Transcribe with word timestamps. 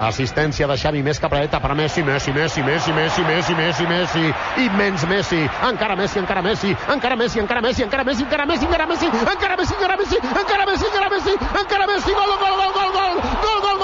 Assistència 0.00 0.66
de 0.66 0.76
Xavi, 0.76 1.02
més 1.02 1.20
dreta 1.20 1.60
per 1.60 1.70
a 1.70 1.74
Messi, 1.74 2.02
Messi, 2.02 2.32
Messi, 2.32 2.62
Messi, 2.62 2.92
Messi, 2.92 3.22
Messi, 3.24 3.54
Messi, 3.54 3.86
Messi, 3.86 4.34
immens 4.64 5.04
Messi, 5.06 5.40
encara 5.68 5.96
Messi, 5.96 6.18
encara 6.18 6.42
Messi, 6.42 6.74
encara 6.88 7.16
Messi, 7.16 7.40
encara 7.40 7.62
Messi, 7.62 7.82
encara 7.84 8.04
Messi, 8.04 8.24
encara 8.24 8.46
Messi, 8.46 8.64
encara 8.66 8.86
Messi, 8.86 9.06
encara 9.06 9.56
Messi, 9.56 9.74
encara 9.74 9.96
Messi, 9.96 10.16
encara 10.16 10.66
Messi, 10.66 10.86
encara 10.86 11.08
Messi, 11.10 11.32
encara 11.62 11.86
Messi, 11.86 12.12
gol, 12.12 12.36
gol, 12.42 12.56
gol, 12.58 12.72
gol, 12.74 12.92
gol, 12.92 13.14
gol, 13.42 13.60
gol, 13.62 13.83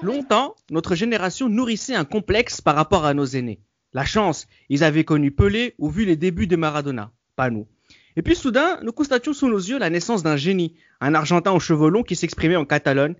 Longtemps, 0.00 0.54
notre 0.70 0.94
génération 0.94 1.48
nourrissait 1.48 1.94
un 1.94 2.04
complexe 2.04 2.60
par 2.60 2.76
rapport 2.76 3.04
à 3.04 3.14
nos 3.14 3.24
aînés. 3.24 3.60
La 3.92 4.04
chance, 4.04 4.46
ils 4.68 4.84
avaient 4.84 5.02
connu 5.02 5.32
Pelé 5.32 5.74
ou 5.78 5.90
vu 5.90 6.04
les 6.04 6.14
débuts 6.14 6.46
de 6.46 6.54
Maradona, 6.54 7.10
pas 7.34 7.50
nous. 7.50 7.66
Et 8.14 8.22
puis 8.22 8.36
soudain, 8.36 8.78
nous 8.82 8.92
constations 8.92 9.32
sous 9.32 9.48
nos 9.48 9.58
yeux 9.58 9.78
la 9.78 9.90
naissance 9.90 10.22
d'un 10.22 10.36
génie, 10.36 10.76
un 11.00 11.14
Argentin 11.14 11.50
aux 11.50 11.58
cheveux 11.58 11.90
longs 11.90 12.04
qui 12.04 12.14
s'exprimait 12.14 12.54
en 12.54 12.64
Catalogne. 12.64 13.16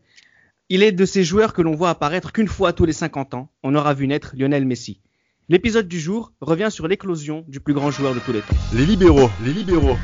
Il 0.69 0.85
est 0.85 0.93
de 0.93 1.05
ces 1.05 1.25
joueurs 1.25 1.53
que 1.53 1.63
l'on 1.63 1.75
voit 1.75 1.91
apparaître 1.91 2.31
qu'une 2.31 2.47
fois 2.47 2.73
tous 2.73 2.85
les 2.85 2.93
50 2.93 3.35
ans, 3.35 3.51
on 3.65 3.75
aura 3.75 3.95
vu 3.95 4.07
naître 4.07 4.35
Lionel 4.37 4.65
Messi. 4.65 5.01
L'épisode 5.49 5.89
du 5.89 5.99
jour 5.99 6.33
revient 6.41 6.69
sur 6.71 6.87
l'éclosion 6.87 7.45
du 7.49 7.59
plus 7.59 7.75
grand 7.75 7.91
joueur 7.91 8.15
de 8.15 8.21
tous 8.21 8.33
les 8.33 8.41
temps. 8.41 8.55
Les 8.73 8.87
libéraux, 8.87 9.31
les 9.45 9.53
libéraux. 9.53 9.97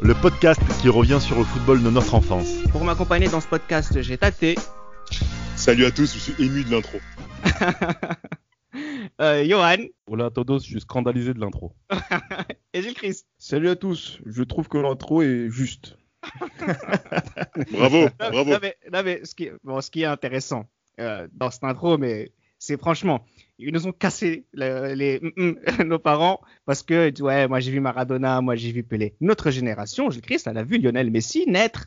Le 0.00 0.14
podcast 0.14 0.60
qui 0.80 0.88
revient 0.88 1.18
sur 1.20 1.38
le 1.38 1.44
football 1.44 1.82
de 1.82 1.90
notre 1.90 2.14
enfance. 2.14 2.48
Pour 2.72 2.84
m'accompagner 2.84 3.28
dans 3.28 3.40
ce 3.40 3.46
podcast, 3.46 4.00
j'ai 4.00 4.16
Tate, 4.16 4.56
Salut 5.56 5.84
à 5.84 5.90
tous, 5.90 6.14
je 6.14 6.18
suis 6.18 6.44
ému 6.44 6.64
de 6.64 6.70
l'intro. 6.70 6.98
euh, 9.20 9.44
Johan 9.44 9.76
Oula, 10.08 10.30
Todos, 10.30 10.60
je 10.60 10.64
suis 10.70 10.80
scandalisé 10.80 11.34
de 11.34 11.40
l'intro. 11.40 11.74
et 12.74 12.82
Gilles 12.82 12.94
Christ. 12.94 13.26
Salut 13.38 13.68
à 13.68 13.76
tous, 13.76 14.20
je 14.26 14.42
trouve 14.42 14.68
que 14.68 14.78
l'intro 14.78 15.22
est 15.22 15.48
juste. 15.50 15.96
Bravo, 17.72 18.02
Non, 18.02 18.10
bravo. 18.30 18.50
non, 18.52 18.58
mais, 18.60 18.76
non, 18.92 19.02
mais 19.04 19.24
ce, 19.24 19.34
qui, 19.34 19.48
bon, 19.64 19.80
ce 19.80 19.90
qui 19.90 20.02
est 20.02 20.06
intéressant 20.06 20.66
euh, 21.00 21.26
dans 21.32 21.50
cette 21.50 21.64
intro, 21.64 21.96
mais 21.98 22.32
c'est 22.58 22.78
franchement, 22.78 23.24
ils 23.58 23.72
nous 23.72 23.86
ont 23.86 23.92
cassé 23.92 24.46
le- 24.52 24.92
les, 24.94 25.18
mm, 25.20 25.30
mm, 25.78 25.82
nos 25.84 25.98
parents 25.98 26.40
parce 26.66 26.82
que 26.82 27.10
ouais, 27.22 27.48
moi 27.48 27.60
j'ai 27.60 27.70
vu 27.70 27.80
Maradona, 27.80 28.40
moi 28.42 28.54
j'ai 28.54 28.70
vu 28.72 28.82
Pelé. 28.82 29.14
Notre 29.22 29.50
génération, 29.50 30.10
Gilles 30.10 30.20
Christ, 30.22 30.46
elle 30.46 30.58
a 30.58 30.62
vu 30.62 30.78
Lionel 30.78 31.10
Messi 31.10 31.44
naître. 31.46 31.86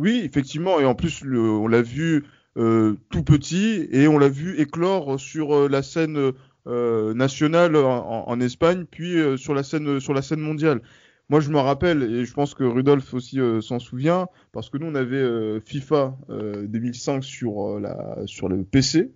Oui, 0.00 0.22
effectivement, 0.24 0.80
et 0.80 0.86
en 0.86 0.94
plus, 0.94 1.22
on 1.26 1.68
l'a 1.68 1.82
vu 1.82 2.24
euh, 2.56 2.96
tout 3.10 3.22
petit 3.22 3.86
et 3.92 4.08
on 4.08 4.16
l'a 4.16 4.30
vu 4.30 4.58
éclore 4.58 5.20
sur 5.20 5.54
euh, 5.54 5.68
la 5.68 5.82
scène 5.82 6.32
euh, 6.66 7.12
nationale 7.12 7.76
en, 7.76 8.40
Espagne, 8.40 8.86
puis 8.90 9.18
sur 9.36 9.52
la 9.52 9.62
scène 9.62 10.00
sur 10.00 10.14
la 10.14 10.22
scène 10.22 10.40
mondiale. 10.40 10.80
Moi, 11.28 11.40
je 11.40 11.50
me 11.50 11.58
rappelle, 11.58 12.02
et 12.02 12.24
je 12.24 12.32
pense 12.32 12.54
que 12.54 12.64
Rudolf 12.64 13.12
aussi 13.12 13.40
s'en 13.60 13.78
souvient, 13.78 14.28
parce 14.52 14.70
que 14.70 14.78
nous, 14.78 14.86
on 14.86 14.94
avait 14.94 15.60
FIFA 15.60 16.16
euh, 16.30 16.66
2005 16.66 17.22
sur 17.22 17.78
la 17.78 18.22
sur 18.24 18.48
le 18.48 18.64
PC, 18.64 19.12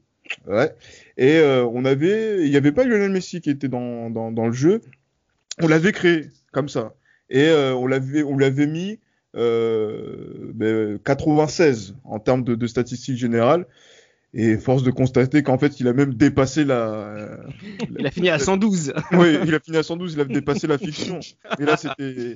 ouais, 0.47 0.75
et 1.17 1.41
on 1.41 1.87
avait, 1.87 2.45
il 2.45 2.51
n'y 2.51 2.59
avait 2.59 2.73
pas 2.73 2.85
Lionel 2.85 3.11
Messi 3.11 3.41
qui 3.41 3.49
était 3.49 3.69
dans, 3.69 4.11
dans, 4.11 4.33
dans 4.33 4.49
le 4.49 4.53
jeu, 4.53 4.83
on 5.63 5.67
l'avait 5.67 5.93
créé 5.93 6.27
comme 6.53 6.69
ça, 6.69 6.93
et 7.31 7.51
on 7.51 7.85
on 7.85 8.37
l'avait 8.37 8.67
mis 8.67 8.99
euh, 9.37 10.51
ben, 10.55 10.99
96 11.05 11.95
en 12.05 12.19
termes 12.19 12.45
de, 12.45 12.55
de 12.55 12.67
statistiques 12.67 13.17
générales. 13.17 13.67
Et 14.37 14.59
force 14.59 14.83
de 14.83 14.91
constater 14.91 15.45
qu'en 15.45 15.59
fait, 15.59 15.79
il 15.79 15.87
a 15.87 15.93
même 15.93 16.13
dépassé 16.15 16.65
la. 16.65 17.39
Il 17.99 18.05
a 18.05 18.11
fini 18.11 18.31
à 18.31 18.41
112. 18.41 18.93
oui, 19.13 19.39
il 19.47 19.55
a 19.55 19.61
fini 19.61 19.77
à 19.77 19.85
112, 19.85 20.15
il 20.15 20.21
a 20.21 20.25
dépassé 20.25 20.67
la 20.67 20.77
fiction. 20.77 21.21
Mais 21.61 21.67
là, 21.67 21.77
c'était. 21.77 22.35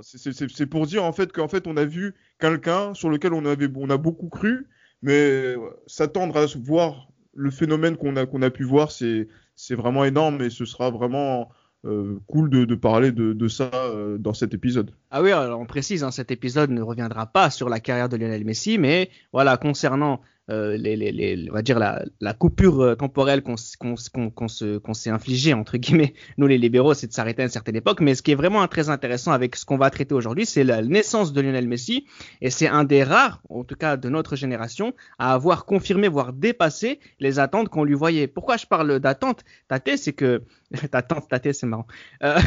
c'est- 0.00 0.66
pour 0.66 0.86
dire 0.86 1.04
en 1.04 1.12
fait 1.12 1.32
qu'en 1.32 1.46
fait, 1.48 1.66
on 1.66 1.76
a 1.76 1.84
vu 1.84 2.14
quelqu'un 2.38 2.94
sur 2.94 3.10
lequel 3.10 3.34
on 3.34 3.44
avait, 3.44 3.68
on 3.76 3.90
a 3.90 3.98
beaucoup 3.98 4.30
cru, 4.30 4.66
mais 5.02 5.54
s'attendre 5.86 6.38
à 6.38 6.46
voir 6.58 7.08
le 7.34 7.50
phénomène 7.50 7.98
qu'on 7.98 8.16
a 8.16 8.24
qu'on 8.24 8.40
a 8.40 8.48
pu 8.50 8.64
voir, 8.64 8.90
c'est 8.90 9.28
c'est 9.54 9.74
vraiment 9.74 10.06
énorme 10.06 10.40
et 10.40 10.48
ce 10.48 10.64
sera 10.64 10.90
vraiment 10.90 11.50
euh, 11.84 12.18
cool 12.26 12.50
de, 12.50 12.64
de 12.64 12.74
parler 12.74 13.12
de, 13.12 13.32
de 13.32 13.48
ça 13.48 13.70
euh, 13.74 14.18
dans 14.18 14.34
cet 14.34 14.54
épisode. 14.54 14.90
Ah 15.10 15.22
oui, 15.22 15.30
alors 15.30 15.60
on 15.60 15.66
précise, 15.66 16.02
hein, 16.04 16.10
cet 16.10 16.30
épisode 16.30 16.70
ne 16.70 16.82
reviendra 16.82 17.26
pas 17.26 17.48
sur 17.50 17.68
la 17.68 17.80
carrière 17.80 18.08
de 18.08 18.16
Lionel 18.16 18.44
Messi, 18.44 18.76
mais 18.76 19.08
voilà, 19.32 19.56
concernant 19.56 20.20
euh, 20.50 20.76
les, 20.76 20.94
les, 20.96 21.10
les- 21.10 21.48
on 21.50 21.54
va 21.54 21.62
dire 21.62 21.78
la, 21.78 22.04
la 22.20 22.32
coupure 22.32 22.80
euh, 22.80 22.94
temporelle 22.94 23.42
qu'on 23.42 23.56
se- 23.56 23.76
qu'on 23.76 24.94
s'est 24.94 25.10
infligée, 25.10 25.54
entre 25.54 25.76
guillemets, 25.76 26.14
nous 26.38 26.46
les 26.48 26.58
libéraux, 26.58 26.94
c'est 26.94 27.06
de 27.06 27.12
s'arrêter 27.12 27.42
à 27.42 27.44
une 27.46 27.50
certaine 27.50 27.76
époque, 27.76 28.00
mais 28.00 28.14
ce 28.16 28.22
qui 28.22 28.32
est 28.32 28.36
vraiment 28.36 28.66
très 28.68 28.88
intéressant 28.90 29.30
avec 29.32 29.54
ce 29.56 29.64
qu'on 29.64 29.76
va 29.76 29.90
traiter 29.90 30.14
aujourd'hui, 30.14 30.44
c'est 30.46 30.64
la 30.64 30.82
naissance 30.82 31.32
de 31.32 31.40
Lionel 31.40 31.66
Messi, 31.68 32.06
et 32.40 32.50
c'est 32.50 32.68
un 32.68 32.84
des 32.84 33.02
rares, 33.04 33.40
en 33.48 33.64
tout 33.64 33.76
cas 33.76 33.96
de 33.96 34.08
notre 34.08 34.34
génération, 34.36 34.92
à 35.18 35.34
avoir 35.34 35.64
confirmé, 35.66 36.08
voire 36.08 36.32
dépassé 36.32 36.98
les 37.20 37.38
attentes 37.38 37.68
qu'on 37.68 37.84
lui 37.84 37.94
voyait. 37.94 38.26
Pourquoi 38.28 38.56
je 38.56 38.66
parle 38.66 38.98
d'attente 39.00 39.44
Tate, 39.68 39.96
c'est 39.96 40.12
que... 40.12 40.42
D'attente, 40.92 41.28
Tate, 41.28 41.52
c'est 41.52 41.66
marrant. 41.66 41.86
Euh, 42.24 42.36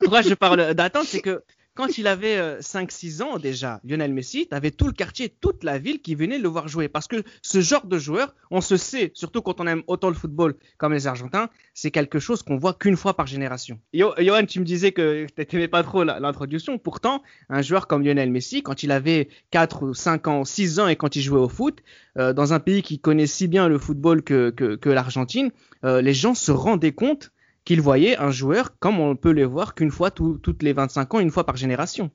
Pourquoi 0.00 0.20
je 0.22 0.34
parle 0.34 0.49
d'attente, 0.56 1.06
c'est 1.06 1.20
que 1.20 1.42
quand 1.74 1.98
il 1.98 2.06
avait 2.08 2.36
euh, 2.36 2.60
5-6 2.60 3.22
ans 3.22 3.38
déjà, 3.38 3.80
Lionel 3.84 4.12
Messi, 4.12 4.48
t'avais 4.48 4.70
tout 4.70 4.86
le 4.86 4.92
quartier, 4.92 5.34
toute 5.40 5.64
la 5.64 5.78
ville 5.78 6.02
qui 6.02 6.14
venait 6.14 6.38
le 6.38 6.48
voir 6.48 6.68
jouer. 6.68 6.88
Parce 6.88 7.06
que 7.06 7.22
ce 7.42 7.60
genre 7.60 7.86
de 7.86 7.96
joueur, 7.96 8.34
on 8.50 8.60
se 8.60 8.76
sait, 8.76 9.12
surtout 9.14 9.40
quand 9.40 9.60
on 9.60 9.66
aime 9.66 9.82
autant 9.86 10.08
le 10.08 10.14
football 10.14 10.56
comme 10.78 10.92
les 10.92 11.06
Argentins, 11.06 11.48
c'est 11.72 11.90
quelque 11.90 12.18
chose 12.18 12.42
qu'on 12.42 12.56
voit 12.56 12.74
qu'une 12.74 12.96
fois 12.96 13.14
par 13.14 13.26
génération. 13.26 13.78
Yo, 13.92 14.12
Johan, 14.18 14.44
tu 14.46 14.60
me 14.60 14.64
disais 14.64 14.92
que 14.92 15.26
t'aimais 15.28 15.68
pas 15.68 15.82
trop 15.82 16.02
l'introduction. 16.04 16.76
Pourtant, 16.76 17.22
un 17.48 17.62
joueur 17.62 17.86
comme 17.86 18.04
Lionel 18.04 18.30
Messi, 18.30 18.62
quand 18.62 18.82
il 18.82 18.90
avait 18.90 19.28
4 19.50 19.84
ou 19.84 19.94
5 19.94 20.26
ans, 20.26 20.44
6 20.44 20.80
ans 20.80 20.88
et 20.88 20.96
quand 20.96 21.14
il 21.16 21.22
jouait 21.22 21.40
au 21.40 21.48
foot, 21.48 21.78
euh, 22.18 22.32
dans 22.32 22.52
un 22.52 22.60
pays 22.60 22.82
qui 22.82 22.98
connaît 22.98 23.26
si 23.26 23.46
bien 23.48 23.68
le 23.68 23.78
football 23.78 24.22
que 24.22 24.78
l'Argentine, 24.84 25.50
euh, 25.84 26.02
les 26.02 26.14
gens 26.14 26.34
se 26.34 26.50
rendaient 26.50 26.92
compte 26.92 27.30
qu'il 27.64 27.80
voyait 27.80 28.16
un 28.16 28.30
joueur 28.30 28.78
comme 28.78 29.00
on 29.00 29.16
peut 29.16 29.30
les 29.30 29.44
voir 29.44 29.74
qu'une 29.74 29.90
fois 29.90 30.10
tout- 30.10 30.38
toutes 30.38 30.62
les 30.62 30.72
25 30.72 31.14
ans, 31.14 31.20
une 31.20 31.30
fois 31.30 31.44
par 31.44 31.56
génération. 31.56 32.10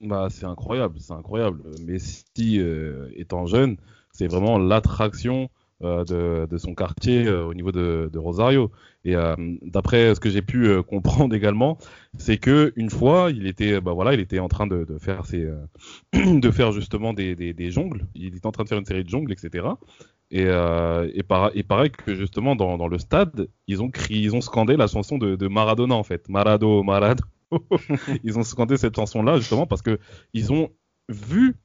Bah, 0.00 0.28
c'est 0.30 0.44
incroyable, 0.46 0.96
c'est 1.00 1.12
incroyable. 1.12 1.62
Messi, 1.84 2.58
euh, 2.60 3.08
étant 3.16 3.46
jeune, 3.46 3.76
c'est 4.12 4.26
vraiment 4.28 4.58
l'attraction 4.58 5.48
de, 5.80 6.46
de 6.46 6.58
son 6.58 6.74
quartier 6.74 7.26
euh, 7.26 7.44
au 7.44 7.54
niveau 7.54 7.72
de, 7.72 8.10
Rosario. 8.18 8.70
Et 9.04 9.14
euh, 9.14 9.34
d'après 9.62 10.14
ce 10.14 10.20
que 10.20 10.30
j'ai 10.30 10.42
pu 10.42 10.66
euh, 10.66 10.82
comprendre 10.82 11.34
également, 11.34 11.78
c'est 12.18 12.38
que 12.38 12.72
une 12.76 12.90
fois, 12.90 13.30
il 13.30 13.46
était, 13.46 13.80
bah 13.80 13.92
voilà, 13.92 14.14
il 14.14 14.20
était 14.20 14.38
en 14.38 14.48
train 14.48 14.66
de, 14.66 14.86
faire 14.98 15.24
ses, 15.26 15.44
euh, 15.44 15.64
de 16.40 16.50
faire 16.50 16.72
justement 16.72 17.12
des, 17.12 17.34
des, 17.34 17.70
jongles. 17.70 18.06
Il 18.14 18.34
était 18.36 18.46
en 18.46 18.52
train 18.52 18.64
de 18.64 18.68
faire 18.68 18.78
une 18.78 18.84
série 18.84 19.04
de 19.04 19.08
jongles, 19.08 19.32
etc. 19.32 19.66
Et, 20.30 20.44
euh, 20.46 21.10
et, 21.14 21.22
para- 21.22 21.52
et 21.54 21.62
pareil 21.62 21.90
que 21.90 22.14
justement 22.14 22.54
dans, 22.54 22.76
dans 22.76 22.88
le 22.88 22.98
stade, 22.98 23.48
ils 23.66 23.82
ont 23.82 23.90
crié, 23.90 24.20
ils 24.22 24.36
ont 24.36 24.40
scandé 24.42 24.76
la 24.76 24.86
chanson 24.86 25.16
de, 25.16 25.48
Maradona 25.48 25.94
en 25.94 26.02
fait, 26.02 26.28
Marado, 26.28 26.82
Marado. 26.82 27.24
ils 28.24 28.38
ont 28.38 28.42
scandé 28.42 28.76
cette 28.76 28.96
chanson-là 28.96 29.38
justement 29.38 29.66
parce 29.66 29.80
que 29.80 29.98
ils 30.34 30.52
ont 30.52 30.68
vu 31.08 31.56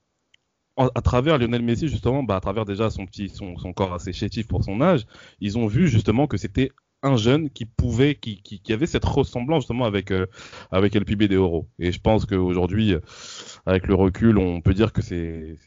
à 0.78 1.02
travers 1.02 1.38
Lionel 1.38 1.62
Messi 1.62 1.88
justement, 1.88 2.24
bah, 2.24 2.36
à 2.36 2.40
travers 2.42 2.66
déjà 2.66 2.90
son 2.90 3.06
petit, 3.06 3.30
son, 3.30 3.56
corps 3.74 3.94
assez 3.94 4.14
chétif 4.14 4.48
pour 4.48 4.64
son 4.64 4.82
âge, 4.82 5.06
ils 5.40 5.58
ont 5.58 5.68
vu 5.68 5.88
justement 5.88 6.28
que 6.28 6.38
c'était 6.38 6.72
un 7.04 7.18
jeune 7.18 7.50
qui 7.50 7.66
pouvait, 7.66 8.16
qui, 8.16 8.42
qui, 8.42 8.62
qui 8.62 8.74
avait 8.74 8.86
cette 8.88 9.06
ressemblance 9.06 9.64
justement 9.64 9.86
avec 9.86 10.10
euh, 10.12 10.26
avec 10.72 10.96
El 10.96 11.06
Pibe 11.06 11.24
de 11.24 11.38
Oro. 11.38 11.68
Et 11.80 11.92
je 11.92 12.00
pense 12.00 12.26
qu'aujourd'hui, 12.26 12.96
avec 13.66 13.88
le 13.88 13.96
recul, 13.96 14.38
on 14.38 14.62
peut 14.62 14.74
dire 14.74 14.94
que 14.94 15.02
c'est- 15.02 15.58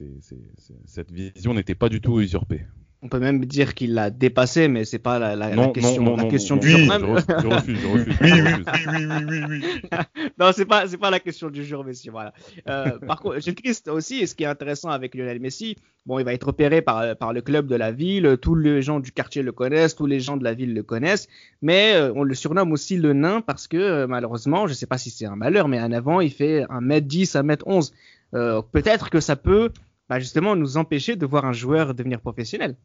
cette 0.86 1.12
vision 1.12 1.54
n'était 1.54 1.74
pas 1.74 1.88
du 1.88 2.00
tout 2.00 2.20
usurpée. 2.20 2.62
On 3.02 3.08
peut 3.08 3.18
même 3.20 3.44
dire 3.44 3.74
qu'il 3.74 3.92
l'a 3.94 4.10
dépassé, 4.10 4.68
mais 4.68 4.84
c'est 4.86 4.98
pas 4.98 5.18
la, 5.18 5.36
la- 5.36 5.50
la 5.50 5.54
Non, 5.56 5.62
non, 5.66 5.72
question, 5.72 6.02
non, 6.02 6.16
la 6.16 6.22
non, 6.24 6.28
question 6.28 6.56
non, 6.56 6.60
du 6.62 6.74
Oui, 6.74 6.84
jour. 6.86 6.92
je 6.92 6.98
même. 6.98 7.04
refuse, 7.04 7.36
je 7.40 7.46
refuse, 7.46 7.78
je 7.80 7.86
refuse, 7.86 8.16
Oui, 8.20 8.28
je 8.28 8.34
oui, 8.34 8.52
refuse. 8.52 8.66
oui, 8.74 9.06
oui, 9.06 9.24
oui, 9.28 9.44
oui, 9.50 9.60
oui. 9.92 10.28
non, 10.40 10.50
c'est 10.54 10.64
pas, 10.64 10.88
c'est 10.88 10.96
pas 10.96 11.10
la 11.10 11.20
question 11.20 11.50
du 11.50 11.62
jour, 11.64 11.84
messieurs. 11.84 12.10
Voilà. 12.10 12.32
Euh, 12.68 12.98
par 13.06 13.20
contre, 13.20 13.38
Gilles 13.40 13.54
Christ 13.54 13.88
aussi, 13.88 14.20
et 14.20 14.26
ce 14.26 14.34
qui 14.34 14.44
est 14.44 14.46
intéressant 14.48 14.88
avec 14.88 15.14
Lionel 15.14 15.40
Messi, 15.40 15.76
bon, 16.06 16.18
il 16.18 16.24
va 16.24 16.32
être 16.32 16.44
repéré 16.46 16.80
par, 16.80 17.14
par 17.16 17.32
le 17.34 17.42
club 17.42 17.66
de 17.68 17.76
la 17.76 17.92
ville, 17.92 18.38
tous 18.40 18.54
les 18.54 18.80
gens 18.80 18.98
du 18.98 19.12
quartier 19.12 19.42
le 19.42 19.52
connaissent, 19.52 19.94
tous 19.94 20.06
les 20.06 20.18
gens 20.18 20.38
de 20.38 20.42
la 20.44 20.54
ville 20.54 20.72
le 20.74 20.82
connaissent, 20.82 21.28
mais 21.60 21.92
euh, 21.94 22.12
on 22.16 22.22
le 22.22 22.34
surnomme 22.34 22.72
aussi 22.72 22.96
le 22.96 23.12
nain 23.12 23.40
parce 23.42 23.68
que 23.68 23.76
euh, 23.76 24.06
malheureusement, 24.06 24.66
je 24.66 24.72
sais 24.72 24.86
pas 24.86 24.98
si 24.98 25.10
c'est 25.10 25.26
un 25.26 25.36
malheur, 25.36 25.68
mais 25.68 25.80
en 25.80 25.92
avant, 25.92 26.20
il 26.20 26.30
fait 26.32 26.62
1m10, 26.64 27.36
1m11. 27.36 27.92
Euh, 28.34 28.60
peut-être 28.72 29.10
que 29.10 29.20
ça 29.20 29.36
peut 29.36 29.70
bah, 30.08 30.20
justement 30.20 30.56
nous 30.56 30.76
empêcher 30.76 31.16
de 31.16 31.26
voir 31.26 31.44
un 31.44 31.52
joueur 31.52 31.94
devenir 31.94 32.20
professionnel. 32.20 32.76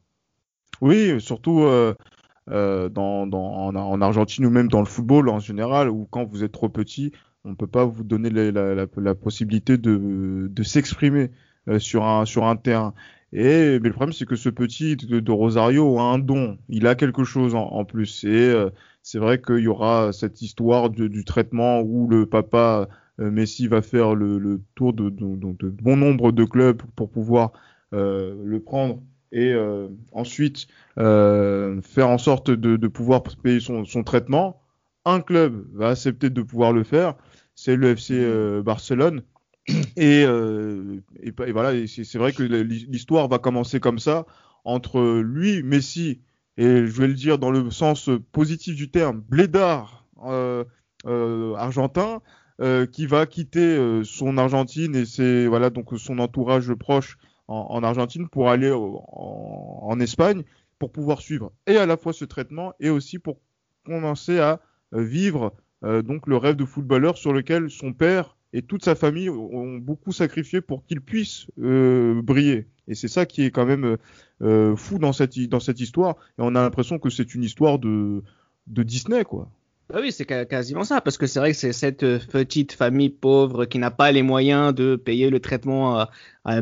Oui, 0.81 1.19
surtout 1.21 1.61
euh, 1.61 1.93
euh, 2.49 2.89
dans, 2.89 3.23
en, 3.23 3.75
en 3.75 4.01
Argentine 4.01 4.45
ou 4.45 4.49
même 4.49 4.67
dans 4.67 4.79
le 4.79 4.85
football 4.85 5.29
en 5.29 5.39
général, 5.39 5.89
où 5.89 6.07
quand 6.09 6.25
vous 6.25 6.43
êtes 6.43 6.51
trop 6.51 6.69
petit, 6.69 7.11
on 7.45 7.49
ne 7.49 7.55
peut 7.55 7.67
pas 7.67 7.85
vous 7.85 8.03
donner 8.03 8.29
la, 8.29 9.15
possibilité 9.15 9.77
de, 9.77 10.47
de 10.49 10.63
s'exprimer 10.63 11.31
euh, 11.67 11.79
sur, 11.79 12.05
un, 12.05 12.25
sur 12.25 12.45
un 12.45 12.55
terrain. 12.55 12.93
Et 13.33 13.79
mais 13.79 13.87
le 13.87 13.93
problème, 13.93 14.13
c'est 14.13 14.25
que 14.25 14.35
ce 14.35 14.49
petit 14.49 14.97
de, 14.97 15.31
Rosario 15.31 15.99
a 15.99 16.03
un 16.03 16.19
don, 16.19 16.57
il 16.67 16.85
a 16.87 16.95
quelque 16.95 17.23
chose 17.23 17.55
en, 17.55 17.85
plus. 17.85 18.25
Et 18.25 18.53
c'est 19.03 19.19
vrai 19.19 19.41
qu'il 19.41 19.59
y 19.59 19.67
aura 19.69 20.11
cette 20.11 20.41
histoire 20.41 20.89
du 20.89 21.23
traitement 21.23 21.79
où 21.79 22.09
le 22.09 22.25
papa 22.25 22.89
Messi 23.29 23.67
va 23.67 23.81
faire 23.81 24.15
le, 24.15 24.39
le 24.39 24.61
tour 24.75 24.93
de, 24.93 25.09
de, 25.09 25.35
de, 25.35 25.69
bon 25.69 25.97
nombre 25.97 26.31
de 26.31 26.43
clubs 26.43 26.81
pour 26.95 27.09
pouvoir 27.09 27.51
euh, 27.93 28.35
le 28.43 28.59
prendre 28.59 29.01
et 29.31 29.53
euh, 29.53 29.87
ensuite 30.11 30.67
faire 30.97 32.09
en 32.09 32.17
sorte 32.17 32.51
de, 32.51 32.75
de 32.75 32.87
pouvoir 32.87 33.23
payer 33.23 33.59
son, 33.59 33.85
son, 33.85 34.03
traitement. 34.03 34.61
Un 35.05 35.21
club 35.21 35.65
va 35.73 35.89
accepter 35.89 36.29
de 36.29 36.41
pouvoir 36.41 36.73
le 36.73 36.83
faire, 36.83 37.15
c'est 37.55 37.75
le 37.75 37.91
FC 37.91 38.61
Barcelone. 38.63 39.23
Et, 39.95 40.23
euh, 40.25 41.01
et, 41.21 41.29
et, 41.29 41.51
voilà, 41.51 41.71
c'est 41.87 42.17
vrai 42.17 42.33
que 42.33 42.43
l'histoire 42.43 43.27
va 43.27 43.39
commencer 43.39 43.79
comme 43.79 43.99
ça 43.99 44.25
entre 44.63 45.21
lui, 45.21 45.63
Messi, 45.63 46.21
et 46.57 46.85
je 46.85 47.01
vais 47.01 47.07
le 47.07 47.13
dire 47.13 47.39
dans 47.39 47.51
le 47.51 47.71
sens 47.71 48.09
positif 48.31 48.75
du 48.75 48.91
terme, 48.91 49.23
Blédard 49.27 50.05
euh, 50.25 50.63
euh, 51.07 51.55
argentin, 51.55 52.21
euh, 52.61 52.85
qui 52.85 53.07
va 53.07 53.25
quitter 53.25 53.75
euh, 53.75 54.03
son 54.03 54.37
Argentine 54.37 54.95
et 54.95 55.05
c'est 55.05 55.47
voilà 55.47 55.71
donc 55.71 55.97
son 55.97 56.19
entourage 56.19 56.71
proche 56.75 57.17
en, 57.47 57.55
en 57.71 57.83
Argentine 57.83 58.29
pour 58.29 58.51
aller 58.51 58.71
en, 58.71 59.99
Espagne 59.99 60.43
pour 60.77 60.91
pouvoir 60.91 61.21
suivre 61.21 61.51
et 61.65 61.77
à 61.77 61.87
la 61.87 61.97
fois 61.97 62.13
ce 62.13 62.23
traitement 62.23 62.73
et 62.79 62.91
aussi 62.91 63.17
pour 63.17 63.39
commencer 63.83 64.37
à 64.39 64.59
euh, 64.93 65.01
vivre 65.01 65.53
donc 65.81 66.27
le 66.27 66.37
rêve 66.37 66.55
de 66.55 66.65
footballeur 66.65 67.17
sur 67.17 67.33
lequel 67.33 67.71
son 67.71 67.93
père 67.93 68.37
et 68.53 68.61
toute 68.61 68.85
sa 68.85 68.93
famille 68.93 69.31
ont 69.31 69.79
beaucoup 69.79 70.11
sacrifié 70.11 70.61
pour 70.61 70.85
qu'il 70.85 71.01
puisse 71.01 71.47
briller. 71.57 72.67
Et 72.87 72.93
c'est 72.93 73.07
ça 73.07 73.25
qui 73.25 73.41
est 73.41 73.49
quand 73.49 73.65
même 73.65 73.97
fou 74.75 74.99
dans 74.99 75.11
cette, 75.11 75.39
dans 75.49 75.59
cette 75.59 75.79
histoire. 75.79 76.17
Et 76.37 76.43
on 76.43 76.53
a 76.53 76.61
l'impression 76.61 76.99
que 76.99 77.09
c'est 77.09 77.33
une 77.33 77.43
histoire 77.43 77.79
de, 77.79 78.21
de 78.67 78.83
Disney, 78.83 79.23
quoi. 79.23 79.49
Bah 79.91 79.99
oui, 80.01 80.13
c'est 80.13 80.25
quasiment 80.25 80.85
ça, 80.85 81.01
parce 81.01 81.17
que 81.17 81.27
c'est 81.27 81.39
vrai 81.39 81.51
que 81.51 81.57
c'est 81.57 81.73
cette 81.73 82.05
petite 82.27 82.71
famille 82.71 83.09
pauvre 83.09 83.65
qui 83.65 83.77
n'a 83.77 83.91
pas 83.91 84.13
les 84.13 84.21
moyens 84.21 84.73
de 84.73 84.95
payer 84.95 85.29
le 85.29 85.41
traitement 85.41 85.99
à, 85.99 86.09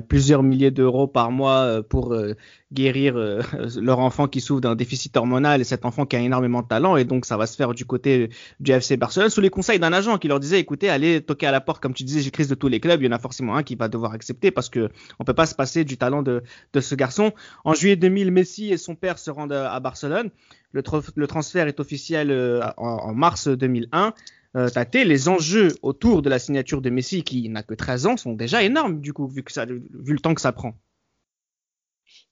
plusieurs 0.07 0.43
milliers 0.43 0.71
d'euros 0.71 1.07
par 1.07 1.31
mois 1.31 1.61
euh, 1.61 1.81
pour 1.81 2.13
euh, 2.13 2.35
guérir 2.73 3.17
euh, 3.17 3.41
leur 3.81 3.99
enfant 3.99 4.27
qui 4.27 4.41
souffre 4.41 4.61
d'un 4.61 4.75
déficit 4.75 5.15
hormonal 5.15 5.61
et 5.61 5.63
cet 5.63 5.85
enfant 5.85 6.05
qui 6.05 6.15
a 6.15 6.19
énormément 6.19 6.61
de 6.61 6.67
talent. 6.67 6.97
Et 6.97 7.05
donc, 7.05 7.25
ça 7.25 7.37
va 7.37 7.47
se 7.47 7.55
faire 7.55 7.73
du 7.73 7.85
côté 7.85 8.29
du 8.59 8.71
FC 8.71 8.97
Barcelone 8.97 9.29
sous 9.29 9.41
les 9.41 9.49
conseils 9.49 9.79
d'un 9.79 9.93
agent 9.93 10.17
qui 10.17 10.27
leur 10.27 10.39
disait, 10.39 10.59
écoutez, 10.59 10.89
allez 10.89 11.21
toquer 11.21 11.47
à 11.47 11.51
la 11.51 11.61
porte, 11.61 11.81
comme 11.81 11.93
tu 11.93 12.03
disais, 12.03 12.21
j'ai 12.21 12.31
crise 12.31 12.49
de 12.49 12.55
tous 12.55 12.67
les 12.67 12.79
clubs. 12.79 13.01
Il 13.01 13.05
y 13.05 13.07
en 13.07 13.15
a 13.15 13.19
forcément 13.19 13.55
un 13.55 13.63
qui 13.63 13.75
va 13.75 13.87
devoir 13.87 14.13
accepter 14.13 14.51
parce 14.51 14.69
que 14.69 14.89
on 15.19 15.23
peut 15.23 15.33
pas 15.33 15.45
se 15.45 15.55
passer 15.55 15.85
du 15.85 15.97
talent 15.97 16.23
de, 16.23 16.43
de 16.73 16.79
ce 16.81 16.95
garçon. 16.95 17.31
En 17.63 17.73
juillet 17.73 17.95
2000, 17.95 18.31
Messi 18.31 18.71
et 18.71 18.77
son 18.77 18.95
père 18.95 19.17
se 19.17 19.31
rendent 19.31 19.53
à 19.53 19.79
Barcelone. 19.79 20.29
Le, 20.71 20.83
transfert 21.25 21.67
est 21.67 21.79
officiel 21.79 22.31
en 22.77 23.13
mars 23.15 23.47
2001 23.47 24.13
euh, 24.55 24.69
Tate, 24.69 24.95
les 24.95 25.27
enjeux 25.27 25.75
autour 25.81 26.21
de 26.21 26.29
la 26.29 26.39
signature 26.39 26.81
de 26.81 26.89
Messi, 26.89 27.23
qui 27.23 27.49
n'a 27.49 27.63
que 27.63 27.73
13 27.73 28.05
ans, 28.07 28.17
sont 28.17 28.33
déjà 28.33 28.63
énormes, 28.63 29.01
du 29.01 29.13
coup, 29.13 29.27
vu, 29.27 29.43
que 29.43 29.51
ça, 29.51 29.65
vu 29.65 30.13
le 30.13 30.19
temps 30.19 30.33
que 30.33 30.41
ça 30.41 30.51
prend. 30.51 30.75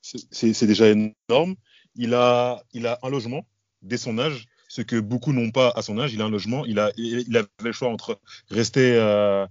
C'est 0.02 0.66
déjà 0.66 0.88
énorme. 0.88 1.56
Il 1.96 2.14
a, 2.14 2.64
il 2.74 2.88
a 2.88 3.00
un 3.04 3.10
logement 3.10 3.48
dès 3.82 3.98
son 3.98 4.18
âge, 4.20 4.48
ce 4.68 4.82
que 4.82 5.00
beaucoup 5.00 5.34
n'ont 5.34 5.52
pas 5.52 5.72
à 5.76 5.82
son 5.82 6.00
âge. 6.00 6.14
Il 6.14 6.22
a 6.22 6.26
un 6.26 6.30
logement. 6.30 6.66
Il, 6.66 6.80
a, 6.80 6.92
il 6.98 7.36
avait 7.36 7.48
le 7.64 7.72
choix 7.72 7.90
entre 7.90 8.20
rester 8.50 8.96
euh, 8.96 9.46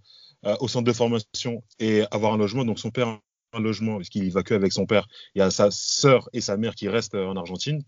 euh, 0.45 0.57
au 0.61 0.69
centre 0.69 0.85
de 0.85 0.93
formation 0.93 1.63
et 1.79 2.05
avoir 2.11 2.33
un 2.33 2.39
logement. 2.39 2.65
Donc 2.65 2.79
son 2.79 2.91
père 2.91 3.09
a 3.09 3.21
un 3.53 3.61
logement, 3.61 3.97
puisqu'il 3.97 4.31
va 4.33 4.43
que 4.43 4.55
avec 4.55 4.73
son 4.73 4.87
père. 4.87 5.07
Il 5.35 5.39
y 5.39 5.43
a 5.43 5.51
sa 5.51 5.71
sœur 5.71 6.29
et 6.33 6.41
sa 6.41 6.57
mère 6.57 6.75
qui 6.75 6.89
restent 6.89 7.15
en 7.15 7.37
Argentine. 7.37 7.83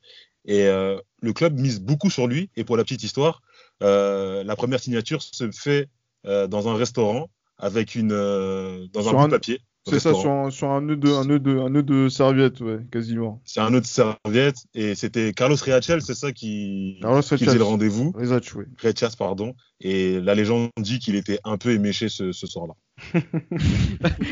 Et 0.44 0.66
euh, 0.66 0.98
le 1.20 1.32
club 1.32 1.58
mise 1.58 1.80
beaucoup 1.80 2.10
sur 2.10 2.26
lui. 2.26 2.50
Et 2.56 2.64
pour 2.64 2.76
la 2.76 2.84
petite 2.84 3.02
histoire, 3.02 3.42
euh, 3.42 3.57
la 3.80 4.56
première 4.56 4.80
signature 4.80 5.22
se 5.22 5.50
fait 5.50 5.88
euh, 6.26 6.48
dans 6.48 6.69
un 6.69 6.75
restaurant 6.75 7.30
avec 7.58 7.94
une 7.94 8.12
euh, 8.12 8.86
dans 8.92 9.02
sur 9.02 9.20
un, 9.20 9.25
un 9.25 9.28
papier. 9.28 9.60
C'est 9.86 10.00
ça, 10.00 10.12
sur 10.12 10.30
un, 10.30 10.50
sur 10.50 10.69
un 10.69 10.82
nœud 10.82 10.96
de, 10.96 11.08
un 11.10 11.25
nœud 11.25 11.38
de, 11.38 11.56
un 11.58 11.70
nœud 11.70 11.84
de 11.84 12.08
serviette, 12.08 12.60
ouais, 12.60 12.80
quasiment. 12.90 13.40
C'est 13.44 13.60
un 13.60 13.70
nœud 13.70 13.80
de 13.80 13.86
serviette 13.86 14.56
et 14.75 14.94
c'était 14.94 15.32
Carlos 15.32 15.56
Riachel, 15.56 16.02
c'est 16.02 16.14
ça 16.14 16.32
qui, 16.32 17.00
qui 17.00 17.44
faisait 17.44 17.56
le 17.56 17.62
rendez-vous. 17.62 18.12
Riachel, 18.16 18.58
oui. 18.58 18.64
Riachel, 18.78 19.10
pardon. 19.16 19.54
Et 19.80 20.20
la 20.20 20.34
légende 20.34 20.70
dit 20.78 20.98
qu'il 20.98 21.14
était 21.14 21.38
un 21.44 21.56
peu 21.56 21.70
éméché 21.70 22.08
ce, 22.08 22.32
ce 22.32 22.46
soir-là. 22.46 22.75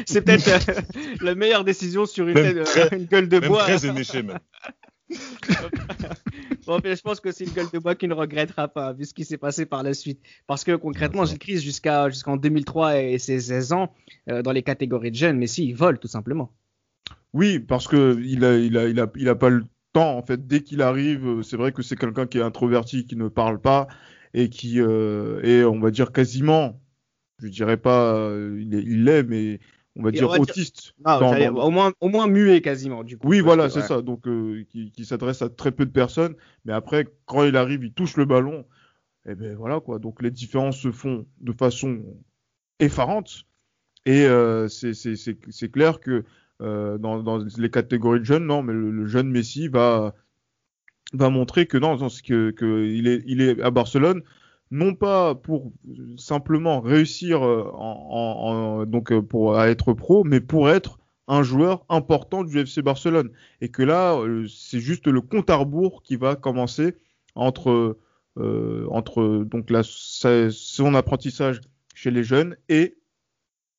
c'est 0.07 0.23
peut-être 0.23 0.69
euh, 0.69 0.81
la 1.21 1.37
meilleure 1.37 1.65
décision 1.65 2.05
sur 2.05 2.27
une, 2.27 2.35
tête, 2.35 2.65
très, 2.65 2.89
une 2.97 3.05
gueule 3.05 3.29
de 3.29 3.39
même 3.39 3.49
bois. 3.49 3.63
Très 3.63 3.87
éméché 3.87 4.23
même. 4.25 4.41
bon, 6.67 6.81
je 6.85 7.01
pense 7.01 7.21
que 7.21 7.33
c'est 7.33 7.45
une 7.45 7.53
gueule 7.53 7.71
de 7.73 7.79
bois 7.79 7.95
qui 7.95 8.09
ne 8.09 8.15
regrettera 8.15 8.69
pas, 8.69 8.93
vu 8.93 9.05
ce 9.05 9.15
qui 9.15 9.25
s'est 9.25 9.39
passé 9.39 9.67
par 9.67 9.83
la 9.83 9.95
suite. 9.95 10.21
Parce 10.47 10.65
que 10.65 10.77
concrètement, 10.77 11.25
Gilles 11.25 11.39
Chris, 11.39 11.61
jusqu'à 11.61 12.09
jusqu'en 12.11 12.37
2003 12.37 13.01
et 13.01 13.19
ses 13.19 13.41
16 13.41 13.73
ans, 13.73 13.95
euh, 14.29 14.43
dans 14.43 14.53
les 14.53 14.63
catégories 14.63 15.11
de 15.11 15.17
jeunes, 15.17 15.39
mais 15.39 15.47
si, 15.47 15.67
il 15.67 15.75
vole 15.75 15.99
tout 15.99 16.09
simplement. 16.09 16.53
Oui, 17.33 17.59
parce 17.59 17.87
que 17.89 18.21
il 18.23 18.45
a, 18.45 18.57
il 18.57 18.77
a, 18.77 18.89
il 18.89 19.01
a, 19.01 19.11
il 19.17 19.29
a 19.29 19.35
pas 19.35 19.51
le 19.51 19.65
temps, 19.93 20.17
en 20.17 20.23
fait. 20.23 20.47
Dès 20.47 20.63
qu'il 20.63 20.83
arrive, 20.83 21.43
c'est 21.43 21.57
vrai 21.57 21.73
que 21.73 21.83
c'est 21.83 21.97
quelqu'un 21.97 22.27
qui 22.27 22.39
est 22.39 22.43
introverti, 22.43 23.07
qui 23.07 23.17
ne 23.17 23.29
parle 23.29 23.61
pas, 23.61 23.89
et 24.35 24.49
qui 24.49 24.81
euh, 24.81 25.41
est, 25.43 25.65
on 25.65 25.81
va 25.81 25.91
dire, 25.91 26.13
quasiment, 26.13 26.81
je 27.43 27.49
dirais 27.49 27.77
pas, 27.77 28.15
euh, 28.15 28.59
il 28.61 29.05
l'est, 29.05 29.23
mais 29.23 29.61
on 29.97 30.03
va 30.03 30.11
dire 30.11 30.29
on 30.29 30.33
va 30.33 30.41
autiste. 30.41 30.83
Dire... 30.83 30.93
Ah, 31.05 31.19
dans, 31.19 31.33
dans... 31.33 31.63
Au, 31.65 31.71
moins, 31.71 31.93
au 32.01 32.09
moins 32.09 32.27
muet 32.27 32.61
quasiment, 32.61 33.03
du 33.05 33.19
coup. 33.19 33.29
Oui, 33.29 33.41
voilà, 33.41 33.69
c'est 33.71 33.81
ouais. 33.81 33.87
ça. 33.87 34.03
Donc, 34.03 34.27
euh, 34.27 34.65
qui, 34.69 34.91
qui 34.91 35.05
s'adresse 35.05 35.43
à 35.43 35.49
très 35.49 35.73
peu 35.73 35.87
de 35.87 35.91
personnes. 35.91 36.35
Mais 36.65 36.73
après, 36.73 37.09
quand 37.25 37.45
il 37.45 37.57
arrive, 37.57 37.85
il 37.85 37.93
touche 37.93 38.17
le 38.17 38.25
ballon. 38.25 38.65
Et 39.29 39.35
ben 39.35 39.57
voilà, 39.57 39.81
quoi. 39.81 39.99
Donc, 39.99 40.23
les 40.23 40.31
différences 40.31 40.79
se 40.79 40.93
font 40.93 41.27
de 41.41 41.53
façon 41.53 42.03
effarante. 42.79 43.45
Et 44.05 44.25
euh, 44.25 44.69
c'est 44.69 45.73
clair 45.73 45.99
que 46.01 46.25
euh, 46.63 46.97
dans, 46.99 47.23
dans, 47.23 47.39
les 47.59 47.71
catégories 47.71 48.21
de 48.21 48.25
jeunes, 48.25 48.47
non, 48.47 48.63
mais 48.63 48.73
le, 48.73 48.91
le, 48.91 49.07
jeune 49.07 49.29
Messi 49.29 49.69
va, 49.69 50.15
va 51.13 51.29
montrer 51.29 51.67
que 51.67 51.77
non, 51.77 51.99
que, 51.99 52.51
que 52.51 52.85
il, 52.85 53.09
est, 53.09 53.23
il 53.27 53.41
est 53.41 53.61
à 53.61 53.71
Barcelone 53.71 54.23
non 54.71 54.95
pas 54.95 55.35
pour 55.35 55.73
simplement 56.17 56.81
réussir 56.81 57.43
en, 57.43 58.81
en, 58.81 58.87
donc 58.87 59.19
pour 59.21 59.57
à 59.57 59.69
être 59.69 59.93
pro, 59.93 60.25
mais 60.25 60.41
pour 60.41 60.71
être 60.71 60.99
un 61.29 61.43
joueur 61.43 61.85
important 61.89 62.45
du 62.45 62.59
FC 62.59 62.83
Barcelone. 62.83 63.31
Et 63.61 63.69
que 63.69 63.83
là, 63.83 64.19
c'est 64.49 64.81
juste 64.81 65.07
le 65.07 65.21
compte 65.21 65.51
à 65.51 65.57
rebours 65.57 66.03
qui 66.03 66.17
va 66.17 66.37
commencer 66.37 66.97
entre 67.35 67.99
euh, 68.39 68.87
entre 68.91 69.45
donc 69.45 69.71
la, 69.71 69.83
son 69.83 70.95
apprentissage 70.95 71.61
chez 71.95 72.11
les 72.11 72.23
jeunes 72.23 72.57
et 72.69 72.99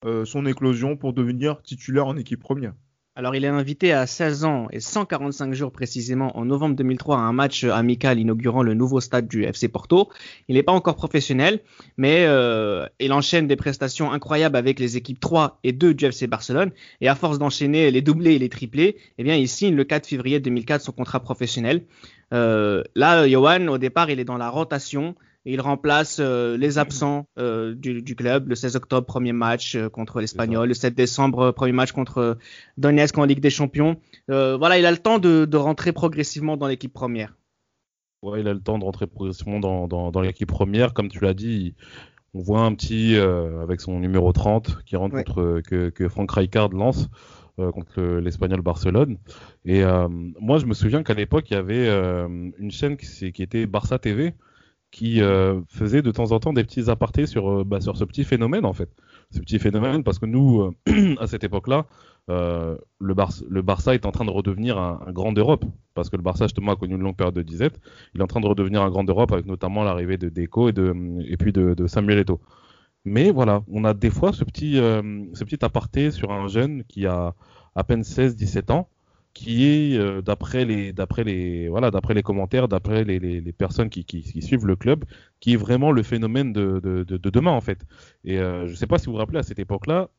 euh, 0.03 0.25
son 0.25 0.47
éclosion 0.47 0.97
pour 0.97 1.13
devenir 1.13 1.61
titulaire 1.61 2.07
en 2.07 2.17
équipe 2.17 2.39
première. 2.39 2.73
Alors, 3.17 3.33
il 3.33 3.43
est 3.45 3.47
invité 3.47 3.93
à 3.93 4.05
16 4.05 4.43
ans 4.43 4.67
et 4.71 4.79
145 4.79 5.51
jours 5.51 5.71
précisément 5.71 6.37
en 6.37 6.45
novembre 6.45 6.75
2003 6.75 7.17
à 7.17 7.21
un 7.21 7.33
match 7.33 7.63
amical 7.63 8.19
inaugurant 8.19 8.61
le 8.61 8.75
nouveau 8.75 8.99
stade 9.01 9.27
du 9.27 9.43
FC 9.43 9.69
Porto. 9.69 10.09
Il 10.47 10.53
n'est 10.53 10.61
pas 10.61 10.71
encore 10.71 10.95
professionnel, 10.95 11.61
mais 11.97 12.25
euh, 12.27 12.85
il 12.99 13.11
enchaîne 13.13 13.47
des 13.47 13.55
prestations 13.55 14.11
incroyables 14.11 14.55
avec 14.55 14.79
les 14.79 14.97
équipes 14.97 15.19
3 15.19 15.57
et 15.63 15.71
2 15.71 15.95
du 15.95 16.05
FC 16.05 16.27
Barcelone. 16.27 16.69
Et 17.01 17.07
à 17.07 17.15
force 17.15 17.39
d'enchaîner 17.39 17.89
les 17.89 18.03
doublés 18.03 18.35
et 18.35 18.39
les 18.39 18.49
triplés, 18.49 18.97
eh 19.17 19.23
bien, 19.23 19.33
il 19.33 19.47
signe 19.47 19.73
le 19.73 19.83
4 19.83 20.05
février 20.05 20.39
2004 20.39 20.83
son 20.83 20.91
contrat 20.91 21.19
professionnel. 21.19 21.85
Euh, 22.35 22.83
là, 22.93 23.27
Johan, 23.27 23.65
au 23.65 23.79
départ, 23.79 24.11
il 24.11 24.19
est 24.19 24.25
dans 24.25 24.37
la 24.37 24.51
rotation. 24.51 25.15
Et 25.47 25.53
il 25.53 25.61
remplace 25.61 26.17
euh, 26.19 26.57
les 26.57 26.77
absents 26.77 27.29
euh, 27.39 27.73
du, 27.73 28.01
du, 28.01 28.17
club. 28.17 28.49
Le 28.49 28.55
16 28.55 28.75
octobre, 28.75 29.07
premier 29.07 29.31
match 29.31 29.75
euh, 29.75 29.87
contre 29.87 30.19
l'Espagnol. 30.19 30.67
Le 30.67 30.73
7 30.73 30.93
décembre, 30.93 31.51
premier 31.51 31.71
match 31.71 31.93
contre 31.93 32.37
Donetsk 32.75 33.17
en 33.17 33.23
Ligue 33.23 33.39
des 33.39 33.49
Champions. 33.49 33.95
voilà, 34.27 34.77
il 34.77 34.85
a 34.85 34.91
le 34.91 34.97
temps 34.97 35.19
de, 35.19 35.45
de 35.45 35.55
rentrer 35.55 35.93
progressivement 35.93 36.57
dans 36.57 36.67
l'équipe 36.67 36.91
première. 36.91 37.37
Ouais, 38.23 38.41
il 38.41 38.47
a 38.49 38.53
le 38.53 38.59
temps 38.59 38.77
de 38.77 38.83
rentrer 38.83 39.07
progressivement 39.07 39.61
dans, 39.61 39.87
dans, 39.87 40.11
dans 40.11 40.19
l'équipe 40.19 40.49
première. 40.49 40.93
Comme 40.93 41.07
tu 41.07 41.23
l'as 41.23 41.33
dit, 41.33 41.75
on 42.33 42.41
voit 42.41 42.63
un 42.63 42.75
petit 42.75 43.15
avec 43.15 43.79
son 43.79 44.01
numéro 44.01 44.33
30 44.33 44.83
qui 44.83 44.97
rentre 44.97 45.15
ouais. 45.15 45.23
contre 45.23 45.61
que, 45.61 45.89
que 45.91 46.09
Franck 46.09 46.29
Rijkaard 46.29 46.73
lance 46.73 47.07
contre 47.55 48.01
l'Espagnol 48.01 48.61
Barcelone. 48.61 49.17
Et 49.63 49.81
moi, 50.41 50.57
je 50.57 50.65
me 50.65 50.73
souviens 50.73 51.03
qu'à 51.03 51.13
l'époque, 51.13 51.49
il 51.51 51.53
y 51.53 51.57
avait 51.57 51.87
une 51.87 52.71
chaîne 52.71 52.97
qui, 52.97 53.31
qui 53.31 53.41
était 53.41 53.65
Barça 53.65 53.97
TV 53.97 54.33
qui 54.91 55.21
euh, 55.21 55.61
faisait 55.67 56.01
de 56.01 56.11
temps 56.11 56.31
en 56.31 56.39
temps 56.39 56.53
des 56.53 56.63
petits 56.63 56.89
apartés 56.89 57.25
sur, 57.25 57.49
euh, 57.49 57.63
bah, 57.63 57.81
sur 57.81 57.97
ce 57.97 58.05
petit 58.05 58.23
phénomène 58.23 58.65
en 58.65 58.73
fait. 58.73 58.89
Ce 59.31 59.39
petit 59.39 59.59
phénomène 59.59 60.03
parce 60.03 60.19
que 60.19 60.25
nous, 60.25 60.61
euh, 60.61 61.15
à 61.19 61.27
cette 61.27 61.43
époque-là, 61.43 61.85
le, 62.29 63.13
Bar 63.13 63.31
le 63.49 63.61
Barça 63.61 63.93
est 63.93 64.05
en 64.05 64.11
train 64.11 64.25
de 64.25 64.31
redevenir 64.31 64.77
un, 64.77 64.99
grand 65.11 65.31
d'Europe 65.31 65.63
parce 65.93 66.09
que 66.09 66.17
le 66.17 66.23
Barça 66.23 66.45
justement 66.45 66.73
a 66.73 66.75
connu 66.75 66.95
une 66.95 67.01
longue 67.01 67.15
période 67.15 67.35
de 67.35 67.41
disette. 67.41 67.79
Il 68.13 68.19
est 68.19 68.23
en 68.23 68.27
train 68.27 68.41
de 68.41 68.47
redevenir 68.47 68.81
un 68.81 68.89
grand 68.89 69.05
d'Europe 69.05 69.31
avec 69.31 69.45
notamment 69.45 69.83
l'arrivée 69.83 70.17
de 70.17 70.27
Deco 70.27 70.67
et, 70.67 70.73
de, 70.73 70.93
et 71.25 71.37
puis 71.37 71.53
de, 71.53 71.73
de 71.73 71.87
Samuel 71.87 72.19
Eto'o. 72.19 72.41
Mais 73.05 73.31
voilà, 73.31 73.63
on 73.71 73.85
a 73.85 73.93
des 73.93 74.09
fois 74.09 74.33
ce 74.33 74.43
petit, 74.43 74.73
ce 74.75 75.43
petit 75.45 75.63
aparté 75.63 76.11
sur 76.11 76.33
un 76.33 76.47
jeune 76.47 76.83
qui 76.83 77.05
a 77.05 77.33
à 77.75 77.83
peine 77.85 78.01
16-17 78.01 78.73
ans 78.73 78.89
qui 79.37 79.65
est 79.65 79.97
euh, 79.99 80.23
d'après 80.23 80.65
les 80.65 80.93
d'après 80.93 81.23
les 81.23 81.69
voilà 81.69 81.91
d'après 81.91 82.15
les 82.15 82.23
commentaires 82.23 82.67
d'après 82.67 83.03
les, 83.03 83.19
les, 83.19 83.53
personnes 83.53 83.89
qui, 83.89 84.03
qui, 84.03 84.41
suivent 84.41 84.65
le 84.65 84.75
club 84.75 85.05
qui 85.39 85.53
est 85.53 85.57
vraiment 85.57 85.91
le 85.91 86.01
phénomène 86.01 86.53
de, 86.53 86.79
de, 86.83 87.03
de, 87.03 87.17
de 87.17 87.29
demain 87.29 87.51
en 87.51 87.61
fait. 87.61 87.85
Et 88.23 88.39
euh, 88.39 88.65
je 88.65 88.73
sais 88.73 88.87
pas 88.87 88.97
si 88.97 89.05
vous 89.05 89.11
vous 89.11 89.19
rappelez 89.19 89.37
à 89.37 89.43
cette 89.43 89.59
époque 89.59 89.85
là 89.85 90.09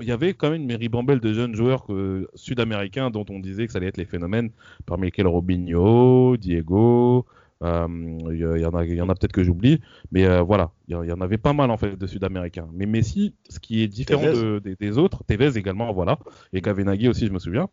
il 0.00 0.08
y 0.08 0.12
avait 0.12 0.32
quand 0.32 0.50
même 0.50 0.62
une 0.62 0.74
ribambelle 0.74 1.20
de 1.20 1.34
jeunes 1.34 1.54
joueurs 1.54 1.92
euh, 1.92 2.26
sud-américains 2.34 3.10
dont 3.10 3.26
on 3.28 3.38
disait 3.38 3.66
que 3.66 3.72
ça 3.72 3.78
allait 3.78 3.88
être 3.88 3.98
les 3.98 4.06
phénomènes 4.06 4.50
parmi 4.86 5.08
lesquels 5.08 5.26
Robinho 5.26 6.38
Diego 6.38 7.26
il 7.64 8.38
y, 8.38 8.66
en 8.66 8.74
a, 8.74 8.84
il 8.84 8.94
y 8.94 9.00
en 9.00 9.08
a 9.08 9.14
peut-être 9.14 9.32
que 9.32 9.42
j'oublie, 9.42 9.80
mais 10.12 10.26
euh, 10.26 10.42
voilà, 10.42 10.70
il 10.88 10.94
y, 10.94 11.12
en 11.12 11.20
avait 11.20 11.38
pas 11.38 11.52
mal 11.52 11.70
en 11.70 11.76
fait 11.76 11.96
de 11.96 12.06
Sud-Américains. 12.06 12.68
Mais 12.72 12.86
Messi, 12.86 13.34
ce 13.48 13.58
qui 13.58 13.82
est 13.82 13.88
différent 13.88 14.22
de, 14.22 14.58
de, 14.58 14.76
des 14.78 14.98
autres, 14.98 15.24
Tevez 15.24 15.56
également, 15.56 15.92
voilà, 15.92 16.18
et 16.52 16.60
Kavenaghi 16.60 17.08
aussi, 17.08 17.26
je 17.26 17.32
me 17.32 17.38
souviens. 17.38 17.68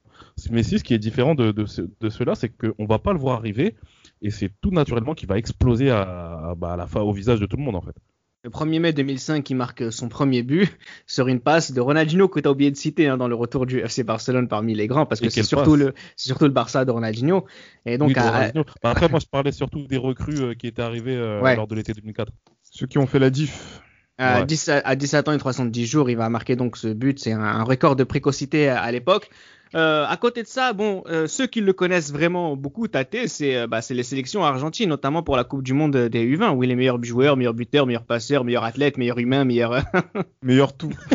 Messi, 0.49 0.79
ce 0.79 0.83
qui 0.83 0.93
est 0.93 0.99
différent 0.99 1.35
de, 1.35 1.51
de, 1.51 1.65
ce, 1.65 1.81
de 1.99 2.09
ceux-là, 2.09 2.35
c'est 2.35 2.49
qu'on 2.49 2.85
va 2.85 2.99
pas 2.99 3.13
le 3.13 3.19
voir 3.19 3.37
arriver, 3.37 3.75
et 4.21 4.29
c'est 4.29 4.51
tout 4.61 4.71
naturellement 4.71 5.13
qu'il 5.13 5.27
va 5.27 5.37
exploser 5.37 5.89
à, 5.89 6.01
à, 6.01 6.55
bah, 6.55 6.73
à 6.73 6.77
la 6.77 6.87
fin 6.87 7.01
au 7.01 7.11
visage 7.11 7.39
de 7.39 7.45
tout 7.45 7.57
le 7.57 7.63
monde 7.63 7.75
en 7.75 7.81
fait. 7.81 7.95
Le 8.43 8.49
1er 8.49 8.79
mai 8.79 8.91
2005, 8.91 9.47
il 9.51 9.55
marque 9.55 9.93
son 9.93 10.09
premier 10.09 10.41
but 10.41 10.67
sur 11.05 11.27
une 11.27 11.39
passe 11.39 11.71
de 11.71 11.79
Ronaldinho 11.79 12.27
que 12.27 12.39
tu 12.39 12.47
as 12.47 12.51
oublié 12.51 12.71
de 12.71 12.75
citer 12.75 13.07
hein, 13.07 13.17
dans 13.17 13.27
le 13.27 13.35
retour 13.35 13.67
du 13.67 13.79
FC 13.79 14.03
Barcelone 14.03 14.47
parmi 14.47 14.73
les 14.73 14.87
grands, 14.87 15.05
parce 15.05 15.21
que 15.21 15.29
c'est 15.29 15.43
surtout 15.43 15.75
le, 15.75 15.93
surtout 16.15 16.45
le 16.45 16.49
Barça 16.49 16.83
de 16.83 16.89
Ronaldinho. 16.89 17.45
Et 17.85 17.99
donc, 17.99 18.09
oui, 18.09 18.15
à... 18.17 18.31
Ronaldinho. 18.31 18.65
Bah 18.83 18.89
après, 18.89 19.09
moi, 19.09 19.19
je 19.19 19.27
parlais 19.27 19.51
surtout 19.51 19.85
des 19.85 19.97
recrues 19.97 20.41
euh, 20.41 20.53
qui 20.55 20.65
étaient 20.65 20.81
arrivés 20.81 21.15
euh, 21.15 21.39
ouais. 21.39 21.55
lors 21.55 21.67
de 21.67 21.75
l'été 21.75 21.93
2004. 21.93 22.31
Ceux 22.63 22.87
qui 22.87 22.97
ont 22.97 23.05
fait 23.05 23.19
la 23.19 23.29
diff. 23.29 23.81
À, 24.17 24.39
ouais. 24.39 24.45
10, 24.45 24.69
à 24.69 24.95
17 24.95 25.27
ans 25.27 25.33
et 25.33 25.37
310 25.37 25.85
jours, 25.85 26.09
il 26.09 26.17
va 26.17 26.27
marquer 26.29 26.55
donc 26.55 26.77
ce 26.77 26.87
but. 26.87 27.19
C'est 27.19 27.33
un, 27.33 27.41
un, 27.41 27.63
record 27.63 27.95
de 27.95 28.03
précocité 28.03 28.69
à, 28.69 28.81
à 28.81 28.91
l'époque. 28.91 29.29
Euh, 29.73 30.05
à 30.05 30.17
côté 30.17 30.43
de 30.43 30.47
ça, 30.47 30.73
bon, 30.73 31.03
euh, 31.07 31.27
ceux 31.27 31.47
qui 31.47 31.61
le 31.61 31.71
connaissent 31.71 32.11
vraiment 32.11 32.57
beaucoup, 32.57 32.87
Tate, 32.87 33.27
c'est 33.27 33.55
euh, 33.55 33.67
bah, 33.67 33.79
les 33.89 34.03
sélections 34.03 34.43
argentines, 34.43 34.89
notamment 34.89 35.23
pour 35.23 35.37
la 35.37 35.43
Coupe 35.43 35.63
du 35.63 35.73
Monde 35.73 35.95
des 35.95 36.25
U20, 36.25 36.55
où 36.55 36.63
il 36.63 36.71
est 36.71 36.75
meilleur 36.75 37.01
joueur, 37.03 37.37
meilleur 37.37 37.53
buteur, 37.53 37.87
meilleur 37.87 38.05
passeur, 38.05 38.43
meilleur 38.43 38.63
athlète, 38.63 38.97
meilleur 38.97 39.17
humain, 39.19 39.45
meilleur. 39.45 39.81
meilleur 40.43 40.75
tout. 40.75 40.91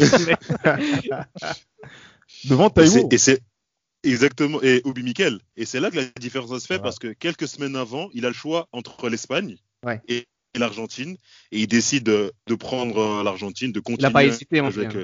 Devant 2.48 2.70
Taïwo. 2.70 3.08
Et 3.10 3.18
c'est 3.18 3.40
exactement 4.02 4.62
et 4.62 4.80
Obi 4.84 5.02
Mikel. 5.02 5.40
Et 5.56 5.66
c'est 5.66 5.80
là 5.80 5.90
que 5.90 5.96
la 5.96 6.04
différence 6.18 6.56
se 6.58 6.66
fait 6.66 6.74
ouais. 6.74 6.80
parce 6.80 6.98
que 6.98 7.08
quelques 7.08 7.48
semaines 7.48 7.76
avant, 7.76 8.08
il 8.14 8.24
a 8.24 8.28
le 8.28 8.34
choix 8.34 8.68
entre 8.72 9.10
l'Espagne 9.10 9.56
ouais. 9.84 10.00
et 10.08 10.26
l'Argentine 10.54 11.16
et 11.52 11.60
il 11.60 11.66
décide 11.66 12.04
de, 12.04 12.32
prendre 12.54 13.22
l'Argentine, 13.22 13.72
de 13.72 13.80
continuer 13.80 14.04
il 14.04 14.06
a 14.06 14.10
pas 14.10 14.24
hésité, 14.24 14.60
avec, 14.60 14.96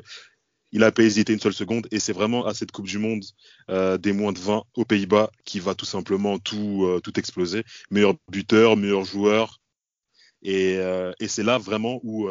il 0.72 0.80
n'a 0.80 0.90
pas 0.90 1.02
hésité 1.02 1.32
une 1.32 1.40
seule 1.40 1.52
seconde 1.52 1.86
et 1.90 2.00
c'est 2.00 2.12
vraiment 2.12 2.46
à 2.46 2.54
cette 2.54 2.72
Coupe 2.72 2.86
du 2.86 2.98
Monde 2.98 3.24
euh, 3.70 3.98
des 3.98 4.12
moins 4.12 4.32
de 4.32 4.38
20 4.38 4.64
aux 4.74 4.84
Pays-Bas 4.84 5.30
qui 5.44 5.60
va 5.60 5.74
tout 5.74 5.84
simplement 5.84 6.38
tout, 6.38 6.84
euh, 6.84 7.00
tout 7.00 7.18
exploser. 7.18 7.64
Meilleur 7.90 8.14
buteur, 8.30 8.76
meilleur 8.76 9.04
joueur. 9.04 9.60
Et, 10.42 10.76
euh, 10.78 11.12
c'est 11.26 11.44
là 11.44 11.58
vraiment 11.58 12.00
où 12.02 12.28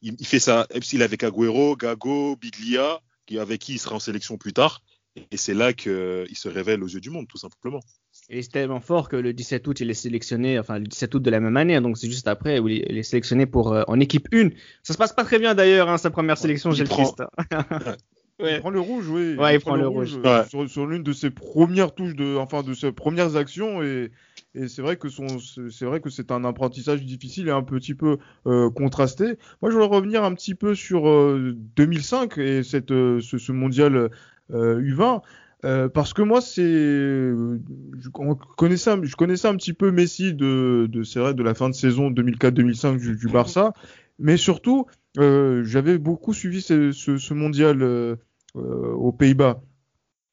il, 0.00 0.26
fait 0.26 0.38
ça. 0.38 0.66
Il 0.92 1.02
avec 1.02 1.24
Agüero, 1.24 1.76
Gago, 1.76 2.36
Biglia, 2.36 3.00
avec 3.38 3.60
qui 3.60 3.74
il 3.74 3.78
sera 3.78 3.96
en 3.96 4.00
sélection 4.00 4.38
plus 4.38 4.52
tard. 4.52 4.82
Et 5.30 5.36
c'est 5.36 5.54
là 5.54 5.72
qu'il 5.72 6.36
se 6.36 6.48
révèle 6.48 6.82
aux 6.82 6.88
yeux 6.88 7.00
du 7.00 7.10
monde, 7.10 7.26
tout 7.28 7.38
simplement. 7.38 7.80
Et 8.28 8.42
c'est 8.42 8.50
tellement 8.50 8.80
fort 8.80 9.08
que 9.08 9.16
le 9.16 9.32
17 9.32 9.66
août, 9.68 9.80
il 9.80 9.90
est 9.90 9.94
sélectionné, 9.94 10.58
enfin 10.58 10.78
le 10.78 10.86
17 10.86 11.14
août 11.14 11.22
de 11.22 11.30
la 11.30 11.38
même 11.38 11.56
année, 11.56 11.76
hein, 11.76 11.82
donc 11.82 11.96
c'est 11.96 12.08
juste 12.08 12.26
après 12.26 12.58
où 12.58 12.68
il 12.68 12.98
est 12.98 13.02
sélectionné 13.04 13.46
pour 13.46 13.72
euh, 13.72 13.84
en 13.86 14.00
équipe 14.00 14.28
1. 14.32 14.48
Ça 14.82 14.94
se 14.94 14.98
passe 14.98 15.12
pas 15.12 15.24
très 15.24 15.38
bien 15.38 15.54
d'ailleurs, 15.54 15.88
hein, 15.88 15.96
sa 15.98 16.10
première 16.10 16.36
sélection, 16.36 16.72
j'ai 16.72 16.82
le 16.82 16.88
triste. 16.88 17.22
ouais. 18.40 18.56
Il 18.56 18.60
prend 18.60 18.70
le 18.70 18.80
rouge, 18.80 19.08
oui. 19.08 19.36
Ouais, 19.36 19.52
il, 19.52 19.54
il 19.54 19.60
prend, 19.60 19.72
prend, 19.72 19.76
le 19.76 19.86
rouge, 19.86 20.14
rouge 20.14 20.24
ouais. 20.24 20.44
sur, 20.48 20.68
sur 20.68 20.86
l'une 20.86 21.04
de 21.04 21.12
ses 21.12 21.30
premières 21.30 21.94
touches 21.94 22.16
de, 22.16 22.36
enfin 22.36 22.64
de 22.64 22.74
ses 22.74 22.90
premières 22.90 23.36
actions 23.36 23.82
et, 23.82 24.10
et 24.56 24.68
c'est 24.68 24.82
vrai 24.82 24.96
que 24.96 25.08
son, 25.08 25.26
c'est 25.38 25.84
vrai 25.84 26.00
que 26.00 26.08
c'est 26.08 26.32
un 26.32 26.44
apprentissage 26.44 27.04
difficile 27.04 27.48
et 27.48 27.52
un 27.52 27.62
petit 27.62 27.94
peu 27.94 28.16
euh, 28.46 28.70
contrasté. 28.70 29.36
Moi, 29.60 29.70
je 29.70 29.76
voudrais 29.76 29.94
revenir 29.94 30.24
un 30.24 30.34
petit 30.34 30.54
peu 30.54 30.74
sur 30.74 31.08
euh, 31.08 31.54
2005 31.76 32.38
et 32.38 32.62
cette, 32.62 32.90
euh, 32.90 33.20
ce, 33.20 33.36
ce 33.38 33.52
mondial 33.52 34.10
U20. 34.50 35.22
Euh, 35.64 35.88
parce 35.88 36.12
que 36.12 36.22
moi, 36.22 36.40
c'est, 36.40 36.62
je 36.62 38.08
connaissais, 38.56 38.92
je 39.02 39.16
connaissais 39.16 39.48
un 39.48 39.56
petit 39.56 39.72
peu 39.72 39.90
Messi 39.90 40.34
de, 40.34 40.88
c'est 41.04 41.18
vrai, 41.18 41.34
de 41.34 41.42
la 41.42 41.54
fin 41.54 41.68
de 41.70 41.74
saison 41.74 42.10
2004-2005 42.10 43.16
du, 43.16 43.28
Barça, 43.28 43.72
mais 44.18 44.36
surtout, 44.36 44.86
euh, 45.18 45.64
j'avais 45.64 45.98
beaucoup 45.98 46.34
suivi 46.34 46.60
ce, 46.60 47.34
mondial 47.34 47.82
euh, 47.82 48.16
aux 48.54 49.12
Pays-Bas. 49.12 49.62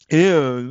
Et 0.09 0.29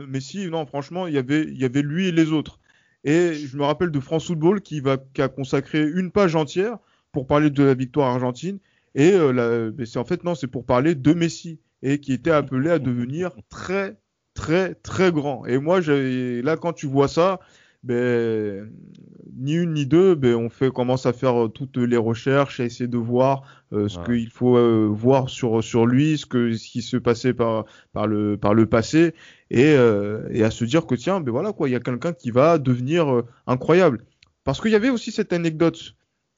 Messi, 0.08 0.48
non, 0.50 0.66
franchement, 0.66 1.06
il 1.06 1.14
y 1.14 1.18
avait, 1.18 1.44
il 1.44 1.56
y 1.56 1.64
avait 1.64 1.82
lui 1.82 2.08
et 2.08 2.12
les 2.12 2.30
autres. 2.32 2.60
Et 3.02 3.32
je 3.34 3.56
me 3.56 3.64
rappelle 3.64 3.90
de 3.90 3.98
France 3.98 4.26
Football 4.26 4.60
qui 4.60 4.82
qui 5.14 5.22
a 5.22 5.28
consacré 5.28 5.82
une 5.82 6.12
page 6.12 6.36
entière 6.36 6.78
pour 7.10 7.26
parler 7.26 7.50
de 7.50 7.64
la 7.64 7.74
victoire 7.74 8.10
argentine. 8.10 8.58
Et 8.94 9.12
c'est 9.86 9.98
en 9.98 10.04
fait 10.04 10.22
non, 10.22 10.34
c'est 10.34 10.46
pour 10.46 10.66
parler 10.66 10.94
de 10.94 11.14
Messi 11.14 11.58
et 11.82 11.98
qui 11.98 12.12
était 12.12 12.30
appelé 12.30 12.70
à 12.70 12.78
devenir 12.78 13.32
très 13.48 13.96
très 14.34 14.74
très 14.74 15.12
grand. 15.12 15.46
Et 15.46 15.58
moi, 15.58 15.80
là, 15.80 16.56
quand 16.56 16.72
tu 16.72 16.86
vois 16.86 17.08
ça, 17.08 17.40
ben, 17.82 18.70
ni 19.36 19.54
une 19.54 19.72
ni 19.72 19.86
deux, 19.86 20.14
ben, 20.14 20.34
on 20.34 20.48
fait 20.48 20.70
commence 20.70 21.06
à 21.06 21.12
faire 21.12 21.48
toutes 21.52 21.76
les 21.76 21.96
recherches, 21.96 22.60
à 22.60 22.64
essayer 22.64 22.88
de 22.88 22.98
voir 22.98 23.42
euh, 23.72 23.88
ce 23.88 23.98
qu'il 24.00 24.30
faut 24.30 24.56
euh, 24.56 24.88
voir 24.90 25.28
sur 25.28 25.64
sur 25.64 25.86
lui, 25.86 26.18
ce 26.18 26.26
que 26.26 26.52
ce 26.52 26.68
qui 26.68 26.82
se 26.82 26.96
passait 26.96 27.34
par 27.34 27.64
par 27.92 28.06
le 28.06 28.36
par 28.36 28.54
le 28.54 28.66
passé, 28.66 29.14
et 29.50 29.74
euh, 29.76 30.28
et 30.30 30.44
à 30.44 30.50
se 30.50 30.64
dire 30.64 30.86
que 30.86 30.94
tiens, 30.94 31.20
ben 31.20 31.32
voilà 31.32 31.52
quoi, 31.52 31.68
il 31.68 31.72
y 31.72 31.76
a 31.76 31.80
quelqu'un 31.80 32.12
qui 32.12 32.30
va 32.30 32.58
devenir 32.58 33.12
euh, 33.12 33.26
incroyable. 33.46 34.04
Parce 34.44 34.60
qu'il 34.60 34.72
y 34.72 34.76
avait 34.76 34.90
aussi 34.90 35.12
cette 35.12 35.32
anecdote 35.32 35.94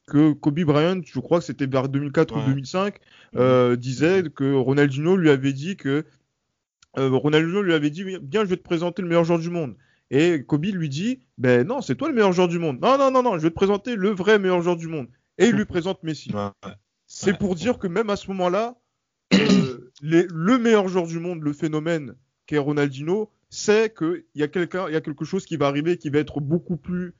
que 0.07 0.33
Kobe 0.33 0.59
Bryant, 0.61 1.01
je 1.03 1.19
crois 1.19 1.39
que 1.39 1.45
c'était 1.45 1.65
vers 1.65 1.89
2004 1.89 2.35
ouais. 2.35 2.41
ou 2.41 2.45
2005, 2.47 2.95
euh, 3.35 3.75
disait 3.75 4.23
que 4.33 4.53
Ronaldinho 4.53 5.15
lui 5.15 5.29
avait 5.29 5.53
dit 5.53 5.75
que 5.75 6.05
euh, 6.97 7.09
Ronaldinho 7.09 7.61
lui 7.61 7.73
avait 7.73 7.89
dit 7.89 8.03
bien 8.21 8.43
je 8.43 8.49
vais 8.49 8.57
te 8.57 8.63
présenter 8.63 9.01
le 9.01 9.07
meilleur 9.07 9.23
joueur 9.23 9.39
du 9.39 9.49
monde. 9.49 9.75
Et 10.11 10.43
Kobe 10.43 10.65
lui 10.65 10.89
dit 10.89 11.19
ben 11.37 11.67
non 11.67 11.81
c'est 11.81 11.95
toi 11.95 12.07
le 12.07 12.13
meilleur 12.13 12.31
joueur 12.31 12.47
du 12.47 12.59
monde. 12.59 12.79
Non 12.81 12.97
non 12.97 13.11
non 13.11 13.23
non 13.23 13.37
je 13.37 13.43
vais 13.43 13.49
te 13.49 13.55
présenter 13.55 13.95
le 13.95 14.09
vrai 14.09 14.39
meilleur 14.39 14.61
joueur 14.61 14.77
du 14.77 14.87
monde. 14.87 15.07
Et 15.37 15.47
il 15.47 15.55
lui 15.55 15.65
présente 15.65 16.01
Messi. 16.03 16.31
Ouais. 16.33 16.71
c'est 17.07 17.37
pour 17.37 17.55
dire 17.55 17.77
que 17.77 17.87
même 17.87 18.09
à 18.09 18.15
ce 18.15 18.27
moment-là 18.29 18.75
euh, 19.33 19.91
le 20.01 20.57
meilleur 20.57 20.87
joueur 20.87 21.07
du 21.07 21.19
monde 21.19 21.41
le 21.41 21.53
phénomène 21.53 22.15
qu'est 22.45 22.57
Ronaldinho 22.57 23.31
sait 23.49 23.89
que 23.89 24.25
il 24.35 24.41
y 24.41 24.43
a 24.43 24.47
quelqu'un 24.47 24.87
il 24.87 24.93
y 24.93 24.97
a 24.97 25.01
quelque 25.01 25.25
chose 25.25 25.45
qui 25.45 25.57
va 25.57 25.67
arriver 25.67 25.97
qui 25.97 26.09
va 26.09 26.19
être 26.19 26.39
beaucoup 26.39 26.77
plus 26.77 27.13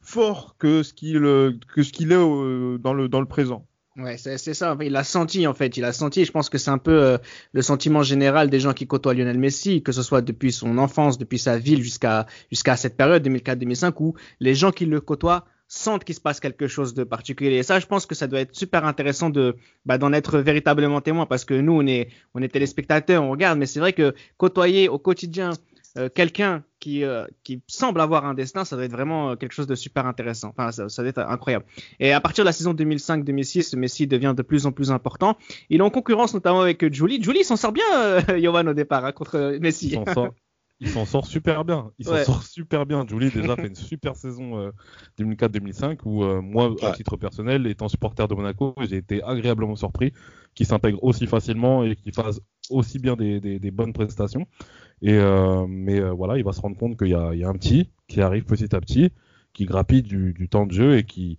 fort 0.00 0.56
que 0.58 0.82
ce 0.82 0.92
qu'il 0.92 1.20
que 1.20 1.82
ce 1.82 1.92
qu'il 1.92 2.12
est 2.12 2.16
euh, 2.16 2.78
dans 2.78 2.92
le 2.92 3.08
dans 3.08 3.20
le 3.20 3.26
présent 3.26 3.66
Ouais, 3.96 4.18
c'est 4.18 4.36
ça. 4.36 4.76
Il 4.82 4.94
a 4.94 5.04
senti 5.04 5.46
en 5.46 5.54
fait. 5.54 5.76
Il 5.78 5.84
a 5.84 5.92
senti. 5.92 6.24
Je 6.26 6.32
pense 6.32 6.50
que 6.50 6.58
c'est 6.58 6.70
un 6.70 6.78
peu 6.78 7.02
euh, 7.02 7.18
le 7.52 7.62
sentiment 7.62 8.02
général 8.02 8.50
des 8.50 8.60
gens 8.60 8.74
qui 8.74 8.86
côtoient 8.86 9.14
Lionel 9.14 9.38
Messi, 9.38 9.82
que 9.82 9.90
ce 9.90 10.02
soit 10.02 10.20
depuis 10.20 10.52
son 10.52 10.76
enfance, 10.76 11.16
depuis 11.16 11.38
sa 11.38 11.56
ville 11.58 11.82
jusqu'à 11.82 12.26
jusqu'à 12.50 12.76
cette 12.76 12.96
période 12.96 13.26
2004-2005 13.26 13.94
où 14.00 14.14
les 14.40 14.54
gens 14.54 14.70
qui 14.70 14.84
le 14.84 15.00
côtoient 15.00 15.46
sentent 15.68 16.04
qu'il 16.04 16.14
se 16.14 16.20
passe 16.20 16.40
quelque 16.40 16.68
chose 16.68 16.92
de 16.92 17.04
particulier. 17.04 17.56
Et 17.56 17.62
ça, 17.62 17.80
je 17.80 17.86
pense 17.86 18.04
que 18.04 18.14
ça 18.14 18.26
doit 18.26 18.40
être 18.40 18.54
super 18.54 18.84
intéressant 18.84 19.30
de 19.30 19.56
bah, 19.86 19.96
d'en 19.96 20.12
être 20.12 20.38
véritablement 20.40 21.00
témoin 21.00 21.24
parce 21.24 21.46
que 21.46 21.54
nous, 21.54 21.72
on 21.72 21.86
est 21.86 22.08
on 22.34 22.42
est 22.42 22.48
téléspectateurs, 22.48 23.22
on 23.22 23.30
regarde, 23.30 23.58
mais 23.58 23.66
c'est 23.66 23.80
vrai 23.80 23.94
que 23.94 24.14
côtoyer 24.36 24.90
au 24.90 24.98
quotidien 24.98 25.52
euh, 25.96 26.10
quelqu'un 26.14 26.62
qui, 26.86 27.02
euh, 27.02 27.26
qui 27.42 27.60
semble 27.66 28.00
avoir 28.00 28.26
un 28.26 28.34
destin, 28.34 28.64
ça 28.64 28.76
doit 28.76 28.84
être 28.84 28.92
vraiment 28.92 29.30
euh, 29.30 29.34
quelque 29.34 29.50
chose 29.50 29.66
de 29.66 29.74
super 29.74 30.06
intéressant. 30.06 30.50
Enfin, 30.56 30.70
ça, 30.70 30.88
ça 30.88 31.02
doit 31.02 31.08
être 31.08 31.18
incroyable. 31.18 31.64
Et 31.98 32.12
à 32.12 32.20
partir 32.20 32.44
de 32.44 32.46
la 32.46 32.52
saison 32.52 32.74
2005-2006, 32.74 33.76
Messi 33.76 34.06
devient 34.06 34.34
de 34.36 34.42
plus 34.42 34.66
en 34.66 34.72
plus 34.72 34.92
important. 34.92 35.36
Il 35.68 35.80
est 35.80 35.82
en 35.82 35.90
concurrence 35.90 36.32
notamment 36.32 36.60
avec 36.60 36.92
Julie. 36.94 37.20
Julie 37.20 37.42
s'en 37.42 37.56
sort 37.56 37.72
bien, 37.72 37.84
euh, 37.96 38.20
Johan, 38.40 38.68
au 38.68 38.72
départ, 38.72 39.04
hein, 39.04 39.10
contre 39.10 39.58
Messi. 39.60 39.88
Il 39.88 39.94
s'en 39.94 40.14
sort, 40.14 40.28
il 40.78 40.88
s'en 40.88 41.06
sort 41.06 41.26
super 41.26 41.64
bien. 41.64 41.90
Il 41.98 42.08
ouais. 42.08 42.24
s'en 42.24 42.34
sort 42.34 42.42
super 42.42 42.84
bien. 42.84 43.06
Julie 43.06 43.30
déjà 43.30 43.56
fait 43.56 43.68
une 43.68 43.74
super 43.74 44.14
saison 44.14 44.58
euh, 44.58 44.70
2004-2005 45.18 46.00
où 46.04 46.22
euh, 46.22 46.42
moi, 46.42 46.70
ouais. 46.70 46.84
à 46.84 46.92
titre 46.92 47.16
personnel, 47.16 47.66
étant 47.66 47.88
supporter 47.88 48.28
de 48.28 48.34
Monaco, 48.34 48.74
j'ai 48.88 48.96
été 48.96 49.22
agréablement 49.22 49.76
surpris 49.76 50.12
qu'il 50.54 50.66
s'intègre 50.66 51.02
aussi 51.02 51.26
facilement 51.26 51.82
et 51.82 51.96
qu'il 51.96 52.12
fasse 52.12 52.40
aussi 52.70 52.98
bien 52.98 53.16
des, 53.16 53.40
des, 53.40 53.58
des 53.58 53.70
bonnes 53.70 53.92
prestations. 53.92 54.46
Et 55.02 55.14
euh, 55.14 55.66
mais 55.68 56.00
euh, 56.00 56.10
voilà, 56.10 56.38
il 56.38 56.44
va 56.44 56.52
se 56.52 56.60
rendre 56.60 56.76
compte 56.76 56.96
qu'il 56.98 57.08
y, 57.08 57.10
y 57.10 57.14
a, 57.44 57.48
un 57.48 57.54
petit 57.54 57.90
qui 58.08 58.20
arrive 58.20 58.44
petit 58.44 58.74
à 58.74 58.80
petit, 58.80 59.10
qui 59.52 59.64
grappille 59.66 60.02
du, 60.02 60.32
du 60.32 60.48
temps 60.48 60.66
de 60.66 60.72
jeu 60.72 60.96
et 60.96 61.04
qui 61.04 61.38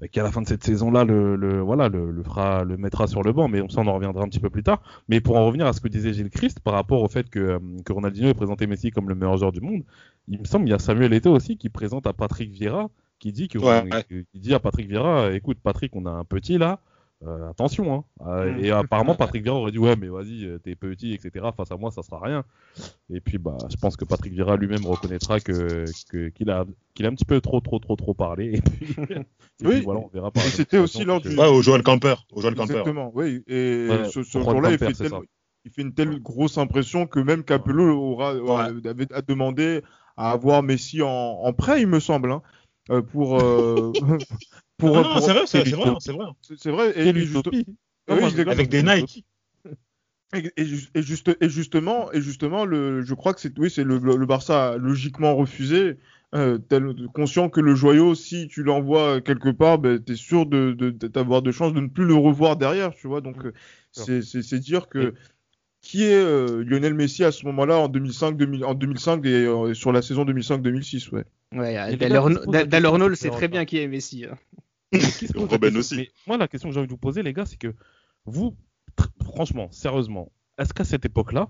bah, 0.00 0.08
qui 0.08 0.18
à 0.20 0.22
la 0.22 0.32
fin 0.32 0.42
de 0.42 0.46
cette 0.48 0.64
saison-là 0.64 1.04
le, 1.04 1.36
le 1.36 1.60
voilà 1.60 1.88
le, 1.88 2.10
le 2.10 2.22
fera 2.22 2.64
le 2.64 2.76
mettra 2.76 3.06
sur 3.06 3.22
le 3.22 3.32
banc, 3.32 3.48
mais 3.48 3.60
on 3.62 3.86
en 3.88 3.94
reviendra 3.94 4.22
un 4.24 4.28
petit 4.28 4.40
peu 4.40 4.50
plus 4.50 4.62
tard. 4.62 4.82
Mais 5.08 5.20
pour 5.20 5.36
en 5.36 5.46
revenir 5.46 5.66
à 5.66 5.72
ce 5.72 5.80
que 5.80 5.88
disait 5.88 6.12
Gilles 6.12 6.30
Christ 6.30 6.60
par 6.60 6.74
rapport 6.74 7.02
au 7.02 7.08
fait 7.08 7.28
que, 7.30 7.38
euh, 7.38 7.58
que 7.84 7.92
Ronaldinho 7.92 8.28
ait 8.28 8.34
présenté 8.34 8.66
Messi 8.66 8.90
comme 8.90 9.08
le 9.08 9.14
meilleur 9.14 9.36
joueur 9.36 9.52
du 9.52 9.60
monde, 9.60 9.82
il 10.28 10.38
me 10.40 10.44
semble 10.44 10.66
il 10.66 10.70
y 10.70 10.74
a 10.74 10.78
Samuel 10.78 11.12
Eto'o 11.12 11.34
aussi 11.34 11.56
qui 11.56 11.68
présente 11.68 12.06
à 12.06 12.12
Patrick 12.12 12.50
Vieira 12.50 12.90
qui 13.18 13.32
dit 13.32 13.48
que 13.48 13.58
Ouais. 13.58 13.88
qui 14.08 14.38
dit 14.40 14.54
à 14.54 14.58
Patrick 14.60 14.88
Vieira, 14.88 15.32
écoute 15.32 15.58
Patrick, 15.62 15.94
on 15.96 16.06
a 16.06 16.10
un 16.10 16.24
petit 16.24 16.58
là. 16.58 16.80
Euh, 17.26 17.48
attention, 17.50 17.94
hein. 17.94 18.04
Euh, 18.26 18.56
et 18.58 18.70
apparemment 18.70 19.14
Patrick 19.16 19.42
Vieira 19.42 19.56
aurait 19.58 19.72
dit 19.72 19.78
ouais 19.78 19.96
mais 19.96 20.08
vas-y 20.08 20.44
euh, 20.44 20.58
t'es 20.58 20.74
petit 20.74 21.12
etc 21.14 21.46
face 21.56 21.70
à 21.70 21.76
moi 21.76 21.90
ça 21.90 22.02
sera 22.02 22.20
rien 22.20 22.44
et 23.10 23.20
puis 23.20 23.38
bah 23.38 23.56
je 23.70 23.76
pense 23.76 23.96
que 23.96 24.04
Patrick 24.04 24.32
Vieira 24.32 24.56
lui-même 24.56 24.84
reconnaîtra 24.86 25.40
que 25.40 25.84
que- 26.10 26.28
qu'il 26.28 26.50
a 26.50 26.64
qu'il 26.94 27.06
a 27.06 27.08
un 27.08 27.14
petit 27.14 27.24
peu 27.24 27.40
trop 27.40 27.60
trop 27.60 27.78
trop 27.78 27.96
trop 27.96 28.14
parlé 28.14 28.54
et 28.56 28.60
puis, 28.60 28.94
et 29.10 29.16
Oui. 29.66 29.74
puis 29.76 29.80
voilà 29.82 30.00
on 30.00 30.08
verra 30.08 30.30
par 30.30 30.42
c'était 30.44 30.78
aussi 30.78 31.04
lors 31.04 31.20
que- 31.22 31.28
du- 31.28 31.36
Ouais, 31.38 31.46
au 31.48 31.62
Joel 31.62 31.82
Camper. 31.82 32.14
Au 32.32 32.40
Camper. 32.40 32.62
Exactement, 32.62 33.10
oui. 33.14 33.42
Et 33.46 33.88
Ouais, 33.90 34.04
ce, 34.10 34.22
ce 34.22 34.38
jour-là, 34.40 34.70
il, 34.72 34.78
fait 34.78 34.86
c'est 34.94 35.04
tel- 35.04 35.10
ça. 35.10 35.20
il 35.64 35.70
fait 35.70 35.82
une 35.82 35.94
telle 35.94 36.20
grosse 36.20 36.58
impression 36.58 37.06
que 37.06 37.20
même 37.20 37.42
Capello 37.44 37.96
aura, 37.98 38.34
aura- 38.36 38.64
avait 38.84 39.12
à 39.12 39.22
demander 39.22 39.82
à 40.16 40.30
avoir 40.30 40.62
Messi 40.62 41.02
en, 41.02 41.08
en 41.08 41.52
prêt, 41.52 41.80
il 41.80 41.88
me 41.88 41.98
semble, 42.00 42.30
hein, 42.32 42.42
euh, 42.90 43.02
pour, 43.02 43.40
euh, 43.40 43.92
pour, 44.76 44.96
Non, 44.96 45.02
non, 45.02 45.20
c'est 45.20 45.32
vrai, 45.32 45.46
c'est 45.46 45.58
vrai, 45.76 45.94
c'est 46.00 46.12
vrai. 46.12 46.24
c'est- 46.56 46.70
vrai. 46.70 46.92
Et, 46.96 47.04
et 47.08 47.12
juste- 47.26 47.34
Oui, 48.10 48.20
l'ai- 48.36 48.44
Avec 48.52 48.68
des 48.68 48.82
Nike. 48.82 49.24
Et, 50.34 50.50
et 50.56 50.64
ju- 50.64 50.88
et 50.94 51.02
juste, 51.02 51.36
et 51.40 51.48
justement, 51.48 52.10
et 52.12 52.20
justement, 52.20 52.64
le, 52.64 53.02
je 53.02 53.14
crois 53.14 53.34
que 53.34 53.40
c'est, 53.40 53.56
oui, 53.58 53.70
c'est 53.70 53.84
le, 53.84 53.98
le 53.98 54.26
Barça 54.26 54.70
a 54.72 54.76
logiquement 54.78 55.36
refusé, 55.36 55.96
euh, 56.34 56.58
tel- 56.58 56.92
conscient 57.14 57.48
que 57.48 57.60
le 57.60 57.76
joyau, 57.76 58.16
si 58.16 58.48
tu 58.48 58.64
l'envoies 58.64 59.20
quelque 59.20 59.50
part, 59.50 59.78
ben, 59.78 60.00
t'es 60.02 60.16
sûr 60.16 60.46
de, 60.46 60.72
de, 60.72 60.90
d'avoir 60.90 61.40
de 61.42 61.52
chances 61.52 61.72
de 61.72 61.78
ne 61.80 61.86
plus 61.86 62.04
le 62.04 62.14
revoir 62.14 62.56
derrière, 62.56 62.92
tu 62.94 63.06
vois. 63.06 63.20
Donc, 63.20 63.36
c'est, 63.92 64.22
c'est, 64.22 64.42
c'est 64.42 64.58
dire 64.58 64.88
que 64.88 65.14
qui 65.82 66.02
est 66.04 66.14
euh, 66.14 66.64
Lionel 66.64 66.94
Messi 66.94 67.22
à 67.24 67.30
ce 67.30 67.44
moment-là 67.46 67.78
en 67.78 67.88
2005, 67.88 68.36
2000, 68.36 68.64
en 68.64 68.74
2005 68.74 69.24
et 69.26 69.46
euh, 69.46 69.74
sur 69.74 69.92
la 69.92 70.02
saison 70.02 70.24
2005-2006, 70.24 71.10
ouais. 71.12 71.24
Ouais, 71.54 71.90
les 71.90 71.96
Dal 71.96 72.12
gars, 72.12 72.20
Orno- 72.20 72.34
qui 72.36 72.40
se 72.40 72.44
posent 72.44 72.52
Dal- 72.52 72.60
la 72.62 72.66
Dal 72.66 72.80
question, 72.82 72.92
Orno 72.92 73.08
le 73.08 73.14
c'est 73.14 73.22
sait 73.28 73.30
très 73.30 73.48
bien 73.48 73.64
qui 73.64 73.78
est 73.78 73.88
Messi. 73.88 74.24
hein. 74.24 74.36
Qui 74.92 75.00
question 75.00 75.48
aussi. 75.78 75.96
Mais 75.96 76.10
moi, 76.26 76.36
la 76.36 76.48
question 76.48 76.68
que 76.68 76.72
j'ai 76.74 76.78
envie 76.80 76.86
de 76.88 76.92
vous 76.92 76.98
poser, 76.98 77.22
les 77.22 77.32
gars, 77.32 77.46
c'est 77.46 77.56
que 77.58 77.74
vous, 78.26 78.56
franchement, 79.22 79.68
sérieusement, 79.70 80.30
est-ce 80.58 80.72
qu'à 80.72 80.84
cette 80.84 81.04
époque-là, 81.04 81.48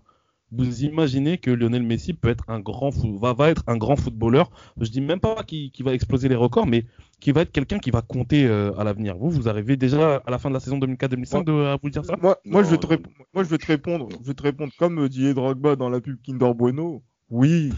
vous 0.53 0.85
imaginez 0.85 1.39
que 1.39 1.51
Lionel 1.51 1.83
Messi 1.83 2.13
peut 2.13 2.29
être 2.29 2.45
un 2.49 2.61
grand 2.61 2.91
fou- 2.93 3.19
va, 3.19 3.33
va 3.33 3.51
être 3.51 3.65
un 3.67 3.77
grand 3.77 3.97
footballeur? 3.97 4.51
Je 4.81 4.89
dis 4.91 5.01
même 5.01 5.19
pas 5.21 5.43
qu'il 5.43 5.71
qu'il 5.73 5.85
va 5.85 5.93
exploser 5.95 6.29
les 6.29 6.37
records, 6.37 6.67
mais 6.67 6.85
qui 7.21 7.33
va 7.33 7.41
être 7.43 7.51
quelqu'un 7.51 7.79
qui 7.79 7.91
va 7.91 8.03
compter 8.03 8.47
euh, 8.47 8.73
à 8.79 8.85
l'avenir. 8.85 9.17
Vous, 9.17 9.31
vous 9.31 9.49
arrivez 9.49 9.77
déjà 9.77 10.23
à 10.25 10.31
la 10.31 10.39
fin 10.39 10.49
de 10.51 10.55
la 10.55 10.61
saison 10.61 10.79
2004-2005 10.79 11.45
de- 11.45 11.53
à 11.67 11.77
vous 11.83 11.91
dire 11.91 12.05
ça? 12.05 12.17
Moi, 12.21 12.63
je 12.63 12.71
vais 12.71 12.79
te 12.79 12.87
rép- 12.87 13.07
moi, 13.33 13.43
je 13.43 13.49
vais 13.49 13.59
te 13.59 13.67
répondre, 13.67 14.09
je 14.23 14.27
vais 14.29 14.35
te 14.35 14.43
répondre 14.43 14.73
comme 14.79 14.99
euh, 15.01 15.09
Didier 15.09 15.35
Drogba 15.35 15.75
dans 15.77 15.89
la 15.89 16.01
pub 16.01 16.19
Kinder 16.23 16.55
Bueno. 16.55 17.03
Oui. 17.35 17.73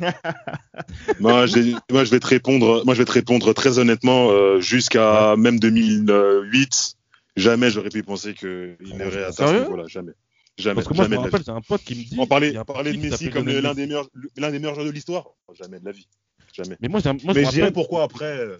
Moi, 1.20 1.46
j'ai- 1.46 1.74
moi, 1.90 2.02
je 2.04 2.10
vais 2.10 2.18
te 2.20 2.26
répondre. 2.26 2.82
Moi, 2.84 2.94
je 2.94 2.98
vais 2.98 3.04
te 3.04 3.12
répondre 3.12 3.52
très 3.52 3.78
honnêtement. 3.78 4.30
euh, 4.30 4.60
Jusqu'à 4.60 5.36
même 5.36 5.58
2008, 5.60 6.96
jamais 7.36 7.70
j'aurais 7.70 7.88
pu 7.90 8.02
penser 8.02 8.34
qu'il 8.34 8.76
n'aurait 8.82 9.22
atteint 9.24 9.32
ce 9.32 9.36
Sérieux 9.46 9.62
niveau-là. 9.62 9.84
Jamais. 9.86 10.12
Jamais. 10.58 10.74
Parce 10.74 10.88
que 10.88 10.94
moi, 10.94 11.04
je 11.04 11.10
jamais 11.10 11.16
me 11.16 11.20
de 11.20 11.30
la 11.30 11.30
rappelle, 11.30 11.40
vie. 11.40 11.44
j'ai 11.46 11.52
un 11.52 11.60
pote 11.60 11.82
qui 11.82 11.94
me 11.94 12.02
dit. 12.02 12.16
On 12.18 12.26
parlait, 12.26 12.52
parlait 12.66 12.92
de 12.92 12.98
Messi 12.98 13.30
comme 13.30 13.46
l'un 13.48 13.74
des 13.74 13.86
meilleurs, 13.86 14.08
l'un 14.36 14.50
des 14.50 14.58
meilleurs 14.58 14.74
joueurs 14.74 14.86
de 14.86 14.90
l'histoire. 14.92 15.26
Jamais 15.54 15.78
de 15.78 15.84
la 15.84 15.92
vie. 15.92 16.08
Jamais. 16.52 16.76
Mais 16.80 16.88
moi, 16.88 17.00
j'ai 17.00 17.10
un- 17.10 17.12
moi, 17.12 17.20
je 17.22 17.28
me 17.28 17.34
Mais 17.34 17.44
je 17.44 17.50
dirais 17.50 17.60
rappelle- 17.62 17.72
pourquoi 17.74 18.02
après. 18.04 18.38
euh, 18.38 18.56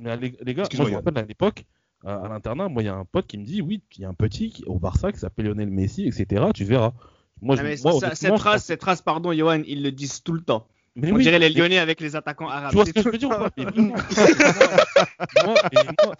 Mais 0.00 0.16
les, 0.16 0.34
les 0.42 0.54
gars, 0.54 0.64
moi 0.76 0.86
je 0.86 0.90
me 0.90 0.96
rappelle 0.96 1.18
à 1.18 1.22
l'époque, 1.22 1.64
à, 2.04 2.16
à 2.16 2.28
l'internat, 2.28 2.68
moi 2.68 2.82
il 2.82 2.86
y 2.86 2.88
a 2.88 2.94
un 2.94 3.04
pote 3.04 3.26
qui 3.26 3.38
me 3.38 3.44
dit 3.44 3.60
oui, 3.62 3.80
il 3.96 4.02
y 4.02 4.04
a 4.04 4.08
un 4.08 4.14
petit 4.14 4.62
au 4.66 4.78
Barça 4.78 5.10
qui 5.12 5.18
s'appelle 5.18 5.46
Lionel 5.46 5.70
Messi, 5.70 6.06
etc. 6.06 6.44
Tu 6.54 6.64
verras. 6.64 6.92
Moi, 7.40 7.56
Ah, 7.58 7.62
je, 7.62 7.66
mais 7.68 7.76
moi, 7.82 7.92
ça- 7.92 8.06
honnêtement, 8.08 8.14
cette 8.14 8.80
pense- 8.80 8.94
cette 8.96 9.04
pardon, 9.04 9.32
Johan, 9.32 9.62
ils 9.66 9.82
le 9.82 9.92
disent 9.92 10.22
tout 10.22 10.32
le 10.32 10.40
temps. 10.42 10.66
mais 10.96 11.12
On 11.12 11.16
oui, 11.16 11.22
dirait 11.22 11.38
les 11.38 11.48
mais- 11.50 11.54
Lyonnais 11.54 11.78
avec 11.78 12.00
les 12.00 12.16
attaquants 12.16 12.48
arabes. 12.48 12.70
Tu 12.70 12.76
vois 12.76 12.86
ce 12.86 12.92
que 12.92 13.02
je 13.02 13.08
veux 13.08 13.18
dire 13.18 13.28
ou 13.28 13.32
pas 13.32 13.50
Mais 13.56 13.64
vraiment, 13.64 13.94
moi, 15.44 15.54
et 15.72 16.04
moi, 16.04 16.14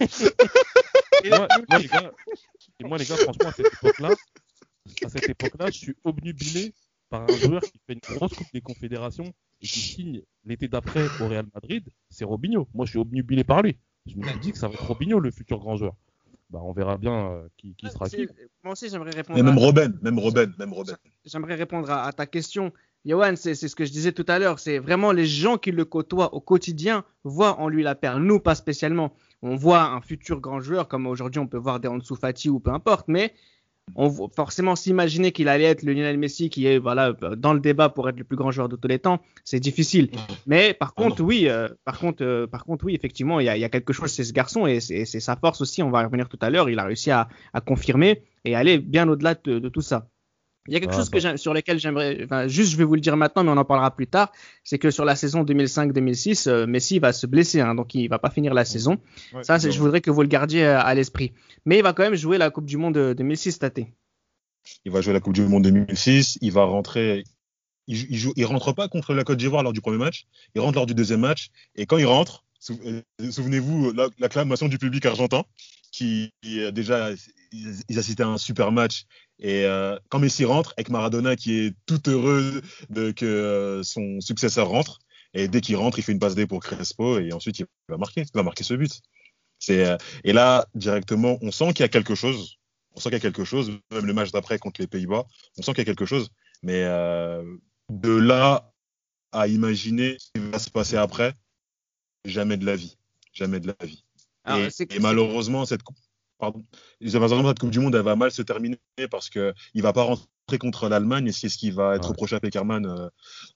Et 1.24 1.30
moi, 1.30 1.48
moi, 1.68 1.78
les 1.78 1.88
gars, 1.88 2.12
et 2.80 2.84
moi, 2.84 2.98
les 2.98 3.04
gars, 3.04 3.16
franchement, 3.16 3.48
à 3.48 3.52
cette 3.52 3.66
époque-là, 3.72 4.10
à 5.04 5.08
cette 5.08 5.28
époque-là, 5.28 5.66
je 5.66 5.78
suis 5.78 5.94
obnubilé 6.04 6.72
par 7.10 7.22
un 7.22 7.36
joueur 7.36 7.62
qui 7.62 7.80
fait 7.86 7.94
une 7.94 8.16
grosse 8.16 8.34
Coupe 8.34 8.46
des 8.52 8.60
Confédérations 8.60 9.32
et 9.60 9.66
qui 9.66 9.80
signe 9.80 10.22
l'été 10.44 10.68
d'après 10.68 11.04
au 11.20 11.28
Real 11.28 11.46
Madrid, 11.54 11.88
c'est 12.10 12.24
Robinho. 12.24 12.68
Moi, 12.74 12.86
je 12.86 12.90
suis 12.90 12.98
obnubilé 12.98 13.42
par 13.44 13.62
lui. 13.62 13.76
Je 14.06 14.16
me 14.16 14.22
suis 14.28 14.38
dit 14.38 14.52
que 14.52 14.58
ça 14.58 14.68
va 14.68 14.74
être 14.74 14.86
Robinho, 14.86 15.18
le 15.18 15.30
futur 15.30 15.58
grand 15.58 15.76
joueur. 15.76 15.94
Bah, 16.50 16.60
on 16.62 16.72
verra 16.72 16.96
bien 16.96 17.30
euh, 17.32 17.48
qui, 17.58 17.74
qui 17.74 17.90
sera 17.90 18.08
qui. 18.08 18.26
Moi 18.64 18.72
aussi, 18.72 18.88
j'aimerais 18.88 19.10
répondre. 19.10 19.36
Mais 19.38 19.42
même 19.42 19.58
à- 19.58 19.60
Robben, 19.60 19.98
même 20.02 20.18
Robben, 20.18 20.52
même 20.58 20.72
Robben. 20.72 20.96
J'aimerais 21.24 21.54
répondre 21.56 21.90
à, 21.90 22.04
à 22.06 22.12
ta 22.12 22.26
question. 22.26 22.72
Johan, 23.04 23.34
c'est 23.36 23.54
c'est 23.54 23.68
ce 23.68 23.76
que 23.76 23.84
je 23.84 23.92
disais 23.92 24.12
tout 24.12 24.24
à 24.28 24.38
l'heure. 24.38 24.58
C'est 24.58 24.78
vraiment 24.78 25.12
les 25.12 25.26
gens 25.26 25.58
qui 25.58 25.70
le 25.72 25.84
côtoient 25.84 26.32
au 26.34 26.40
quotidien 26.40 27.04
voient 27.22 27.60
en 27.60 27.68
lui 27.68 27.82
la 27.82 27.94
perle. 27.94 28.22
Nous, 28.22 28.40
pas 28.40 28.54
spécialement. 28.54 29.12
On 29.42 29.56
voit 29.56 29.82
un 29.84 30.00
futur 30.00 30.40
grand 30.40 30.60
joueur, 30.60 30.88
comme 30.88 31.06
aujourd'hui 31.06 31.38
on 31.38 31.46
peut 31.46 31.58
voir 31.58 31.80
des 31.80 31.88
Ansu 31.88 32.16
Fati 32.16 32.48
ou 32.48 32.60
peu 32.60 32.70
importe, 32.72 33.06
mais 33.08 33.32
on 33.94 34.28
forcément 34.28 34.76
s'imaginer 34.76 35.32
qu'il 35.32 35.48
allait 35.48 35.64
être 35.64 35.82
le 35.82 35.92
Lionel 35.92 36.18
Messi 36.18 36.50
qui 36.50 36.66
est 36.66 36.78
voilà 36.78 37.12
dans 37.36 37.52
le 37.52 37.60
débat 37.60 37.88
pour 37.88 38.08
être 38.08 38.18
le 38.18 38.24
plus 38.24 38.36
grand 38.36 38.50
joueur 38.50 38.68
de 38.68 38.76
tous 38.76 38.88
les 38.88 38.98
temps, 38.98 39.20
c'est 39.44 39.60
difficile. 39.60 40.10
Mais 40.46 40.74
par 40.74 40.92
Ah 40.96 41.02
contre, 41.02 41.22
oui, 41.22 41.48
euh, 41.48 41.68
par 41.84 41.98
contre, 41.98 42.24
euh, 42.24 42.46
par 42.46 42.64
contre, 42.64 42.84
oui, 42.84 42.94
effectivement, 42.94 43.40
il 43.40 43.46
y 43.46 43.48
a, 43.48 43.56
il 43.56 43.60
y 43.60 43.64
a 43.64 43.68
quelque 43.68 43.92
chose 43.92 44.14
chez 44.14 44.24
ce 44.24 44.32
garçon 44.32 44.66
et 44.66 44.80
c'est 44.80 45.04
c'est 45.04 45.20
sa 45.20 45.36
force 45.36 45.60
aussi. 45.60 45.82
On 45.82 45.90
va 45.90 46.02
y 46.02 46.04
revenir 46.04 46.28
tout 46.28 46.38
à 46.40 46.50
l'heure. 46.50 46.68
Il 46.70 46.78
a 46.78 46.84
réussi 46.84 47.10
à, 47.10 47.28
à 47.52 47.60
confirmer 47.60 48.22
et 48.44 48.54
aller 48.54 48.78
bien 48.78 49.08
au-delà 49.08 49.34
de, 49.34 49.58
de 49.58 49.68
tout 49.68 49.80
ça. 49.80 50.08
Il 50.68 50.74
y 50.74 50.76
a 50.76 50.80
quelque 50.80 50.92
Ah, 50.92 50.96
chose 50.98 51.08
que 51.10 51.36
sur 51.38 51.54
lequel 51.54 51.80
j'aimerais, 51.80 52.20
enfin, 52.24 52.46
juste 52.46 52.70
je 52.72 52.76
vais 52.76 52.84
vous 52.84 52.94
le 52.94 53.00
dire 53.00 53.16
maintenant, 53.16 53.42
mais 53.42 53.50
on 53.50 53.56
en 53.56 53.64
parlera 53.64 53.90
plus 53.94 54.06
tard. 54.06 54.30
C'est 54.62 54.78
que 54.78 54.90
sur 54.90 55.04
la 55.04 55.16
saison 55.16 55.42
2005-2006, 55.42 56.46
euh, 56.48 56.66
Messi 56.66 56.98
va 56.98 57.12
se 57.12 57.26
blesser, 57.26 57.60
hein, 57.60 57.74
donc 57.74 57.94
il 57.94 58.08
va 58.08 58.18
pas 58.18 58.30
finir 58.30 58.54
la 58.54 58.64
saison. 58.64 58.98
Ouais, 59.32 59.42
Ça, 59.44 59.58
je 59.58 59.78
voudrais 59.78 60.00
que 60.00 60.10
vous 60.10 60.22
le 60.22 60.28
gardiez 60.28 60.64
euh, 60.64 60.78
à 60.80 60.94
l'esprit. 60.94 61.32
Mais 61.64 61.78
il 61.78 61.82
va 61.82 61.92
quand 61.92 62.02
même 62.02 62.14
jouer 62.14 62.38
la 62.38 62.50
Coupe 62.50 62.66
du 62.66 62.76
Monde 62.76 62.94
de 62.94 63.12
2006 63.14 63.52
cet 63.52 63.64
été. 63.64 63.92
Il 64.84 64.92
va 64.92 65.00
jouer 65.00 65.14
la 65.14 65.20
Coupe 65.20 65.32
du 65.34 65.42
Monde 65.42 65.62
2006. 65.64 66.38
Il 66.42 66.52
va 66.52 66.64
rentrer. 66.64 67.24
Il, 67.86 67.96
jou- 67.96 68.06
il, 68.10 68.16
joue, 68.18 68.32
il 68.36 68.44
rentre 68.44 68.72
pas 68.74 68.88
contre 68.88 69.14
la 69.14 69.24
Côte 69.24 69.38
d'Ivoire 69.38 69.62
lors 69.62 69.72
du 69.72 69.80
premier 69.80 69.96
match. 69.96 70.26
Il 70.54 70.60
rentre 70.60 70.76
lors 70.76 70.86
du 70.86 70.94
deuxième 70.94 71.20
match. 71.20 71.48
Et 71.74 71.86
quand 71.86 71.96
il 71.96 72.04
rentre, 72.04 72.44
sou- 72.60 72.78
euh, 72.84 73.00
souvenez-vous 73.30 73.92
la- 73.92 74.08
l'acclamation 74.18 74.68
du 74.68 74.76
public 74.76 75.06
argentin, 75.06 75.44
qui 75.92 76.32
euh, 76.46 76.70
déjà 76.70 77.10
ils, 77.52 77.98
assistaient 77.98 78.22
à 78.22 78.28
un 78.28 78.38
super 78.38 78.72
match. 78.72 79.04
Et 79.38 79.64
euh, 79.64 79.98
quand 80.08 80.18
Messi 80.18 80.44
rentre, 80.44 80.74
avec 80.76 80.90
Maradona 80.90 81.36
qui 81.36 81.58
est 81.58 81.74
tout 81.86 82.08
heureux 82.08 82.62
de 82.90 83.10
que 83.12 83.24
euh, 83.26 83.82
son 83.82 84.20
successeur 84.20 84.68
rentre. 84.68 84.98
Et 85.34 85.48
dès 85.48 85.60
qu'il 85.60 85.76
rentre, 85.76 85.98
il 85.98 86.02
fait 86.02 86.12
une 86.12 86.18
passe 86.18 86.34
D 86.34 86.46
pour 86.46 86.60
Crespo 86.60 87.18
et 87.18 87.32
ensuite 87.32 87.58
il 87.58 87.66
va 87.88 87.98
marquer, 87.98 88.22
il 88.22 88.30
va 88.34 88.42
marquer 88.42 88.64
ce 88.64 88.74
but. 88.74 89.00
Et 89.68 90.32
là 90.32 90.66
directement, 90.74 91.38
on 91.42 91.50
sent 91.50 91.72
qu'il 91.74 91.80
y 91.80 91.84
a 91.84 91.88
quelque 91.88 92.14
chose. 92.14 92.56
On 92.94 93.00
sent 93.00 93.10
qu'il 93.10 93.18
y 93.18 93.20
a 93.20 93.20
quelque 93.20 93.44
chose. 93.44 93.72
Même 93.92 94.06
le 94.06 94.14
match 94.14 94.32
d'après 94.32 94.58
contre 94.58 94.80
les 94.80 94.86
Pays-Bas, 94.86 95.26
on 95.58 95.62
sent 95.62 95.72
qu'il 95.72 95.78
y 95.78 95.82
a 95.82 95.84
quelque 95.84 96.06
chose. 96.06 96.30
Mais 96.62 96.82
de 97.90 98.10
là 98.10 98.72
à 99.32 99.46
imaginer 99.46 100.16
ce 100.18 100.30
qui 100.32 100.50
va 100.50 100.58
se 100.58 100.70
passer 100.70 100.96
après, 100.96 101.34
jamais 102.24 102.56
de 102.56 102.64
la 102.64 102.76
vie, 102.76 102.96
jamais 103.32 103.60
de 103.60 103.68
la 103.68 103.86
vie. 103.86 104.04
Alors, 104.48 104.66
et, 104.66 104.70
c'est- 104.70 104.94
et 104.94 104.98
malheureusement 105.00 105.64
cette 105.64 105.82
coupe, 105.82 105.96
pardon, 106.38 106.64
malheureusement 107.00 107.48
cette 107.48 107.58
Coupe 107.58 107.70
du 107.70 107.80
Monde, 107.80 107.94
elle 107.94 108.02
va 108.02 108.16
mal 108.16 108.30
se 108.30 108.42
terminer 108.42 108.78
parce 109.10 109.28
que 109.30 109.52
il 109.74 109.82
va 109.82 109.92
pas 109.92 110.02
rentrer 110.02 110.58
contre 110.58 110.88
l'Allemagne 110.88 111.26
et 111.26 111.32
c'est 111.32 111.48
ce 111.48 111.58
qui 111.58 111.70
va 111.70 111.94
être 111.96 112.02
Ouais. 112.04 112.08
reproché 112.08 112.36
à 112.36 112.40
Peckerman 112.40 112.86
euh, 112.86 113.08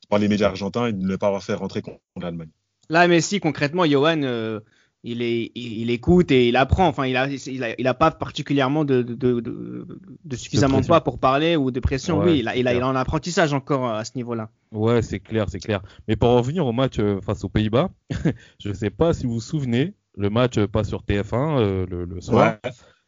par 0.09 0.19
les 0.19 0.29
médias 0.29 0.49
argentins 0.49 0.87
et 0.87 0.93
de 0.93 1.03
ne 1.05 1.17
pas 1.17 1.29
avoir 1.29 1.43
fait 1.43 1.55
rentrer 1.55 1.81
contre 1.83 2.01
l'Allemagne. 2.21 2.51
Là, 2.91 3.09
Messi, 3.09 3.41
concrètement, 3.41 3.87
Johan, 3.87 4.23
euh, 4.25 4.61
il, 5.05 5.23
est, 5.23 5.51
il, 5.55 5.79
il 5.81 5.91
écoute 5.91 6.31
et 6.33 6.49
il 6.49 6.57
apprend. 6.57 6.87
Enfin, 6.89 7.07
il 7.07 7.17
a, 7.17 7.29
il 7.29 7.65
a, 7.65 7.81
il 7.81 7.87
a 7.87 7.95
pas 7.95 8.11
particulièrement 8.11 8.85
de, 8.85 9.01
de, 9.03 9.41
de, 9.41 10.37
suffisamment 10.37 10.81
de 10.81 10.87
poids 10.87 11.01
pour 11.03 11.19
parler 11.19 11.57
ou 11.57 11.71
de 11.71 11.81
pression. 11.81 12.19
Ouais, 12.19 12.33
oui, 12.33 12.39
il 12.41 12.49
a, 12.49 12.57
il, 12.57 12.69
a, 12.69 12.87
en 12.87 12.95
apprentissage 12.97 13.53
encore 13.55 13.89
euh, 13.89 13.95
à 13.95 14.05
ce 14.05 14.13
niveau-là. 14.17 14.51
Ouais, 14.73 15.01
c'est 15.01 15.21
clair, 15.21 15.47
c'est 15.49 15.61
clair. 15.61 15.81
Mais 16.09 16.17
pour 16.17 16.31
revenir 16.31 16.67
au 16.67 16.73
match 16.73 16.99
face 17.25 17.43
aux 17.45 17.49
Pays-Bas, 17.49 17.91
je 18.61 18.69
ne 18.69 18.75
sais 18.75 18.91
pas 18.91 19.15
si 19.15 19.25
vous 19.27 19.35
vous 19.35 19.41
souvenez, 19.41 19.95
le 20.17 20.31
match 20.31 20.59
euh, 20.59 20.67
passe 20.69 20.89
sur 20.89 21.03
TF1 21.03 21.59
euh, 21.59 21.87
le, 21.89 22.05
le 22.05 22.21
soir. 22.21 22.59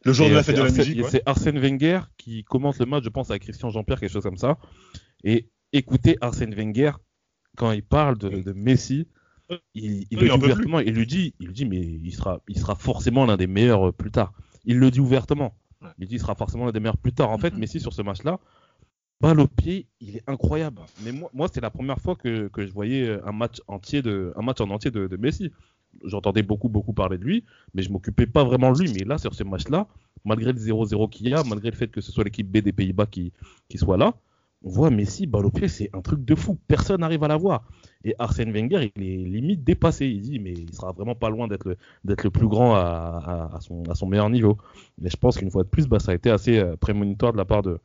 Le 0.03 0.13
jour 0.13 0.27
Et, 0.27 0.29
de 0.29 0.33
euh, 0.33 0.37
la 0.37 0.43
fête 0.43 0.55
c'est 0.55 0.61
de 0.61 0.65
la 0.65 0.69
Arsène- 0.71 0.77
musique. 0.87 1.03
ouais. 1.03 1.09
C'est 1.09 1.21
Arsène 1.25 1.59
Wenger 1.59 1.99
qui 2.17 2.43
commence 2.43 2.79
le 2.79 2.85
match, 2.85 3.03
je 3.03 3.09
pense, 3.09 3.29
avec 3.31 3.43
Christian 3.43 3.69
Jean-Pierre, 3.69 3.99
quelque 3.99 4.11
chose 4.11 4.23
comme 4.23 4.37
ça. 4.37 4.57
Et 5.23 5.49
écoutez 5.73 6.17
Arsène 6.21 6.53
Wenger, 6.53 6.91
quand 7.57 7.71
il 7.71 7.83
parle 7.83 8.17
de, 8.17 8.29
de 8.29 8.51
Messi, 8.53 9.07
il, 9.73 10.05
le 10.11 10.27
dit 10.27 10.31
ouvertement, 10.31 10.79
il 10.79 10.93
lui 10.93 11.05
dit, 11.07 11.33
il 11.39 11.47
lui 11.47 11.53
dit, 11.53 11.65
mais 11.65 11.77
il 11.79 12.11
sera, 12.13 12.41
il 12.47 12.57
sera 12.59 12.75
forcément 12.75 13.25
l'un 13.25 13.37
des 13.37 13.47
meilleurs 13.47 13.87
euh, 13.87 13.91
plus 13.91 14.11
tard. 14.11 14.33
Il 14.65 14.79
le 14.79 14.89
dit 14.91 14.99
ouvertement. 14.99 15.55
Il 15.99 16.07
dit, 16.07 16.15
il 16.15 16.19
sera 16.19 16.33
forcément 16.35 16.65
l'un 16.65 16.71
des 16.71 16.79
meilleurs 16.79 16.97
plus 16.97 17.13
tard. 17.13 17.29
En 17.29 17.37
fait, 17.37 17.53
Mhm. 17.53 17.59
Messi 17.59 17.79
sur 17.79 17.93
ce 17.93 18.01
match-là, 18.01 18.39
balle 19.21 19.39
au 19.39 19.47
pied, 19.47 19.87
il 20.01 20.17
est 20.17 20.23
incroyable. 20.27 20.81
Mais 21.03 21.11
moi, 21.11 21.29
moi 21.33 21.47
c'est 21.51 21.61
la 21.61 21.69
première 21.69 21.99
fois 21.99 22.15
que, 22.15 22.47
que 22.47 22.65
je 22.65 22.71
voyais 22.71 23.17
un 23.23 23.31
match 23.31 23.57
entier 23.67 24.01
de, 24.01 24.33
un 24.35 24.41
match 24.41 24.61
en 24.61 24.69
entier 24.71 24.89
de, 24.91 25.07
de 25.07 25.17
Messi. 25.17 25.51
J'entendais 26.03 26.43
beaucoup, 26.43 26.69
beaucoup 26.69 26.93
parler 26.93 27.17
de 27.17 27.23
lui, 27.23 27.43
mais 27.73 27.81
je 27.81 27.91
m'occupais 27.91 28.27
pas 28.27 28.43
vraiment 28.43 28.71
de 28.71 28.79
lui. 28.79 28.91
Mais 28.93 29.03
là, 29.05 29.17
sur 29.17 29.33
ce 29.33 29.43
match-là, 29.43 29.87
malgré 30.23 30.51
le 30.51 30.59
0-0 30.59 31.09
qu'il 31.09 31.29
y 31.29 31.33
a, 31.33 31.43
malgré 31.43 31.71
le 31.71 31.75
fait 31.75 31.87
que 31.87 32.01
ce 32.01 32.11
soit 32.11 32.23
l'équipe 32.23 32.49
B 32.49 32.57
des 32.57 32.73
Pays-Bas 32.73 33.05
qui, 33.05 33.31
qui 33.69 33.77
soit 33.77 33.97
là, 33.97 34.13
on 34.63 34.69
voit 34.69 34.89
Messi, 34.89 35.27
balle 35.27 35.45
au 35.45 35.51
pied, 35.51 35.67
c'est 35.67 35.91
un 35.93 36.01
truc 36.01 36.25
de 36.25 36.33
fou. 36.33 36.57
Personne 36.67 37.01
n'arrive 37.01 37.23
à 37.23 37.27
l'avoir. 37.27 37.67
Et 38.03 38.15
Arsène 38.17 38.51
Wenger, 38.51 38.91
il 38.95 39.03
est 39.03 39.17
limite 39.17 39.63
dépassé. 39.63 40.07
Il 40.07 40.21
dit, 40.21 40.39
mais 40.39 40.53
il 40.53 40.73
sera 40.73 40.91
vraiment 40.91 41.13
pas 41.13 41.29
loin 41.29 41.47
d'être 41.47 41.65
le, 41.67 41.77
le 42.03 42.29
plus 42.31 42.47
grand 42.47 42.73
à, 42.73 43.51
à, 43.53 43.61
son, 43.61 43.83
à 43.83 43.93
son 43.93 44.07
meilleur 44.07 44.29
niveau. 44.31 44.57
Mais 44.97 45.09
je 45.11 45.17
pense 45.17 45.37
qu'une 45.37 45.51
fois 45.51 45.63
de 45.63 45.69
plus, 45.69 45.87
bah, 45.87 45.99
ça 45.99 46.13
a 46.13 46.15
été 46.15 46.31
assez 46.31 46.57
euh, 46.57 46.75
prémonitoire 46.77 47.31
de 47.31 47.37
la 47.37 47.45
part 47.45 47.61
de, 47.61 47.79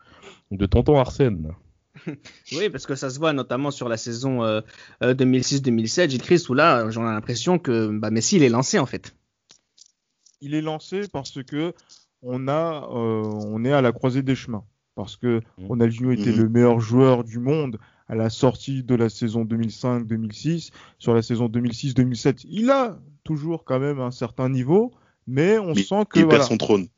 de 0.53 0.66
tonton 0.66 0.99
Arsène. 0.99 1.51
oui, 2.53 2.70
parce 2.70 2.87
que 2.87 2.94
ça 2.94 3.11
se 3.11 3.18
voit 3.18 3.33
notamment 3.33 3.70
sur 3.70 3.88
la 3.88 3.96
saison 3.96 4.42
euh, 4.44 4.61
2006-2007, 5.03 6.11
Gilles 6.11 6.22
Christ, 6.22 6.48
où 6.48 6.55
là, 6.55 6.88
j'en 6.90 7.03
ai 7.03 7.12
l'impression 7.12 7.59
que 7.59 7.88
bah, 7.88 8.11
Messi, 8.11 8.37
il 8.37 8.42
est 8.42 8.48
lancé 8.48 8.79
en 8.79 8.87
fait. 8.87 9.14
Il 10.40 10.55
est 10.55 10.62
lancé 10.62 11.03
parce 11.12 11.42
que 11.42 11.74
on, 12.22 12.48
a, 12.48 12.88
euh, 12.92 13.22
on 13.24 13.64
est 13.64 13.72
à 13.72 13.83
la 13.83 13.92
croisée 13.92 14.22
des 14.22 14.35
chemins 14.35 14.64
parce 14.94 15.16
que. 15.16 15.40
Ronaldinho 15.68 16.11
était 16.12 16.31
Mhm. 16.31 16.38
le 16.38 16.48
meilleur 16.48 16.81
joueur 16.81 17.24
du 17.24 17.38
monde 17.38 17.79
à 18.09 18.14
la 18.14 18.29
sortie 18.31 18.83
de 18.83 18.94
la 18.94 19.09
saison 19.09 19.44
2005-2006. 19.44 20.70
Sur 20.98 21.14
la 21.14 21.22
saison 21.22 21.46
2006-2007, 21.48 22.44
il 22.48 22.70
a 22.70 22.98
toujours 23.24 23.64
quand 23.64 23.79
même 23.81 24.00
un 24.00 24.11
certain 24.11 24.48
niveau, 24.48 24.92
mais 25.26 25.59
on 25.59 25.74
Mais 25.74 25.83
sent 25.83 26.05
que 26.09 26.18
il 26.20 26.24
voilà, 26.24 26.38
perd 26.40 26.48
son 26.50 26.57
trône. 26.57 26.88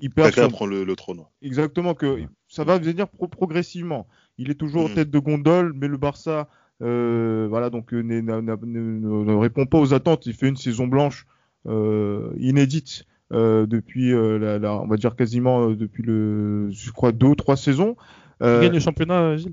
il 0.00 0.10
perd 0.10 0.34
son- 0.34 0.48
prend 0.48 0.66
le, 0.66 0.84
le 0.84 0.96
trône. 0.96 1.24
exactement 1.42 1.94
que 1.94 2.22
ça 2.48 2.64
va 2.64 2.78
venir 2.78 3.08
pro- 3.08 3.28
progressivement. 3.28 4.06
Il 4.40 4.50
est 4.50 4.54
toujours 4.54 4.88
Mhm. 4.88 4.94
tête 4.94 5.10
de 5.10 5.18
gondole, 5.18 5.72
mais 5.74 5.86
le 5.86 5.98
Barça, 5.98 6.48
euh, 6.82 7.46
voilà, 7.50 7.68
donc 7.68 7.92
euh, 7.92 8.00
ne, 8.00 8.22
ne- 8.22 9.24
ne 9.24 9.34
répond 9.34 9.66
pas 9.66 9.78
aux 9.78 9.92
attentes. 9.92 10.24
Il 10.24 10.32
fait 10.32 10.48
une 10.48 10.56
saison 10.56 10.86
blanche 10.86 11.26
euh, 11.66 12.32
inédite 12.38 13.04
euh, 13.34 13.66
depuis, 13.66 14.14
euh, 14.14 14.38
la, 14.38 14.58
la- 14.58 14.80
on 14.80 14.86
va 14.86 14.96
dire 14.96 15.14
quasiment 15.14 15.70
depuis 15.72 16.02
le, 16.02 16.70
je 16.70 16.90
crois 16.90 17.12
deux 17.12 17.26
ou 17.26 17.34
trois 17.34 17.56
saisons. 17.56 17.96
Il 18.40 18.46
gagne 18.46 18.72
le 18.72 18.80
championnat, 18.80 19.36
Gilles? 19.36 19.52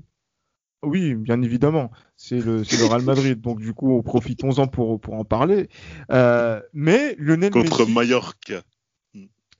Oui, 0.82 1.14
bien 1.14 1.42
évidemment. 1.42 1.90
C'est 2.16 2.40
le, 2.40 2.62
Real 2.86 3.02
Madrid. 3.02 3.38
Donc, 3.40 3.60
du 3.60 3.74
coup, 3.74 4.02
profitons-en 4.02 4.68
pour, 4.68 4.98
pour 5.00 5.14
en 5.14 5.24
parler. 5.24 5.68
Euh, 6.10 6.62
mais 6.72 7.14
Lionel 7.18 7.50
Contre 7.50 7.80
Messi. 7.80 7.92
Mallorca. 7.92 8.62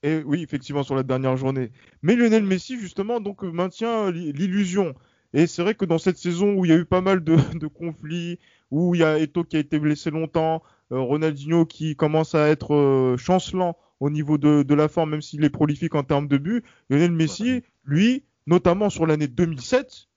Et 0.04 0.22
oui, 0.24 0.42
effectivement, 0.42 0.84
sur 0.84 0.94
la 0.94 1.02
dernière 1.02 1.36
journée. 1.36 1.70
Mais 2.02 2.14
Lionel 2.16 2.44
Messi, 2.44 2.78
justement, 2.78 3.20
donc 3.20 3.42
maintient 3.42 4.10
l'i- 4.10 4.32
l'illusion. 4.32 4.94
Et 5.34 5.46
c'est 5.46 5.62
vrai 5.62 5.74
que 5.74 5.84
dans 5.84 5.98
cette 5.98 6.18
saison 6.18 6.54
où 6.54 6.64
il 6.64 6.70
y 6.70 6.74
a 6.74 6.76
eu 6.76 6.84
pas 6.84 7.00
mal 7.00 7.22
de, 7.22 7.36
de 7.58 7.66
conflits, 7.66 8.38
où 8.70 8.94
il 8.94 9.00
y 9.00 9.04
a 9.04 9.18
Eto'o 9.18 9.44
qui 9.44 9.56
a 9.56 9.60
été 9.60 9.78
blessé 9.78 10.10
longtemps, 10.10 10.62
euh, 10.92 11.00
Ronaldinho 11.00 11.66
qui 11.66 11.96
commence 11.96 12.34
à 12.34 12.48
être 12.48 12.74
euh, 12.74 13.16
chancelant 13.16 13.76
au 14.00 14.10
niveau 14.10 14.38
de, 14.38 14.62
de 14.62 14.74
la 14.74 14.88
forme, 14.88 15.10
même 15.10 15.22
s'il 15.22 15.44
est 15.44 15.50
prolifique 15.50 15.94
en 15.94 16.02
termes 16.04 16.28
de 16.28 16.38
but, 16.38 16.64
Lionel 16.88 17.12
Messi, 17.12 17.62
lui, 17.84 18.24
notamment 18.46 18.90
sur 18.90 19.06
l'année 19.06 19.28
2007, 19.28 20.08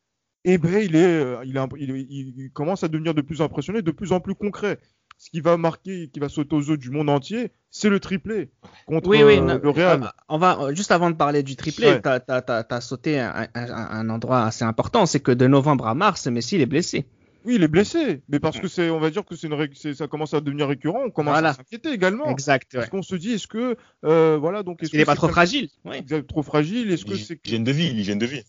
eh 0.45 0.58
ben, 0.58 0.82
il, 0.84 0.95
est, 0.95 1.00
euh, 1.06 1.43
il, 1.45 1.58
est 1.58 1.67
il- 2.10 2.34
il 2.38 2.52
commence 2.52 2.84
à 2.84 2.88
devenir 2.88 3.13
de 3.13 3.21
plus 3.21 3.41
impressionné, 3.41 3.82
de 3.82 3.91
plus 3.91 4.12
en 4.12 4.19
plus 4.19 4.36
concret. 4.36 4.80
Ce 5.23 5.29
qui 5.29 5.39
va 5.39 5.55
marquer, 5.55 6.10
qui 6.12 6.19
va 6.19 6.29
sauter 6.29 6.55
aux 6.55 6.62
yeux 6.63 6.77
du 6.77 6.89
monde 6.89 7.07
entier, 7.07 7.51
c'est 7.69 7.89
le 7.89 7.99
triplé 7.99 8.49
contre 8.88 9.07
Oui, 9.07 9.21
oui, 9.21 9.38
euh, 9.38 9.60
le 9.62 9.69
Real. 9.69 10.12
On 10.29 10.39
va 10.39 10.73
juste 10.73 10.91
avant 10.91 11.12
de 11.12 11.15
parler 11.15 11.43
du 11.43 11.55
triplé, 11.55 11.89
Ouais. 11.89 12.01
t'as- 12.01 12.19
t'as 12.41 12.81
sauté 12.81 13.19
un, 13.19 13.29
un- 13.29 13.47
un- 13.53 13.89
un 13.99 14.10
endroit 14.10 14.45
assez 14.45 14.63
important, 14.65 15.05
c'est 15.05 15.19
que 15.19 15.31
de 15.31 15.45
novembre 15.45 15.86
à 15.86 15.93
mars, 15.93 16.25
Messi 16.25 16.55
il 16.55 16.62
est 16.62 16.65
blessé. 16.65 17.05
Oui, 17.45 17.55
il 17.55 17.63
est 17.63 17.67
blessé, 17.67 18.23
mais 18.29 18.39
parce 18.39 18.60
que 18.60 18.67
c'est, 18.67 18.89
on 18.89 18.99
va 18.99 19.12
dire 19.12 19.23
que 19.23 19.36
c'est 19.36 19.45
une, 19.47 19.93
ça 19.93 20.07
commence 20.07 20.34
à 20.34 20.41
devenir 20.41 20.67
récurrent, 20.67 21.03
on 21.05 21.12
commence 21.12 21.34
Voilà. 21.34 21.49
à 21.49 21.53
s'inquiéter 21.53 21.91
également. 21.91 22.27
Exact. 22.27 22.73
ouais. 22.73 22.79
Parce 22.79 22.89
qu'on 22.89 23.03
se 23.03 23.15
dit, 23.15 23.34
est-ce 23.34 23.45
que, 23.47 23.75
euh, 24.05 24.38
voilà, 24.41 24.63
donc, 24.63 24.81
est-ce 24.81 24.89
Il 24.95 24.99
est 24.99 25.03
que 25.03 25.05
pas 25.05 25.12
c'est 25.13 25.17
trop 25.17 25.27
fragile. 25.27 25.69
Oui. 25.86 25.97
Exact, 25.97 26.27
trop 26.27 26.41
fragile 26.41 26.91
Est-ce 26.91 27.05
que 27.05 27.15
c'est 27.15 27.39
L'hygiène 27.45 27.63
de 27.63 27.71
vie, 27.71 27.91
l'hygiène 27.93 28.17
de 28.19 28.25
vie. 28.25 28.41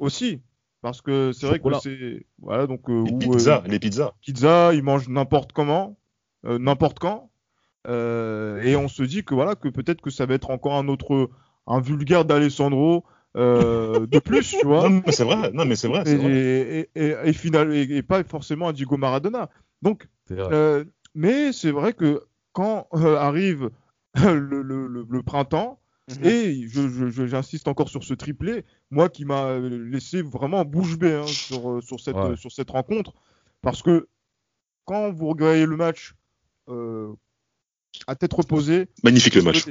aussi 0.00 0.40
Parce 0.82 1.00
que 1.02 1.30
c'est 1.32 1.46
vrai 1.46 1.60
que 1.60 1.68
c'est, 1.80 2.26
voilà, 2.40 2.66
donc, 2.66 2.88
euh, 2.88 3.04
Les 3.04 3.12
où, 3.12 3.18
pizzas, 3.18 3.62
euh, 3.64 3.68
les 3.68 3.78
pizzas. 3.78 4.12
pizza, 4.20 4.74
il 4.74 4.82
mange 4.82 5.08
n'importe 5.08 5.52
comment, 5.52 5.96
euh, 6.44 6.58
n'importe 6.58 6.98
quand, 6.98 7.30
euh, 7.88 8.60
et 8.62 8.76
on 8.76 8.88
se 8.88 9.02
dit 9.02 9.24
que 9.24 9.34
voilà, 9.34 9.54
que 9.54 9.68
peut-être 9.68 10.00
que 10.00 10.10
ça 10.10 10.26
va 10.26 10.34
être 10.34 10.50
encore 10.50 10.74
un 10.74 10.88
autre, 10.88 11.30
un 11.66 11.80
vulgaire 11.80 12.24
d'Alessandro 12.24 13.04
euh, 13.36 14.06
de 14.06 14.18
plus, 14.18 14.56
tu 14.58 14.66
vois. 14.66 14.88
Non, 14.88 15.02
mais 15.06 15.12
c'est 15.12 15.24
vrai. 15.24 15.50
Non, 15.52 15.64
mais 15.64 15.76
c'est 15.76 15.88
vrai. 15.88 16.02
c'est 16.04 16.12
et, 16.14 16.16
vrai. 16.16 16.30
et, 16.32 16.90
et, 16.94 17.14
et, 17.28 17.32
final- 17.32 17.72
et- 17.74 17.96
et 17.96 18.02
pas 18.02 18.24
forcément 18.24 18.68
un 18.68 18.72
Diego 18.72 18.96
Maradona. 18.96 19.50
Donc, 19.82 20.08
euh, 20.30 20.84
mais 21.14 21.52
c'est 21.52 21.70
vrai 21.70 21.92
que 21.92 22.24
quand 22.52 22.88
euh, 22.94 23.16
arrive 23.16 23.70
le, 24.16 24.62
le, 24.62 24.86
le, 24.86 25.06
le 25.08 25.22
printemps, 25.22 25.80
Mhm. 26.08 26.24
et 26.24 26.68
je, 26.68 26.88
je- 26.88 27.08
je- 27.08 27.26
j'insiste 27.26 27.66
encore 27.66 27.88
sur 27.88 28.04
ce 28.04 28.14
triplé, 28.14 28.64
moi 28.92 29.08
qui 29.08 29.24
m'a 29.24 29.58
laissé 29.58 30.22
vraiment 30.22 30.64
bouche 30.64 30.96
bée 30.96 31.14
hein, 31.14 31.26
sur, 31.26 31.82
sur, 31.82 31.98
cette, 31.98 32.14
Ouais. 32.14 32.36
sur 32.36 32.52
cette 32.52 32.70
rencontre, 32.70 33.12
parce 33.60 33.82
que 33.82 34.06
quand 34.84 35.10
vous 35.10 35.26
regardez 35.26 35.66
le 35.66 35.76
match 35.76 36.12
euh, 36.12 36.14
à 38.06 38.14
tête 38.16 38.32
reposée, 38.32 38.88
Magnifique 39.02 39.34
le 39.34 39.42
match. 39.42 39.64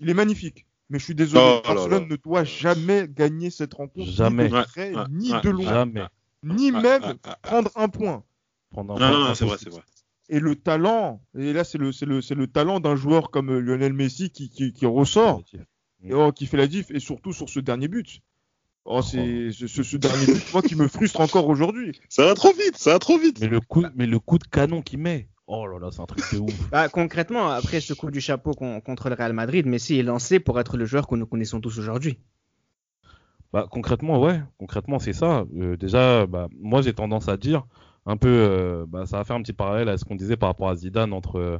il 0.00 0.08
est 0.10 0.14
magnifique. 0.14 0.66
Mais 0.90 0.98
je 0.98 1.04
suis 1.04 1.14
désolé, 1.14 1.42
Oh 1.44 1.60
Barcelone 1.64 2.08
ne 2.08 2.16
doit 2.16 2.42
jamais 2.44 3.06
gagner 3.08 3.50
cette 3.50 3.74
rencontre, 3.74 4.10
Jamais. 4.10 4.44
ni 4.44 4.50
de 4.50 4.62
près, 4.64 4.92
Ouais, 4.94 5.04
ni 5.10 5.32
ouais, 5.32 5.40
de 5.40 5.50
loin, 5.50 5.64
Jamais. 5.72 6.02
ni 6.42 6.72
même 6.72 7.02
ah, 7.04 7.14
ah, 7.22 7.30
ah. 7.30 7.38
prendre 7.42 7.70
un 7.76 7.88
point. 7.88 8.24
Prendre 8.72 8.94
un 8.94 8.98
Non, 8.98 9.08
point, 9.08 9.18
non, 9.20 9.28
non, 9.28 9.34
c'est 9.34 9.44
vrai, 9.44 9.56
c'est 9.60 9.70
vrai. 9.70 9.82
Et 10.30 10.40
le 10.40 10.56
talent, 10.56 11.20
et 11.38 11.52
là 11.52 11.62
c'est 11.64 11.78
le, 11.78 11.92
c'est 11.92 12.06
le, 12.06 12.46
talent 12.48 12.80
d'un 12.80 12.96
joueur 12.96 13.30
comme 13.30 13.50
euh, 13.50 13.58
Lionel 13.60 13.92
Messi 13.92 14.30
qui, 14.30 14.48
qui, 14.50 14.72
qui 14.72 14.86
ressort, 14.86 15.42
et, 16.02 16.12
oh, 16.12 16.32
qui 16.32 16.46
fait 16.46 16.56
la 16.56 16.66
diff, 16.66 16.90
et 16.90 16.98
surtout 17.00 17.32
sur 17.32 17.48
ce 17.48 17.60
dernier 17.60 17.86
but. 17.88 18.20
Oh, 18.84 19.02
c'est 19.02 19.52
ce, 19.52 19.66
ce- 19.68 19.82
ce 19.84 19.96
dernier 19.96 20.26
but, 20.26 20.52
moi, 20.52 20.62
qui 20.62 20.74
me 20.74 20.88
frustre 20.88 21.20
encore 21.20 21.46
aujourd'hui. 21.48 22.00
Ça 22.08 22.24
va 22.24 22.34
trop 22.34 22.52
vite, 22.52 22.76
ça 22.78 22.92
va 22.94 22.98
trop 22.98 23.18
vite. 23.18 23.38
Mais 23.40 23.46
le 23.48 23.60
coup, 23.60 23.84
mais 23.94 24.06
le 24.06 24.18
coup 24.18 24.38
de 24.38 24.44
canon 24.46 24.82
qu'il 24.82 24.98
met. 25.00 25.28
Oh 25.52 25.66
là 25.66 25.80
là, 25.80 25.88
c'est 25.90 26.00
un 26.00 26.06
truc 26.06 26.22
de 26.32 26.38
ouf. 26.38 26.70
Bah, 26.70 26.88
concrètement, 26.88 27.48
après 27.48 27.80
ce 27.80 27.92
coup 27.92 28.10
du 28.12 28.20
chapeau 28.20 28.52
con- 28.54 28.80
contre 28.80 29.08
le 29.08 29.16
Real 29.16 29.32
Madrid, 29.32 29.66
Messi 29.66 29.98
est 29.98 30.04
lancé 30.04 30.38
pour 30.38 30.60
être 30.60 30.76
le 30.76 30.84
joueur 30.84 31.08
que 31.08 31.16
nous 31.16 31.26
connaissons 31.26 31.60
tous 31.60 31.76
aujourd'hui. 31.80 32.18
Bah, 33.52 33.66
concrètement, 33.68 34.20
ouais, 34.22 34.40
concrètement, 34.58 35.00
c'est 35.00 35.12
ça. 35.12 35.44
Euh, 35.58 35.76
déjà, 35.76 36.24
bah, 36.26 36.46
moi, 36.60 36.82
j'ai 36.82 36.92
tendance 36.92 37.28
à 37.28 37.36
dire 37.36 37.64
un 38.06 38.16
peu, 38.16 38.28
euh, 38.28 38.86
bah, 38.88 39.06
ça 39.06 39.18
va 39.18 39.24
faire 39.24 39.34
un 39.34 39.42
petit 39.42 39.52
parallèle 39.52 39.88
à 39.88 39.98
ce 39.98 40.04
qu'on 40.04 40.14
disait 40.14 40.36
par 40.36 40.48
rapport 40.50 40.68
à 40.70 40.76
Zidane 40.76 41.12
entre 41.12 41.36
euh, 41.40 41.58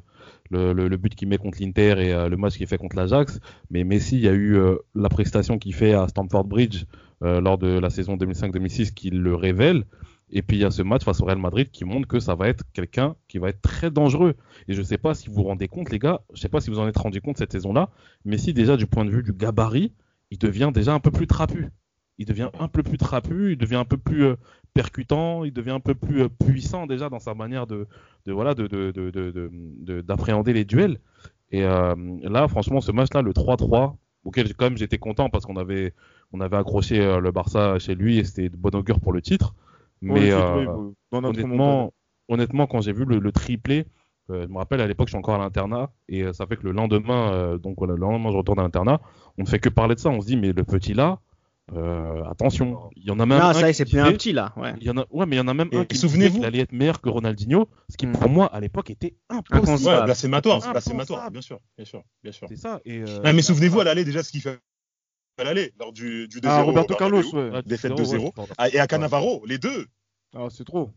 le, 0.50 0.72
le- 0.72 0.86
le 0.88 0.96
but 0.96 1.14
qu'il 1.16 1.26
met 1.28 1.36
contre 1.38 1.58
l'Inter 1.60 1.96
et 1.98 2.12
euh, 2.12 2.28
le 2.28 2.36
match 2.36 2.56
qu'il 2.56 2.66
fait 2.68 2.78
contre 2.78 2.94
l'Ajax. 2.96 3.40
Mais 3.70 3.82
Messi, 3.82 4.16
il 4.18 4.22
y 4.22 4.28
a 4.28 4.32
eu 4.32 4.56
la 4.94 5.08
prestation 5.08 5.58
qu'il 5.58 5.74
fait 5.74 5.94
à 5.94 6.06
Stamford 6.06 6.44
Bridge 6.44 6.84
lors 7.22 7.58
de 7.58 7.78
la 7.78 7.90
saison 7.90 8.16
2005-2006 8.16 8.94
qui 8.94 9.10
le 9.10 9.34
révèle. 9.34 9.84
Et 10.32 10.42
puis 10.42 10.56
il 10.58 10.60
y 10.60 10.64
a 10.64 10.70
ce 10.70 10.82
match 10.82 11.02
face 11.04 11.20
au 11.20 11.24
Real 11.24 11.38
Madrid 11.38 11.70
qui 11.70 11.84
montre 11.84 12.06
que 12.06 12.20
ça 12.20 12.34
va 12.34 12.48
être 12.48 12.64
quelqu'un 12.72 13.16
qui 13.28 13.38
va 13.38 13.48
être 13.48 13.60
très 13.62 13.90
dangereux. 13.90 14.36
Et 14.68 14.74
je 14.74 14.82
sais 14.82 14.98
pas 14.98 15.14
si 15.14 15.28
vous 15.28 15.34
vous 15.36 15.42
rendez 15.44 15.66
compte, 15.68 15.90
les 15.90 15.98
gars, 15.98 16.20
je 16.34 16.40
sais 16.40 16.48
pas 16.48 16.60
si 16.60 16.70
vous 16.70 16.78
en 16.78 16.86
êtes 16.86 16.96
rendu 16.98 17.20
compte 17.20 17.38
cette 17.38 17.52
saison-là, 17.52 17.90
Messi 18.24 18.52
déjà 18.54 18.76
du 18.76 18.86
point 18.86 19.04
de 19.04 19.10
vue 19.10 19.22
du 19.22 19.32
gabarit, 19.32 19.92
il 20.30 20.38
devient 20.38 20.70
déjà 20.72 20.94
un 20.94 21.00
peu 21.00 21.10
plus 21.10 21.26
trapu. 21.26 21.68
Il 22.18 22.26
devient 22.26 22.50
un 22.60 22.68
peu 22.68 22.82
plus 22.82 22.98
trapu, 22.98 23.52
il 23.52 23.58
devient 23.58 23.76
un 23.76 23.84
peu 23.84 23.96
plus 23.96 24.24
euh, 24.24 24.36
percutant, 24.74 25.42
il 25.44 25.52
devient 25.52 25.70
un 25.70 25.80
peu 25.80 25.94
plus 25.94 26.22
euh, 26.22 26.28
puissant 26.28 26.86
déjà 26.86 27.08
dans 27.08 27.18
sa 27.18 27.34
manière 27.34 27.66
de, 27.66 27.88
voilà 28.26 28.54
de 28.54 28.66
de- 28.66 28.92
de- 28.92 29.10
de- 29.10 29.30
de- 29.30 29.50
de- 29.52 30.00
d'appréhender 30.02 30.52
les 30.52 30.64
duels. 30.64 30.98
Et 31.50 31.64
euh, 31.64 31.94
là, 32.22 32.46
franchement, 32.46 32.80
ce 32.80 32.92
match-là, 32.92 33.22
le 33.22 33.32
3-3, 33.32 33.96
auquel 34.24 34.54
quand 34.54 34.66
même 34.66 34.76
j'étais 34.78 34.98
content 34.98 35.30
parce 35.30 35.44
qu'on 35.46 35.56
avait 35.56 35.94
on 36.32 36.40
avait 36.40 36.58
accroché 36.58 36.98
le 37.20 37.32
Barça 37.32 37.78
chez 37.80 37.94
lui 37.96 38.18
et 38.18 38.24
c'était 38.24 38.50
de 38.50 38.56
bon 38.56 38.72
augure 38.76 39.00
pour 39.00 39.12
le 39.12 39.20
titre. 39.22 39.54
Mais 40.02 40.12
Ouais, 40.12 40.30
euh, 40.32 40.40
remontada. 41.12 41.28
honnêtement, 41.28 41.92
honnêtement, 42.28 42.66
quand 42.66 42.80
j'ai 42.80 42.92
vu 42.92 43.04
le, 43.04 43.18
le 43.18 43.32
triplé, 43.32 43.86
euh, 44.30 44.44
je 44.44 44.48
me 44.52 44.58
rappelle 44.58 44.80
à 44.80 44.86
l'époque, 44.86 45.08
je 45.08 45.12
suis 45.12 45.18
encore 45.18 45.34
à 45.34 45.38
l'internat 45.38 45.90
et 46.08 46.22
euh, 46.22 46.32
ça 46.32 46.46
fait 46.46 46.56
que 46.56 46.62
le 46.64 46.72
lendemain, 46.72 47.32
euh, 47.32 47.58
donc 47.58 47.76
voilà, 47.78 47.94
le 47.94 48.00
lendemain, 48.00 48.30
je 48.30 48.36
retourne 48.36 48.58
à 48.60 48.62
l'internat, 48.62 49.00
on 49.38 49.42
ne 49.42 49.48
fait 49.48 49.58
que 49.58 49.68
parler 49.68 49.94
de 49.94 50.00
ça. 50.00 50.10
On 50.10 50.20
se 50.20 50.26
dit, 50.26 50.36
mais 50.36 50.52
le 50.52 50.64
petit 50.64 50.94
là, 50.94 51.18
euh, 51.74 52.24
attention, 52.24 52.90
il 52.96 53.04
y 53.04 53.10
en 53.10 53.20
a 53.20 53.26
même 53.26 53.38
non, 53.38 53.44
un 53.46 53.52
ça 53.52 53.60
y 53.60 53.64
est, 53.64 53.68
qui 53.72 53.74
c'est 53.76 53.84
plus 53.84 53.92
fait- 53.92 54.00
un 54.00 54.12
petit 54.12 54.32
là. 54.32 54.52
Ouais. 54.56 54.72
Il 54.80 54.84
y 54.86 54.90
en 54.90 54.96
a, 54.96 55.04
ouais, 55.10 55.26
mais 55.26 55.36
il 55.36 55.38
y 55.38 55.42
en 55.42 55.48
a 55.48 55.54
même 55.54 55.68
Et 55.72 55.76
un 55.78 55.84
qui 55.84 55.96
souvenez-vous- 55.96 56.26
souvenez 56.28 56.38
qu'il 56.40 56.44
allait 56.46 56.58
être 56.64 56.72
meilleur 56.72 57.00
que 57.00 57.08
Ronaldinho, 57.08 57.68
ce 57.88 57.96
qui 57.96 58.06
Mm. 58.06 58.12
pour 58.12 58.28
moi 58.28 58.46
à 58.46 58.58
l'époque 58.60 58.90
était 58.90 59.14
impossible. 59.28 59.88
Ouais, 59.90 60.04
blasphématoire, 60.04 60.56
Impensable. 60.56 60.72
blasphématoire, 60.74 61.30
bien 61.30 61.40
sûr, 61.42 61.60
bien 61.76 61.84
sûr, 61.84 62.02
bien 62.22 62.32
sûr. 62.32 62.48
C'est 62.48 62.56
ça. 62.56 62.80
Et, 62.84 63.00
euh, 63.02 63.20
Ah, 63.24 63.32
mais 63.32 63.42
souvenez-vous 63.42 63.80
à 63.80 63.84
l'aller 63.84 64.04
déjà 64.04 64.22
ce 64.22 64.32
qu'il 64.32 64.40
fait 64.40 64.58
à 65.40 65.44
l'aller 65.44 65.72
lors 65.78 65.92
du, 65.92 66.28
du 66.28 66.38
2-0. 66.40 66.42
Ah, 66.46 66.62
Roberto 66.62 66.94
Carlos, 66.94 67.22
ouais. 67.34 67.62
défaite 67.64 67.92
2-0, 67.92 67.96
2-0. 67.96 68.18
ouais, 68.24 68.32
pardon. 68.34 68.52
Ah, 68.58 68.68
et 68.68 68.78
à 68.78 68.86
Cannavaro, 68.86 69.42
les 69.46 69.58
deux. 69.58 69.86
Ah, 70.34 70.48
c'est 70.50 70.64
trop. 70.64 70.90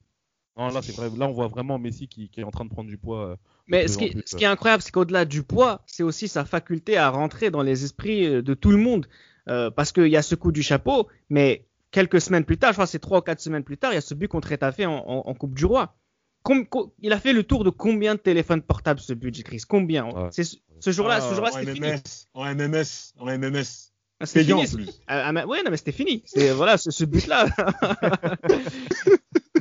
Non, 0.58 0.68
là, 0.70 0.82
c'est 0.84 0.96
vrai. 0.96 1.10
Là, 1.18 1.28
on 1.28 1.32
voit 1.32 1.48
vraiment 1.48 1.80
Messi 1.80 2.08
qui, 2.08 2.30
qui 2.30 2.40
est 2.42 2.44
en 2.44 2.52
train 2.52 2.66
de 2.66 2.70
prendre 2.70 2.88
du 2.90 2.98
poids. 3.00 3.30
euh, 3.30 3.36
Mais 3.68 3.88
ce 3.88 3.98
qui, 3.98 4.12
plus, 4.12 4.22
ce 4.26 4.36
qui 4.36 4.44
est 4.44 4.48
incroyable, 4.48 4.84
c'est 4.84 4.92
qu'au-delà 4.92 5.26
du 5.26 5.42
poids, 5.42 5.82
c'est 5.88 6.04
aussi 6.04 6.28
sa 6.28 6.46
faculté 6.46 6.96
à 6.98 7.10
rentrer 7.10 7.50
dans 7.50 7.64
les 7.64 7.84
esprits 7.84 8.26
euh, 8.28 8.42
de 8.44 8.54
tout 8.54 8.70
le 8.72 8.78
monde. 8.78 9.08
Euh, 9.50 9.72
parce 9.72 9.92
qu'il 9.92 10.08
y 10.08 10.16
a 10.16 10.22
ce 10.22 10.36
coup 10.36 10.52
du 10.52 10.62
chapeau, 10.64 11.08
mais 11.30 11.66
quelques 11.92 12.22
semaines 12.22 12.46
plus 12.46 12.58
tard, 12.58 12.70
je 12.72 12.76
crois 12.76 12.86
que 12.86 12.92
c'est 12.92 13.00
trois 13.00 13.20
ou 13.20 13.22
quatre 13.22 13.42
semaines 13.42 13.64
plus 13.64 13.78
tard, 13.78 13.92
il 13.92 13.96
y 13.96 13.98
a 13.98 14.02
ce 14.02 14.14
but 14.14 14.28
contre 14.28 14.52
Etafé 14.52 14.86
en, 14.86 14.94
en, 14.94 15.24
en 15.28 15.34
Coupe 15.34 15.54
du 15.56 15.66
Roi. 15.66 15.96
com- 16.44 16.66
il 17.02 17.12
a 17.12 17.20
fait 17.20 17.34
le 17.34 17.44
tour 17.44 17.64
de 17.66 17.70
combien 17.70 18.16
de 18.16 18.20
téléphones 18.20 18.62
portables 18.62 19.00
ce 19.02 19.12
but, 19.14 19.44
Chris? 19.44 19.64
Combien? 19.68 20.06
Ouais. 20.06 20.30
C'est 20.32 20.44
ce 20.46 20.92
jour-là, 20.92 21.20
ce 21.20 21.34
jour-là, 21.34 21.50
en 21.54 21.60
c'était 21.60 21.74
fini. 21.74 21.88
MMS, 21.88 22.28
en 22.36 22.46
MMS, 22.56 23.14
en 23.20 23.26
MMS. 23.26 23.92
Ah, 24.24 24.26
C'était 24.26 24.54
en 24.54 24.62
fini. 24.62 24.86
plus. 24.86 25.02
Ah, 25.08 25.24
ah, 25.28 25.32
mais- 25.34 25.44
ouais, 25.44 25.64
non, 25.64 25.72
mais 25.72 25.78
c'était 25.78 25.92
fini. 25.92 26.24
C'est 26.26 26.52
voilà, 26.52 26.78
ce, 26.78 26.92
ce 26.92 27.04
but-là. 27.06 27.48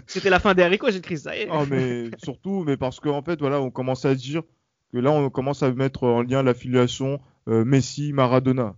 c'était 0.07 0.31
la 0.31 0.40
fin 0.40 0.55
des 0.55 0.62
haricots, 0.62 0.90
j'ai 0.90 1.01
Chris. 1.01 1.18
Ça 1.18 1.37
y 1.37 1.40
est. 1.42 1.48
Ah, 1.51 1.64
mais 1.68 2.11
surtout, 2.22 2.64
mais 2.66 2.77
parce 2.77 3.01
qu'en 3.01 3.22
fait, 3.22 3.38
voilà, 3.40 3.61
on 3.61 3.70
commence 3.70 4.05
à 4.05 4.14
dire 4.14 4.42
que 4.92 4.98
là, 4.98 5.11
on 5.11 5.31
commence 5.31 5.62
à 5.62 5.72
mettre 5.72 6.05
en 6.05 6.22
lien 6.22 6.42
l'affiliation 6.42 7.20
euh, 7.48 7.64
Messi-Maradona. 7.64 8.75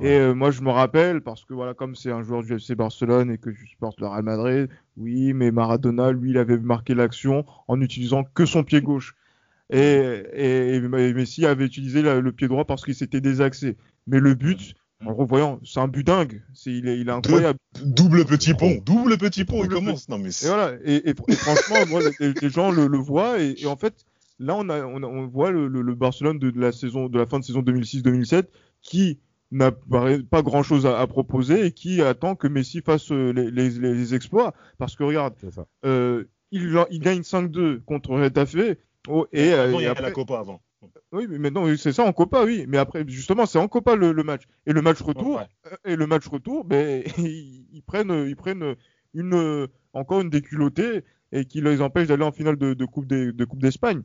Et 0.00 0.16
euh, 0.18 0.34
moi, 0.34 0.50
je 0.50 0.62
me 0.62 0.70
rappelle, 0.70 1.20
parce 1.20 1.44
que 1.44 1.54
voilà, 1.54 1.74
comme 1.74 1.94
c'est 1.94 2.10
un 2.10 2.22
joueur 2.22 2.42
du 2.42 2.54
FC 2.56 2.74
Barcelone 2.74 3.30
et 3.30 3.38
que 3.38 3.52
je 3.52 3.64
supporte 3.66 4.00
le 4.00 4.08
Real 4.08 4.24
Madrid, 4.24 4.68
oui, 4.96 5.32
mais 5.32 5.52
Maradona, 5.52 6.10
lui, 6.10 6.30
il 6.30 6.38
avait 6.38 6.58
marqué 6.58 6.94
l'action 6.94 7.44
en 7.68 7.80
utilisant 7.80 8.24
que 8.24 8.44
son 8.46 8.64
pied 8.64 8.80
gauche. 8.80 9.14
Et, 9.70 10.22
et, 10.34 10.74
et 10.76 11.14
Messi 11.14 11.46
avait 11.46 11.64
utilisé 11.64 12.02
la- 12.02 12.20
le 12.20 12.32
pied 12.32 12.48
droit 12.48 12.64
parce 12.64 12.84
qu'il 12.84 12.94
s'était 12.96 13.20
désaxé. 13.20 13.76
Mais 14.08 14.18
le 14.18 14.34
but, 14.34 14.74
en 15.06 15.10
le 15.10 15.14
revoyant, 15.16 15.60
c'est 15.64 15.80
un 15.80 15.88
but 15.88 16.06
dingue. 16.06 16.42
Il, 16.66 16.88
est, 16.88 16.98
il 16.98 17.08
est 17.08 17.12
incroyable. 17.12 17.58
Double 17.84 18.24
petit 18.24 18.54
pont, 18.54 18.76
double 18.84 19.18
petit 19.18 19.44
pont, 19.44 19.62
il 19.64 19.68
commence. 19.68 20.08
Non, 20.08 20.18
mais 20.18 20.28
Et 20.30 20.46
voilà. 20.46 20.72
Et, 20.84 21.10
et- 21.10 21.14
et 21.28 21.32
franchement, 21.34 21.76
moi, 21.88 22.00
les, 22.20 22.32
les 22.40 22.50
gens 22.50 22.70
le, 22.70 22.86
le 22.86 22.98
voient. 22.98 23.40
Et, 23.40 23.54
et 23.58 23.66
en 23.66 23.76
fait, 23.76 23.94
là, 24.38 24.54
on, 24.56 24.68
a, 24.68 24.82
on, 24.84 25.02
a- 25.02 25.06
on 25.06 25.26
voit 25.26 25.50
le, 25.50 25.68
le- 25.68 25.82
le 25.82 25.94
Barcelone 25.94 26.38
de, 26.38 26.50
de 26.50 26.60
la 26.60 26.72
saison, 26.72 27.08
de 27.08 27.18
la 27.18 27.26
fin 27.26 27.38
de 27.40 27.44
saison 27.44 27.60
2006-2007 27.62 28.44
qui 28.82 29.18
n'a 29.50 29.70
pas, 29.70 30.42
grand 30.42 30.62
chose 30.62 30.86
à, 30.86 30.98
à 30.98 31.06
proposer 31.06 31.66
et 31.66 31.72
qui 31.72 32.00
attend 32.00 32.34
que 32.36 32.46
Messi 32.48 32.80
fasse 32.80 33.12
euh, 33.12 33.32
les, 33.32 33.50
les- 33.50 33.70
les 33.78 34.14
exploits. 34.14 34.54
Parce 34.78 34.96
que 34.96 35.04
regarde, 35.04 35.34
euh, 35.84 36.24
il, 36.50 36.74
il 36.90 37.00
gagne 37.00 37.20
5-2 37.20 37.80
contre 37.80 38.10
Retafe. 38.18 38.56
Oh, 39.08 39.26
et, 39.32 39.52
euh, 39.52 39.64
Avant, 39.64 39.80
il 39.80 39.82
y 39.82 39.86
a 39.86 39.90
après, 39.90 40.04
la 40.04 40.10
Copa 40.12 40.38
avant. 40.38 40.62
Oui, 41.12 41.26
mais 41.28 41.38
maintenant, 41.38 41.64
oui, 41.64 41.78
c'est 41.78 41.92
ça 41.92 42.04
en 42.04 42.12
Copa, 42.12 42.44
oui. 42.44 42.64
Mais 42.68 42.78
après, 42.78 43.04
justement, 43.06 43.46
c'est 43.46 43.58
en 43.58 43.68
Copa 43.68 43.96
le, 43.96 44.12
le 44.12 44.22
match. 44.22 44.42
Et 44.66 44.72
le 44.72 44.82
match 44.82 45.00
retour, 45.00 45.36
Ouais. 45.36 45.46
euh, 45.72 45.76
et 45.92 45.96
le 45.96 46.06
match 46.06 46.26
retour, 46.28 46.64
ben, 46.64 47.02
ils, 47.18 47.66
ils 47.72 47.82
prennent, 47.82 48.26
ils 48.28 48.36
prennent 48.36 48.74
une, 49.14 49.34
euh, 49.34 49.66
encore 49.92 50.20
une 50.20 50.30
déculottée 50.30 51.04
et 51.32 51.44
qui 51.44 51.60
les 51.60 51.80
empêche 51.80 52.08
d'aller 52.08 52.24
en 52.24 52.32
finale 52.32 52.56
de, 52.56 52.74
de 52.74 52.84
Coupe 52.84 53.06
des- 53.06 53.32
de 53.32 53.44
Coupe 53.44 53.60
d'Espagne. 53.62 54.02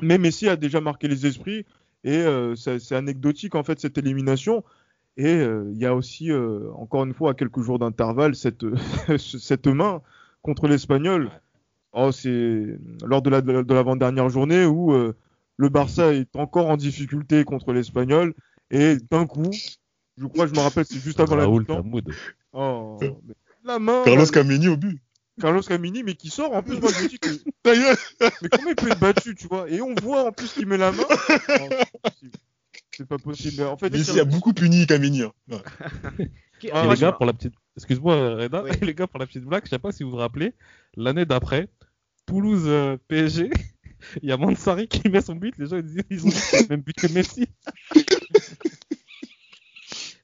Mais 0.00 0.18
Messi 0.18 0.48
a 0.48 0.56
déjà 0.56 0.80
marqué 0.80 1.08
les 1.08 1.26
esprits 1.26 1.66
et 2.04 2.16
euh, 2.16 2.54
c'est 2.56 2.92
anecdotique 2.94 3.54
en 3.54 3.62
fait 3.62 3.78
cette 3.80 3.98
élimination. 3.98 4.64
Et 5.18 5.26
euh, 5.36 5.70
il 5.72 5.78
y 5.78 5.84
a 5.86 5.94
aussi, 5.94 6.30
euh, 6.30 6.70
encore 6.74 7.04
une 7.04 7.12
fois, 7.12 7.32
à 7.32 7.34
quelques 7.34 7.60
jours 7.60 7.78
d'intervalle, 7.78 8.34
cette, 8.34 8.64
cette 9.18 9.66
main 9.66 10.00
contre 10.40 10.66
l'Espagnol. 10.68 11.30
Oh, 11.92 12.10
c'est 12.10 12.78
lors 13.04 13.20
de 13.20 13.28
la 13.28 13.42
de 13.42 13.74
l'avant-dernière 13.74 14.30
journée 14.30 14.64
où 14.64 14.92
euh, 14.94 15.14
le 15.62 15.68
Barça 15.68 16.12
est 16.12 16.34
encore 16.34 16.68
en 16.70 16.76
difficulté 16.76 17.44
contre 17.44 17.72
l'Espagnol 17.72 18.34
et 18.72 18.96
d'un 19.12 19.26
coup, 19.26 19.50
je 20.18 20.26
crois, 20.26 20.48
je 20.48 20.52
me 20.54 20.58
rappelle, 20.58 20.84
c'est 20.84 20.98
juste 20.98 21.20
avant 21.20 21.36
la 21.36 21.44
Raoul. 21.44 21.64
Tamoud. 21.64 22.12
Oh, 22.52 22.98
mais 23.00 23.14
la 23.64 23.78
main, 23.78 24.02
Carlos 24.04 24.26
Camini 24.26 24.66
au 24.66 24.76
but. 24.76 25.00
Carlos 25.40 25.62
Camini, 25.62 26.02
mais 26.02 26.14
qui 26.14 26.30
sort 26.30 26.52
en 26.52 26.64
plus. 26.64 26.80
Moi, 26.80 26.90
je 26.92 27.04
me 27.04 27.08
dis 27.08 27.18
que 27.20 27.28
Ta 27.62 27.74
gueule. 27.76 27.96
mais 28.42 28.48
comment 28.50 28.70
il 28.70 28.74
peut 28.74 28.90
être 28.90 28.98
battu, 28.98 29.36
tu 29.36 29.46
vois? 29.46 29.70
Et 29.70 29.80
on 29.80 29.94
voit 30.02 30.26
en 30.26 30.32
plus 30.32 30.52
qu'il 30.52 30.66
met 30.66 30.76
la 30.78 30.90
main. 30.90 31.04
Oh, 31.60 32.96
c'est 32.96 33.06
pas 33.06 33.18
possible. 33.18 33.62
En 33.62 33.76
fait, 33.78 33.90
Messi 33.90 34.18
a 34.20 34.24
beaucoup 34.24 34.52
puni 34.52 34.86
Camini. 34.86 35.22
hein. 35.22 35.32
Ouais. 35.48 36.28
Ah, 36.72 36.86
les 36.92 37.00
gars, 37.00 37.12
pour 37.12 37.24
la 37.24 37.32
petite, 37.32 37.54
excuse-moi, 37.76 38.34
Reda, 38.34 38.64
Oui. 38.64 38.70
les 38.82 38.94
gars, 38.94 39.06
pour 39.06 39.18
la 39.20 39.26
petite 39.26 39.44
blague, 39.44 39.62
je 39.64 39.70
sais 39.70 39.78
pas 39.78 39.92
si 39.92 40.02
vous 40.02 40.10
vous 40.10 40.16
rappelez, 40.16 40.54
l'année 40.96 41.24
d'après, 41.24 41.68
Toulouse 42.26 42.64
euh, 42.66 42.96
PSG, 43.08 43.50
il 44.22 44.28
y 44.28 44.32
a 44.32 44.36
Mansari 44.36 44.88
qui 44.88 45.08
met 45.08 45.20
son 45.20 45.36
but, 45.36 45.54
les 45.58 45.66
gens 45.66 45.76
ils 45.76 45.82
disent 45.84 46.02
ils 46.10 46.26
ont 46.26 46.30
le 46.30 46.68
même 46.68 46.80
but 46.82 46.96
que 46.96 47.06
Messi. 47.08 47.46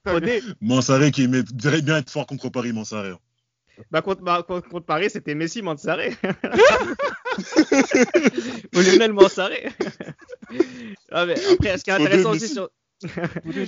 Fodé, 0.07 0.43
Mansaré 0.61 1.11
qui 1.11 1.25
aimait 1.25 1.43
devrait 1.53 1.83
bien 1.83 1.99
être 1.99 2.11
fort 2.11 2.27
contre 2.27 2.49
Paris, 2.49 2.73
Mansaré. 2.73 3.11
hein. 3.11 3.19
bah, 3.91 4.01
contre, 4.01 4.23
bah, 4.23 4.43
contre, 4.47 4.69
contre 4.69 4.87
Paris, 4.87 5.11
c'était 5.11 5.35
Messi 5.35 5.61
Mansaré. 5.61 6.17
Ou 8.75 8.81
Lionel 8.81 9.13
Mansaré. 9.13 9.69
ah, 11.13 11.27
mais 11.27 11.35
après, 11.53 11.77
ce 11.79 11.85
qui 11.85 11.91
est 11.91 11.95
intéressant 11.95 12.31
aussi 12.31 12.49
sur. 12.49 12.71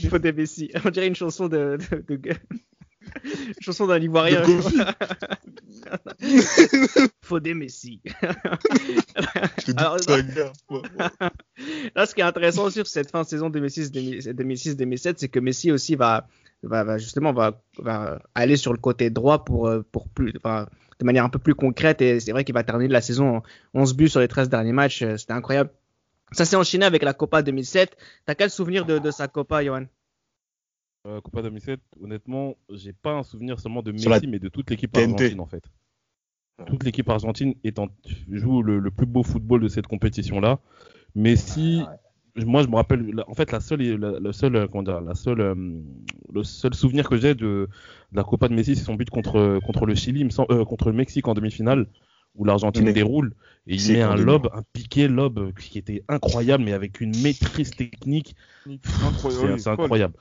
Fodé 0.09 0.33
Messi. 0.33 0.71
On 0.85 0.91
dirait 0.91 1.07
une 1.09 1.17
chanson 1.17 1.49
de. 1.49 1.79
de, 2.09 2.17
de- 2.17 2.31
une 3.25 3.55
chanson 3.61 3.87
d'un 3.87 4.01
Ivoirien. 4.01 4.43
De 5.91 6.89
Kofi. 6.93 7.09
Fodé 7.23 7.55
Messi. 7.55 8.01
Alors. 9.77 9.97
Là, 11.95 12.07
ce 12.07 12.15
qui 12.15 12.21
est 12.21 12.25
intéressant 12.25 12.71
sur 12.71 12.87
cette 12.87 13.11
fin 13.11 13.23
de 13.23 13.27
saison 13.27 13.51
2006-2007, 13.51 15.15
c'est 15.19 15.29
que 15.29 15.41
Messi 15.41 15.73
aussi 15.73 15.95
va, 15.95 16.27
va, 16.63 16.85
va 16.85 16.99
justement 16.99 17.33
va, 17.33 17.63
va 17.79 18.23
aller 18.35 18.57
sur 18.57 18.73
le 18.73 18.79
côté 18.79 19.11
droit 19.11 19.45
pour, 19.45 19.69
euh, 19.69 19.85
pour 19.93 20.09
plus, 20.09 20.33
de 20.33 21.05
manière 21.05 21.25
un 21.25 21.29
peu 21.29 21.39
plus 21.39 21.55
concrète. 21.55 22.01
Et 22.03 22.21
c'est 22.21 22.33
vrai 22.33 22.45
qu'il 22.45 22.55
va 22.55 22.65
terminer 22.65 22.89
la 22.93 23.01
saison 23.01 23.37
en 23.37 23.43
11 23.75 23.95
buts 23.95 24.09
sur 24.09 24.21
les 24.21 24.29
13 24.29 24.49
derniers 24.49 24.73
matchs. 24.73 25.03
Euh, 25.03 25.17
C'était 25.17 25.33
incroyable. 25.33 25.71
Ça 26.33 26.45
s'est 26.45 26.57
enchaîné 26.57 26.85
avec 26.85 27.03
la 27.03 27.13
Copa 27.13 27.43
2007. 27.43 27.97
T'as 28.25 28.35
quel 28.35 28.51
souvenir 28.51 28.87
de, 28.87 28.99
de 28.99 29.11
sa 29.11 29.27
Copa, 29.27 29.65
Johan? 29.65 29.87
Euh, 31.07 31.21
Copa 31.23 31.41
2007, 31.43 31.81
honnêtement, 32.03 32.57
j'ai 32.71 32.93
pas 32.93 33.13
un 33.13 33.23
souvenir 33.23 33.59
seulement 33.59 33.83
de 33.83 33.91
Messi, 33.91 34.07
la 34.07 34.21
mais 34.21 34.39
de 34.39 34.49
toute 34.49 34.69
l'équipe 34.69 34.95
argentine 34.95 35.41
en 35.41 35.47
fait. 35.47 35.65
Toute 36.67 36.85
l'équipe 36.85 37.09
argentine 37.09 37.55
joue 38.31 38.63
le, 38.63 38.79
le 38.79 38.91
plus 38.91 39.07
beau 39.07 39.23
football 39.23 39.63
de 39.63 39.69
cette 39.69 39.87
compétition-là. 39.87 40.59
Messi, 41.15 41.83
moi 42.37 42.63
je 42.63 42.69
me 42.69 42.77
rappelle, 42.77 43.25
en 43.27 43.35
fait 43.35 43.51
la 43.51 43.61
seule, 43.61 43.83
la, 43.83 44.21
la 44.21 44.33
seule, 44.33 44.57
euh, 44.57 44.67
comment 44.69 44.83
dire, 44.85 45.01
la 45.01 45.15
seule, 45.15 45.41
euh, 45.41 45.55
le 46.33 46.43
seul 46.45 46.75
souvenir 46.75 47.09
que 47.09 47.17
j'ai 47.17 47.35
de, 47.35 47.69
de 48.13 48.17
la 48.17 48.23
Copa 48.23 48.49
de 48.49 48.55
Messi, 48.55 48.77
c'est 48.77 48.85
son 48.85 48.95
but 48.95 49.11
contre, 49.11 49.59
contre 49.67 49.87
le 49.87 49.95
Chili, 49.95 50.21
il 50.21 50.27
me 50.27 50.31
semble- 50.31 50.53
euh, 50.53 50.65
contre 50.65 50.91
le 50.91 50.97
Mexique 50.97 51.27
en 51.27 51.35
demi-finale, 51.35 51.87
où 52.37 52.45
l'Argentine 52.45 52.85
Mais- 52.85 52.93
déroule 52.93 53.35
et 53.67 53.75
il 53.77 53.93
met 53.93 54.03
un 54.03 54.17
lob, 54.17 54.49
un 54.55 54.63
piqué 54.73 55.07
lob 55.09 55.53
qui 55.59 55.79
était 55.79 56.03
incroyable, 56.09 56.65
mais 56.65 56.73
avec 56.73 57.01
une 57.01 57.13
maîtrise 57.23 57.71
technique, 57.71 58.35
Incroyable. 59.05 59.61
c'est 59.61 59.69
incroyable. 59.71 60.15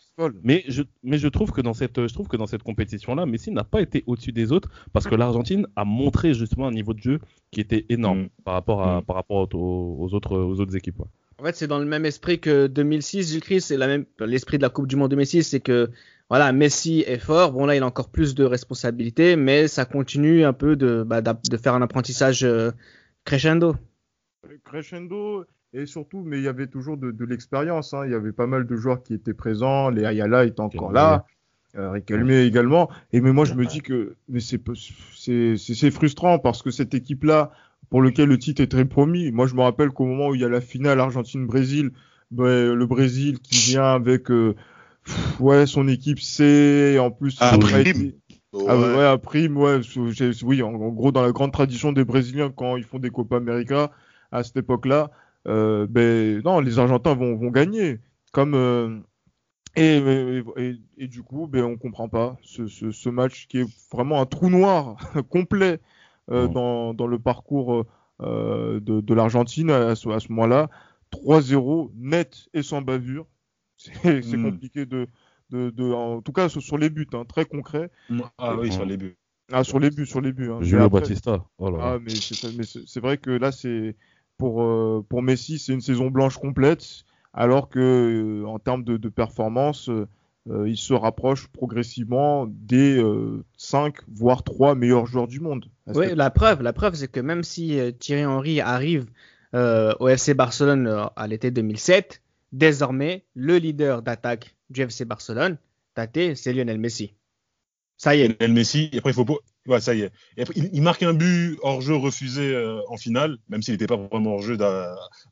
Mais 0.44 0.64
je, 0.68 0.84
mais 1.04 1.18
je 1.18 1.28
trouve 1.28 1.52
que 1.52 1.62
dans 1.62 1.74
cette, 1.74 2.08
je 2.08 2.14
trouve 2.14 2.28
que 2.28 2.38
dans 2.38 2.48
cette 2.48 2.64
compétition-là, 2.64 3.26
Messi 3.26 3.52
n'a 3.52 3.64
pas 3.64 3.82
été 3.82 4.04
au-dessus 4.08 4.32
des 4.32 4.52
autres 4.52 4.70
parce 4.94 5.08
que 5.08 5.16
l'Argentine 5.16 5.68
a 5.76 5.86
montré 5.86 6.34
justement 6.34 6.68
un 6.68 6.72
niveau 6.72 6.94
de 6.94 7.00
jeu 7.02 7.20
qui 7.52 7.60
était 7.62 7.86
énorme 7.90 8.24
Mm. 8.24 8.30
par 8.44 8.54
rapport 8.56 8.84
à, 8.84 9.00
Mm. 9.02 9.06
par 9.06 9.16
rapport 9.16 9.48
aux, 9.54 9.98
aux 10.00 10.14
autres, 10.14 10.38
aux 10.38 10.60
autres 10.60 10.76
équipes. 10.76 11.00
ouais. 11.00 11.06
En 11.40 11.44
fait, 11.44 11.56
c'est 11.56 11.68
dans 11.68 11.80
le 11.80 11.86
même 11.86 12.06
esprit 12.06 12.40
que 12.40 12.68
2006, 12.68 13.30
Gilles 13.32 13.40
Christ, 13.42 13.68
c'est 13.68 13.78
la 13.78 13.88
même, 13.88 14.06
l'esprit 14.20 14.58
de 14.58 14.64
la 14.64 14.70
Coupe 14.70 14.88
du 14.88 14.98
Monde 14.98 15.10
2006, 15.12 15.44
c'est 15.44 15.62
que, 15.62 15.90
voilà, 16.30 16.52
Messi 16.52 17.04
est 17.08 17.18
fort. 17.18 17.54
Bon, 17.54 17.66
là, 17.66 17.76
il 17.76 17.84
a 17.84 17.86
encore 17.86 18.10
plus 18.10 18.36
de 18.36 18.44
responsabilités, 18.44 19.36
mais 19.36 19.68
ça 19.68 19.86
continue 19.86 20.44
un 20.44 20.54
peu 20.54 20.76
de, 20.76 21.04
bah, 21.04 21.22
de 21.22 21.58
faire 21.58 21.74
un 21.74 21.82
apprentissage 21.82 22.44
euh, 22.44 22.72
crescendo. 23.26 23.76
crescendo 24.64 25.46
et 25.74 25.86
surtout 25.86 26.24
mais 26.24 26.38
il 26.40 26.44
y 26.44 26.48
avait 26.48 26.68
toujours 26.68 26.98
de, 26.98 27.12
de 27.12 27.26
l'expérience 27.26 27.94
hein. 27.94 28.06
il 28.06 28.12
y 28.12 28.16
avait 28.16 28.32
pas 28.32 28.48
mal 28.48 28.66
de 28.66 28.76
joueurs 28.76 29.04
qui 29.04 29.14
étaient 29.14 29.34
présents 29.34 29.90
les 29.90 30.04
Ayala 30.04 30.46
étaient 30.46 30.62
encore 30.62 30.92
là 30.92 31.26
euh, 31.76 31.92
Riquelme 31.92 32.32
également 32.32 32.90
et 33.14 33.22
mais 33.22 33.32
moi 33.32 33.46
je 33.46 33.54
me 33.54 33.66
dis 33.66 33.82
que 33.82 34.16
mais 34.28 34.40
c'est 34.40 35.92
frustrant 35.92 36.40
parce 36.40 36.64
que 36.64 36.72
cette 36.72 36.96
équipe 36.96 37.24
là 37.24 37.52
pour 37.90 38.02
lequel 38.02 38.30
le 38.30 38.40
titre 38.40 38.64
est 38.64 38.72
très 38.72 38.86
promis 38.86 39.32
moi 39.32 39.46
je 39.46 39.54
me 39.54 39.62
rappelle 39.62 39.90
qu'au 39.92 40.06
moment 40.06 40.30
où 40.30 40.36
il 40.36 40.42
y 40.42 40.46
a 40.46 40.50
la 40.50 40.62
finale 40.62 41.00
Argentine 41.00 41.46
Brésil 41.46 41.92
ben, 42.32 42.74
le 42.74 42.86
Brésil 42.88 43.40
qui 43.40 43.72
vient 43.72 43.94
avec 43.94 44.32
euh, 44.32 44.56
ouais 45.40 45.66
son 45.66 45.88
équipe 45.88 46.20
C 46.20 46.94
et 46.96 47.00
en 47.00 47.12
plus 47.12 47.38
Ah, 47.40 47.50
ça 47.52 47.56
a 47.56 47.60
prime. 47.60 47.80
été- 47.82 48.16
ah 48.68 48.78
ouais, 48.78 48.96
ouais, 48.98 49.06
à 49.06 49.18
prime, 49.18 49.58
ouais. 49.58 49.80
Oui, 50.44 50.62
en, 50.64 50.74
en 50.74 50.90
gros, 50.90 51.12
dans 51.12 51.22
la 51.22 51.32
grande 51.32 51.52
tradition 51.52 51.92
des 51.92 52.04
Brésiliens, 52.04 52.52
quand 52.52 52.78
ils 52.78 52.84
font 52.84 53.00
des 53.00 53.10
Copa 53.10 53.38
América, 53.38 53.92
à 54.32 54.44
cette 54.44 54.58
époque-là, 54.58 55.12
euh, 55.48 55.88
ben, 55.90 56.42
non, 56.44 56.60
les 56.60 56.80
Argentins 56.80 57.14
vont, 57.14 57.36
vont 57.36 57.52
gagner. 57.52 58.00
Comme, 58.32 58.54
euh, 58.56 59.00
et, 59.76 59.98
et, 59.98 60.44
et- 60.58 60.76
et 60.98 61.08
du 61.08 61.22
coup, 61.24 61.48
ben, 61.48 61.64
on 61.64 61.78
comprend 61.78 62.10
pas 62.10 62.38
ce, 62.44 62.68
ce, 62.68 62.92
ce 62.92 63.10
match 63.10 63.48
qui 63.48 63.60
est 63.60 63.68
vraiment 63.92 64.20
un 64.22 64.26
trou 64.26 64.50
noir 64.50 64.98
complet 65.30 65.80
euh, 66.32 66.48
dans, 66.54 66.94
dans 66.94 67.08
le 67.08 67.20
parcours 67.20 67.86
de, 68.22 68.80
de 68.80 69.14
l'Argentine 69.14 69.70
à, 69.72 69.96
ce, 69.96 70.10
à 70.10 70.20
ce 70.20 70.28
moment-là. 70.32 70.70
3-0, 71.12 71.92
net 71.96 72.48
et 72.54 72.62
sans 72.64 72.82
bavure. 72.82 73.26
C'est 73.80 74.22
c'est 74.22 74.38
Mm. 74.38 74.44
compliqué 74.52 74.86
de, 74.86 75.08
de, 75.52 75.70
de, 75.70 75.92
en 75.92 76.22
tout 76.22 76.32
cas 76.34 76.50
sur 76.50 76.78
les 76.78 76.90
buts, 76.90 77.08
hein, 77.14 77.24
très 77.28 77.46
concret. 77.46 77.90
Ah 78.38 78.56
oui, 78.58 78.72
sur 78.72 78.86
les 78.86 78.98
buts. 78.98 79.16
Ah, 79.52 79.64
sur 79.64 79.80
les 79.80 79.90
buts, 79.90 80.06
sur 80.06 80.22
les 80.22 80.32
buts. 80.34 80.52
Hein. 80.52 80.60
Julio 80.62 80.84
après- 80.86 81.00
Batista. 81.02 81.44
Oh 81.58 81.72
là. 81.72 81.78
Ah, 81.82 81.98
mais 82.00 82.12
c'est 82.14 83.00
vrai 83.00 83.18
que 83.18 83.32
là, 83.32 83.52
c'est 83.52 83.96
pour 84.38 84.62
euh, 84.62 85.04
pour 85.10 85.24
Messi, 85.24 85.58
c'est 85.60 85.74
une 85.74 85.82
saison 85.82 86.12
blanche 86.12 86.38
complète, 86.38 87.04
alors 87.34 87.70
que 87.70 87.80
euh, 87.80 88.46
en 88.48 88.60
termes 88.60 88.84
de, 88.84 88.98
de 88.98 89.10
performance, 89.10 89.90
euh, 89.90 90.08
euh, 90.50 90.70
il 90.70 90.78
se 90.78 90.94
rapproche 90.94 91.48
progressivement 91.48 92.46
des 92.48 93.02
5 93.58 93.96
voire 94.08 94.44
3 94.44 94.76
meilleurs 94.76 95.06
joueurs 95.06 95.28
du 95.28 95.40
monde. 95.40 95.66
Oui, 95.88 96.08
la 96.16 96.30
preuve, 96.30 96.62
la 96.62 96.74
preuve, 96.74 96.96
c'est 96.96 97.08
que 97.12 97.20
même 97.22 97.44
si 97.44 97.78
Thierry 98.00 98.26
Henry 98.26 98.60
arrive 98.62 99.06
au 99.54 100.08
FC 100.08 100.34
Barcelone 100.34 101.08
à 101.16 101.28
l'été 101.28 101.50
2007, 101.52 102.22
désormais 102.52 103.26
le 103.34 103.58
leader 103.58 104.02
d'attaque 104.02 104.56
du 104.70 104.82
FC 104.82 105.06
Barcelone, 105.06 105.58
Tate, 105.94 106.36
c'est 106.36 106.54
Lionel 106.54 106.80
Messi. 106.80 107.14
Ça 107.98 108.16
y 108.16 108.22
est. 108.22 108.28
Lionel 108.30 108.54
Messi. 108.54 108.90
Et 108.94 109.00
après, 109.00 109.12
il 109.12 109.14
faut. 109.14 109.26
Ouais, 109.68 109.82
ça 109.82 109.94
y 109.94 110.02
est. 110.02 110.12
il, 110.56 110.82
marque 110.82 111.04
un 111.04 111.14
but 111.14 111.58
hors 111.62 111.82
jeu 111.82 111.96
refusé 111.96 112.56
euh, 112.56 112.82
en 112.88 112.98
finale, 112.98 113.38
même 113.50 113.62
s'il 113.62 113.74
n'était 113.74 113.88
pas 113.88 113.98
vraiment 113.98 114.36
hors 114.36 114.42
jeu 114.42 114.58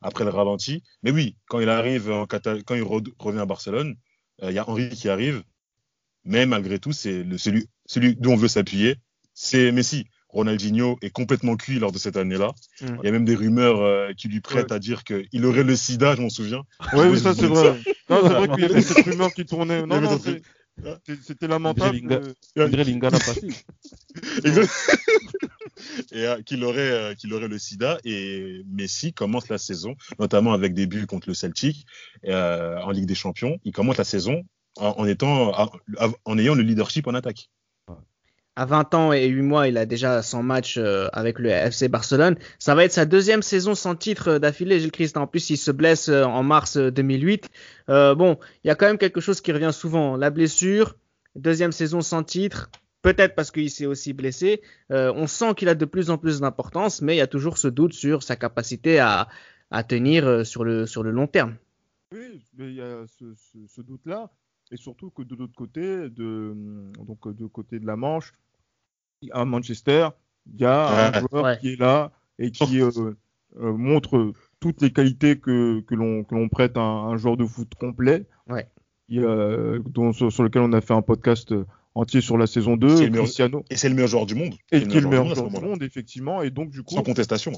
après 0.00 0.24
le 0.24 0.30
ralenti. 0.30 0.82
Mais 1.02 1.10
oui, 1.10 1.36
quand 1.48 1.60
il 1.60 1.68
arrive 1.68 2.10
en 2.10 2.26
quand 2.26 2.74
il 2.74 2.82
revient 2.82 3.40
à 3.40 3.46
Barcelone, 3.46 3.96
euh, 4.42 4.50
il 4.50 4.54
y 4.54 4.58
a 4.58 4.68
Henri 4.68 4.90
qui 4.90 5.08
arrive. 5.08 5.42
Mais 6.24 6.46
malgré 6.46 6.78
tout, 6.78 6.92
c'est 6.92 7.24
celui, 7.38 7.68
celui 7.86 8.14
dont 8.16 8.32
on 8.32 8.36
veut 8.36 8.48
s'appuyer, 8.48 8.96
c'est 9.32 9.72
Messi. 9.72 10.06
Ronaldinho 10.28 10.98
est 11.02 11.10
complètement 11.10 11.56
cuit 11.56 11.78
lors 11.78 11.92
de 11.92 11.98
cette 11.98 12.16
année-là. 12.16 12.52
Mm. 12.80 12.86
Il 13.02 13.04
y 13.04 13.08
a 13.08 13.12
même 13.12 13.24
des 13.24 13.34
rumeurs 13.34 13.80
euh, 13.80 14.12
qui 14.16 14.28
lui 14.28 14.40
prêtent 14.40 14.72
à 14.72 14.78
dire 14.78 15.04
qu'il 15.04 15.46
aurait 15.46 15.64
le 15.64 15.76
sida, 15.76 16.14
je 16.16 16.22
m'en 16.22 16.28
souviens. 16.28 16.62
Oui, 16.92 17.06
oui, 17.10 17.18
ça 17.18 17.34
c'est 17.34 17.46
vrai. 17.46 17.78
c'est 18.08 18.14
vrai 18.14 18.48
qu'il 18.48 18.60
y 18.60 18.64
avait 18.64 18.82
cette 18.82 19.04
rumeur 19.04 19.32
qui 19.32 19.46
tournait. 19.46 19.86
Non, 19.86 20.00
non, 20.00 20.18
c'était 21.22 21.48
lamentable. 21.48 22.00
André 22.56 22.84
Lingala 22.84 23.18
et 26.12 26.26
euh, 26.26 26.42
qu'il 26.42 26.64
aurait, 26.64 26.90
euh, 26.90 27.14
qu'il 27.14 27.32
aurait 27.32 27.48
le 27.48 27.58
sida. 27.58 27.98
Et 28.04 28.62
Messi 28.66 29.12
commence 29.12 29.48
la 29.48 29.58
saison, 29.58 29.94
notamment 30.18 30.52
avec 30.52 30.74
des 30.74 30.86
buts 30.86 31.06
contre 31.06 31.28
le 31.28 31.34
Celtic 31.34 31.86
en 32.26 32.90
Ligue 32.90 33.06
des 33.06 33.14
Champions. 33.14 33.58
Il 33.64 33.72
commence 33.72 33.96
la 33.96 34.04
saison 34.04 34.44
en, 34.76 35.06
étant, 35.06 35.52
en 36.24 36.38
ayant 36.38 36.54
le 36.54 36.62
leadership 36.62 37.06
en 37.06 37.14
attaque 37.14 37.48
à 38.58 38.64
20 38.64 38.94
ans 38.94 39.12
et 39.12 39.28
8 39.28 39.42
mois, 39.42 39.68
il 39.68 39.78
a 39.78 39.86
déjà 39.86 40.20
100 40.20 40.42
matchs 40.42 40.78
euh, 40.78 41.06
avec 41.12 41.38
le 41.38 41.48
FC 41.48 41.86
Barcelone. 41.86 42.34
Ça 42.58 42.74
va 42.74 42.84
être 42.84 42.90
sa 42.90 43.04
deuxième 43.04 43.40
saison 43.40 43.76
sans 43.76 43.94
titre 43.94 44.30
euh, 44.30 44.38
d'affilée, 44.40 44.80
Gilles 44.80 44.90
Christ. 44.90 45.16
En 45.16 45.28
plus, 45.28 45.50
il 45.50 45.56
se 45.56 45.70
blesse 45.70 46.08
euh, 46.08 46.24
en 46.24 46.42
mars 46.42 46.76
2008. 46.76 47.48
bon, 47.86 48.36
il 48.64 48.66
y 48.66 48.70
a 48.70 48.74
quand 48.74 48.86
même 48.86 48.98
quelque 48.98 49.20
chose 49.20 49.40
qui 49.40 49.52
revient 49.52 49.70
souvent. 49.72 50.16
La 50.16 50.30
blessure, 50.30 50.96
deuxième 51.36 51.70
saison 51.70 52.00
sans 52.00 52.24
titre, 52.24 52.68
peut-être 53.02 53.36
parce 53.36 53.52
qu'il 53.52 53.70
s'est 53.70 53.86
aussi 53.86 54.12
blessé. 54.12 54.60
on 54.90 55.28
sent 55.28 55.54
qu'il 55.54 55.68
a 55.68 55.76
de 55.76 55.84
plus 55.84 56.10
en 56.10 56.18
plus 56.18 56.40
d'importance, 56.40 57.00
mais 57.00 57.14
il 57.14 57.18
y 57.18 57.22
a 57.22 57.28
toujours 57.28 57.58
ce 57.58 57.68
doute 57.68 57.92
sur 57.92 58.24
sa 58.24 58.34
capacité 58.34 58.98
à, 58.98 59.28
tenir 59.86 60.44
sur 60.44 60.64
le, 60.64 60.84
long 60.96 61.28
terme. 61.28 61.54
Oui, 62.12 62.42
il 62.58 62.74
y 62.74 62.80
a 62.80 63.04
ce, 63.06 63.80
doute-là. 63.82 64.30
Et 64.72 64.76
surtout 64.76 65.10
que 65.10 65.22
de 65.22 65.36
l'autre 65.36 65.54
côté, 65.56 65.80
de, 66.10 66.54
donc 67.06 67.28
de 67.28 67.46
côté 67.46 67.78
de 67.78 67.86
la 67.86 67.96
Manche, 67.96 68.34
à 69.32 69.44
Manchester, 69.44 70.08
il 70.52 70.60
y 70.60 70.64
a 70.64 71.08
un 71.08 71.20
joueur 71.20 71.58
qui 71.58 71.72
est 71.72 71.80
là 71.80 72.12
et 72.38 72.50
qui 72.50 72.80
euh, 72.80 72.90
euh, 73.60 73.72
montre 73.72 74.32
toutes 74.60 74.80
les 74.80 74.92
qualités 74.92 75.38
que, 75.38 75.80
que 75.80 75.94
l'on 75.94 76.48
prête 76.48 76.76
à 76.76 76.80
un, 76.80 77.16
joueur 77.16 77.36
de 77.36 77.44
foot 77.44 77.72
complet. 77.74 78.26
Ouais. 78.48 78.68
dont, 79.08 80.12
sur, 80.12 80.42
lequel 80.42 80.62
on 80.62 80.72
a 80.72 80.80
fait 80.80 80.94
un 80.94 81.02
podcast 81.02 81.54
entier 81.94 82.20
sur 82.20 82.38
la 82.38 82.46
saison 82.46 82.76
2. 82.76 83.10
Cristiano. 83.10 83.64
Et 83.70 83.76
c'est 83.76 83.88
le 83.88 83.94
meilleur 83.94 84.08
joueur 84.08 84.26
du 84.26 84.34
monde. 84.34 84.54
Et 84.70 84.86
qui 84.86 84.96
est 84.96 85.00
le 85.00 85.08
meilleur 85.08 85.34
joueur 85.34 85.50
du 85.50 85.60
monde, 85.60 85.82
effectivement. 85.82 86.42
Et 86.42 86.50
donc, 86.50 86.70
du 86.70 86.82
coup. 86.82 86.94
Sans 86.94 87.02
contestation. 87.02 87.52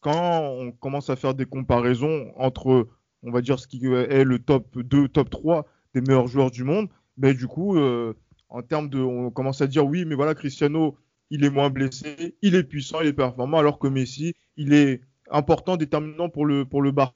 Quand 0.00 0.42
on 0.42 0.72
commence 0.72 1.10
à 1.10 1.16
faire 1.16 1.34
des 1.34 1.44
comparaisons 1.44 2.32
entre, 2.36 2.88
on 3.22 3.30
va 3.30 3.42
dire, 3.42 3.58
ce 3.58 3.66
qui 3.66 3.84
est 3.86 4.24
le 4.24 4.38
top 4.38 4.78
2, 4.78 5.08
top 5.08 5.28
3 5.28 5.66
des 5.94 6.00
meilleurs 6.00 6.28
joueurs 6.28 6.50
du 6.50 6.64
monde, 6.64 6.88
ben, 7.16 7.36
du 7.36 7.46
coup, 7.46 7.76
euh, 7.76 8.14
en 8.50 8.62
termes 8.62 8.88
de, 8.88 8.98
on 8.98 9.30
commence 9.30 9.60
à 9.60 9.66
dire 9.66 9.86
oui, 9.86 10.04
mais 10.04 10.14
voilà, 10.14 10.34
Cristiano, 10.34 10.98
il 11.30 11.44
est 11.44 11.50
moins 11.50 11.70
blessé, 11.70 12.34
il 12.42 12.54
est 12.54 12.64
puissant, 12.64 13.00
il 13.00 13.06
est 13.06 13.12
performant, 13.12 13.58
alors 13.58 13.78
que 13.78 13.86
Messi, 13.86 14.34
il 14.56 14.72
est 14.72 15.00
important, 15.30 15.76
déterminant 15.76 16.28
pour 16.28 16.44
le, 16.44 16.64
pour 16.64 16.82
le 16.82 16.90
Barça, 16.90 17.14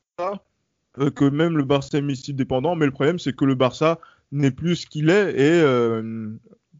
euh, 0.99 1.11
que 1.11 1.25
même 1.25 1.57
le 1.57 1.65
Barça 1.65 1.99
est 1.99 2.03
Messi 2.03 2.33
dépendant, 2.33 2.77
mais 2.77 2.87
le 2.87 2.93
problème, 2.93 3.19
c'est 3.19 3.35
que 3.35 3.45
le 3.45 3.57
Barça 3.57 3.99
n'est 4.31 4.53
plus 4.53 4.77
ce 4.77 4.87
qu'il 4.87 5.11
est, 5.11 5.33
et 5.33 5.61
euh, 5.61 6.31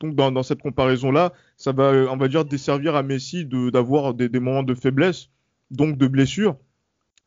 donc 0.01 0.15
dans, 0.15 0.43
cette 0.43 0.63
comparaison-là, 0.63 1.33
ça 1.57 1.73
va, 1.73 1.91
on 2.11 2.17
va 2.17 2.29
dire, 2.29 2.45
desservir 2.45 2.95
à 2.95 3.03
Messi 3.03 3.45
d'avoir 3.45 4.15
des, 4.15 4.29
des, 4.29 4.41
moments 4.41 4.63
de 4.63 4.75
faiblesse, 4.75 5.31
donc 5.73 5.99
de 5.99 6.07
blessure, 6.07 6.57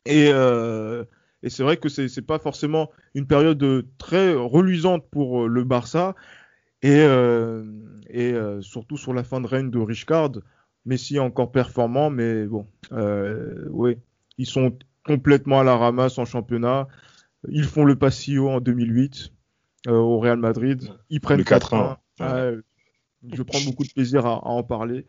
et, 0.06 0.30
euh, 0.32 1.04
et 1.44 1.50
c'est 1.50 1.64
vrai 1.64 1.76
que 1.76 1.90
c'est 1.90 2.08
n'est 2.16 2.24
pas 2.24 2.40
forcément 2.40 2.90
une 3.14 3.28
période 3.28 3.86
très 3.98 4.34
reluisante 4.34 5.06
pour 5.12 5.50
le 5.50 5.64
Barça, 5.66 6.16
et, 6.82 7.02
euh, 7.02 7.64
et 8.10 8.34
euh, 8.34 8.62
surtout 8.62 8.98
sur 8.98 9.14
la 9.14 9.24
fin 9.24 9.42
de 9.42 9.48
règne 9.48 9.72
de 9.72 9.80
Richcard, 9.80 10.32
Messi 10.86 11.16
est 11.16 11.20
encore 11.20 11.52
performant, 11.52 12.10
mais 12.10 12.46
bon, 12.46 12.68
euh, 12.92 13.66
oui, 13.72 13.98
ils 14.38 14.46
sont 14.46 14.78
complètement 15.06 15.60
à 15.60 15.64
la 15.64 15.76
ramasse 15.76 16.18
en 16.18 16.26
championnat. 16.26 16.88
Ils 17.50 17.66
font 17.66 17.84
le 17.84 17.96
Passillo 17.96 18.50
en 18.50 18.60
2008 18.62 19.32
au 19.88 20.20
Real 20.20 20.38
Madrid. 20.38 20.92
Ils 21.10 21.22
prennent 21.22 21.42
4-1. 21.42 21.98
je 22.20 23.44
prends 23.44 23.62
beaucoup 23.66 23.84
de 23.84 23.92
plaisir 23.92 24.26
à, 24.26 24.46
en 24.46 24.64
parler. 24.64 25.06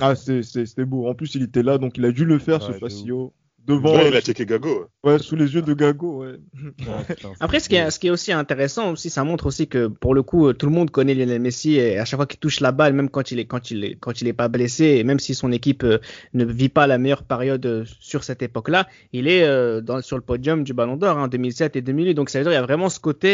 ah, 0.00 0.14
c'était 0.14 0.84
beau. 0.84 1.08
En 1.08 1.14
plus, 1.14 1.34
il 1.34 1.42
était 1.42 1.62
là, 1.62 1.78
donc 1.78 1.96
il 1.96 2.04
a 2.04 2.12
dû 2.12 2.24
le 2.24 2.38
faire, 2.38 2.60
ce 2.62 2.72
Passillo 2.72 3.32
devant. 3.66 3.96
Ouais, 3.96 4.08
il 4.08 4.16
a 4.16 4.20
checké 4.20 4.46
Gago. 4.46 4.86
Ouais. 5.02 5.18
sous 5.18 5.36
les 5.36 5.54
yeux 5.54 5.62
de 5.62 5.74
Gago, 5.74 6.24
ouais. 6.24 6.38
Après, 7.40 7.60
ce 7.60 7.68
qui, 7.68 7.76
est, 7.76 7.90
ce 7.90 7.98
qui 7.98 8.08
est 8.08 8.10
aussi 8.10 8.32
intéressant 8.32 8.92
aussi, 8.92 9.10
ça 9.10 9.24
montre 9.24 9.46
aussi 9.46 9.68
que 9.68 9.86
pour 9.86 10.14
le 10.14 10.22
coup, 10.22 10.52
tout 10.52 10.66
le 10.66 10.72
monde 10.72 10.90
connaît 10.90 11.14
Lionel 11.14 11.40
Messi 11.40 11.76
et 11.76 11.98
à 11.98 12.04
chaque 12.04 12.18
fois 12.18 12.26
qu'il 12.26 12.40
touche 12.40 12.60
la 12.60 12.72
balle, 12.72 12.92
même 12.92 13.08
quand 13.08 13.30
il 13.30 13.38
est, 13.38 13.44
quand 13.44 13.70
il 13.70 13.84
est, 13.84 13.96
quand 13.96 14.20
il 14.20 14.28
est 14.28 14.32
pas 14.32 14.48
blessé 14.48 14.84
et 14.84 15.04
même 15.04 15.18
si 15.18 15.34
son 15.34 15.52
équipe 15.52 15.84
euh, 15.84 15.98
ne 16.32 16.44
vit 16.44 16.68
pas 16.68 16.86
la 16.86 16.98
meilleure 16.98 17.22
période 17.22 17.64
euh, 17.66 17.84
sur 18.00 18.24
cette 18.24 18.42
époque-là, 18.42 18.88
il 19.12 19.28
est 19.28 19.44
euh, 19.44 19.80
dans, 19.80 20.00
sur 20.02 20.16
le 20.16 20.22
podium 20.22 20.64
du 20.64 20.74
Ballon 20.74 20.96
d'Or 20.96 21.16
en 21.16 21.24
hein, 21.24 21.28
2007 21.28 21.76
et 21.76 21.82
2008. 21.82 22.14
Donc 22.14 22.30
ça 22.30 22.38
veut 22.38 22.44
dire 22.44 22.52
qu'il 22.52 22.60
y 22.60 22.62
a 22.62 22.66
vraiment 22.66 22.88
ce 22.88 23.00
côté 23.00 23.24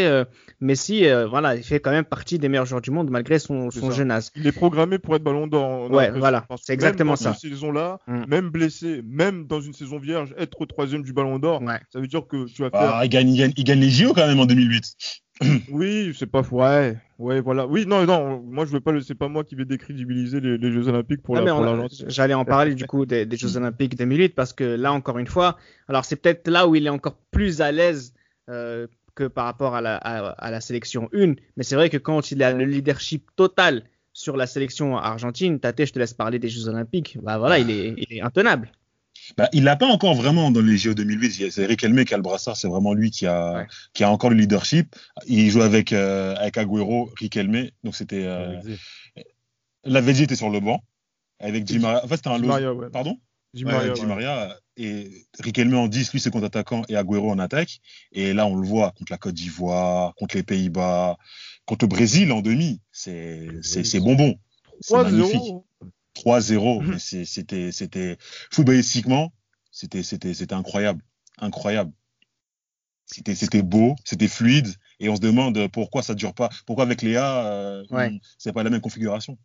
Messi, 0.61 1.07
voilà, 1.29 1.57
il 1.57 1.62
fait 1.62 1.81
quand 1.81 1.90
même 1.90 2.05
partie 2.05 2.38
des 2.38 2.49
meilleurs 2.49 2.66
joueurs 2.66 2.81
du 2.81 2.90
monde 2.90 3.11
malgré 3.11 3.38
son, 3.38 3.71
son 3.71 3.90
jeune 3.90 4.11
âge. 4.11 4.25
Il 4.37 4.47
est 4.47 4.53
programmé 4.53 4.99
pour 4.99 5.16
être 5.16 5.23
Ballon 5.23 5.47
d'Or. 5.47 5.90
Ouais, 5.90 6.11
voilà, 6.11 6.47
c'est 6.61 6.73
exactement 6.73 7.16
ça. 7.16 7.33
Cette 7.35 7.51
saison-là, 7.51 7.99
mm. 8.07 8.25
même 8.29 8.51
blessé, 8.51 9.03
même 9.07 9.47
dans 9.47 9.61
une 9.61 9.73
saison 9.73 9.99
vierge 9.99 10.19
être 10.38 10.66
troisième 10.66 11.02
du 11.02 11.12
Ballon 11.12 11.38
d'Or, 11.38 11.62
ça 11.92 12.00
veut 12.00 12.06
dire 12.06 12.26
que 12.26 12.46
tu 12.46 12.62
vas 12.62 12.70
faire. 12.70 12.94
Ah, 12.94 13.04
il, 13.04 13.09
gagne, 13.09 13.33
il, 13.33 13.64
gagne, 13.64 13.80
les 13.80 13.90
JO 13.90 14.12
quand 14.14 14.26
même 14.26 14.40
en 14.40 14.46
2008. 14.46 15.20
oui, 15.70 16.14
c'est 16.18 16.26
pas 16.26 16.42
ouais, 16.42 16.98
ouais, 17.18 17.40
voilà. 17.40 17.66
Oui, 17.66 17.87
non, 17.87 18.04
non, 18.04 18.42
moi 18.42 18.66
je 18.66 18.72
veux 18.72 18.80
pas, 18.80 18.92
c'est 19.00 19.14
pas 19.14 19.28
moi 19.28 19.42
qui 19.42 19.54
vais 19.54 19.64
décrédibiliser 19.64 20.40
les, 20.40 20.72
Jeux 20.72 20.88
Olympiques 20.88 21.22
pour 21.22 21.37
ah, 21.38 21.42
la. 21.42 21.87
J'allais 22.09 22.35
en 22.35 22.44
parler 22.44 22.74
du 22.74 22.87
coup 22.87 23.06
des, 23.06 23.26
Jeux 23.33 23.56
Olympiques 23.56 23.96
2008 23.96 24.35
parce 24.35 24.52
que 24.52 24.64
là 24.64 24.92
encore 24.92 25.18
une 25.18 25.26
fois, 25.26 25.56
alors 25.88 26.04
c'est 26.04 26.16
peut-être 26.16 26.48
là 26.48 26.68
où 26.68 26.74
il 26.74 26.87
est 26.87 26.90
encore 26.90 27.16
plus 27.30 27.61
à 27.61 27.72
l'aise. 27.72 28.14
Euh, 28.48 28.87
que 29.14 29.24
par 29.24 29.44
rapport 29.44 29.74
à 29.74 29.80
la, 29.80 29.96
à, 29.96 30.50
la 30.50 30.61
sélection 30.61 31.11
1, 31.12 31.35
mais 31.56 31.64
c'est 31.64 31.74
vrai 31.74 31.90
que 31.90 31.98
quand 31.98 32.30
il 32.30 32.42
a 32.42 32.52
le 32.52 32.64
leadership 32.64 33.26
total 33.37 33.83
sur 34.12 34.37
la 34.37 34.46
sélection 34.46 34.96
argentine, 34.96 35.61
Tate, 35.61 35.85
je 35.85 35.92
te 35.92 35.98
laisse 35.98 36.14
parler 36.14 36.38
des 36.38 36.48
Jeux 36.48 36.68
Olympiques, 36.68 37.18
bah 37.20 37.37
voilà, 37.37 37.59
il 37.59 37.70
est, 37.70 37.94
il 37.96 38.16
est 38.16 38.20
intenable. 38.20 38.70
Bah, 39.37 39.49
il 39.53 39.64
l'a 39.64 39.77
pas 39.77 39.87
encore 39.87 40.14
vraiment 40.14 40.51
dans 40.51 40.61
les 40.61 40.77
JO 40.77 40.95
2008. 40.95 41.51
C'est 41.51 41.66
Riquelme 41.66 42.05
qui 42.05 42.14
a 42.14 42.16
le 42.16 42.23
brassard, 42.23 42.57
c'est 42.57 42.69
vraiment 42.69 42.95
lui 42.95 43.11
qui 43.11 43.27
a, 43.27 43.66
qui 43.93 44.05
a 44.05 44.11
encore 44.11 44.31
le 44.31 44.37
leadership. 44.37 44.95
Il 45.27 45.51
joue 45.51 45.62
avec, 45.62 45.93
euh, 45.93 46.35
avec 46.37 46.59
Agüero, 46.59 47.11
Riquelme, 47.19 47.69
donc 47.85 47.95
c'était. 47.95 48.25
Euh, 48.25 48.61
la 49.85 50.01
VG 50.01 50.25
était 50.25 50.37
sur 50.37 50.51
le 50.51 50.61
banc 50.61 50.83
avec 51.38 51.64
Di 51.64 51.79
Maria. 51.79 52.05
En 52.05 52.09
fait, 52.09 52.16
c'était 52.16 52.29
un 52.29 52.38
lot. 52.38 52.90
Pardon? 52.90 53.19
Di 53.53 53.64
Maria, 53.64 53.95
Maria, 54.07 54.57
et 54.77 55.11
Riquelme 55.40 55.75
en 55.75 55.88
10, 55.88 56.12
lui 56.12 56.21
c'est 56.21 56.31
contre-attaquant 56.31 56.83
et 56.88 56.97
Agüero 56.97 57.31
en 57.31 57.38
attaque. 57.38 57.81
Et 58.12 58.33
là 58.33 58.47
on 58.47 58.55
le 58.57 58.66
voit 58.66 58.93
contre 58.93 59.11
la 59.11 59.19
Côte 59.19 59.35
d'Ivoire, 59.35 60.14
contre 60.14 60.37
les 60.37 60.45
Pays-Bas, 60.45 61.16
contre 61.66 61.85
le 61.85 61.88
Brésil 61.88 62.31
en 62.33 62.43
demi. 62.43 62.81
C'est 62.93 63.49
bonbon. 64.01 64.37
C'est 64.81 64.95
magnifique. 64.97 65.55
3-0. 66.20 66.83
Mhm. 66.83 66.98
C'était, 66.98 67.72
c'était 67.72 68.16
footballistiquement, 68.50 69.33
c'était, 69.72 70.02
c'était, 70.02 70.35
c'était 70.35 70.54
incroyable, 70.54 71.02
incroyable. 71.38 71.92
C'était, 73.06 73.35
c'était 73.35 73.62
beau, 73.62 73.96
c'était 74.04 74.28
fluide, 74.28 74.68
et 75.00 75.09
on 75.09 75.16
se 75.16 75.20
demande 75.20 75.68
pourquoi 75.68 76.02
ça 76.02 76.14
dure 76.14 76.33
pas, 76.33 76.48
pourquoi 76.64 76.85
avec 76.85 77.02
Léa, 77.02 77.44
euh, 77.46 77.85
c'est 78.38 78.52
pas 78.52 78.62
la 78.62 78.70
même 78.70 78.80
configuration. 78.80 79.37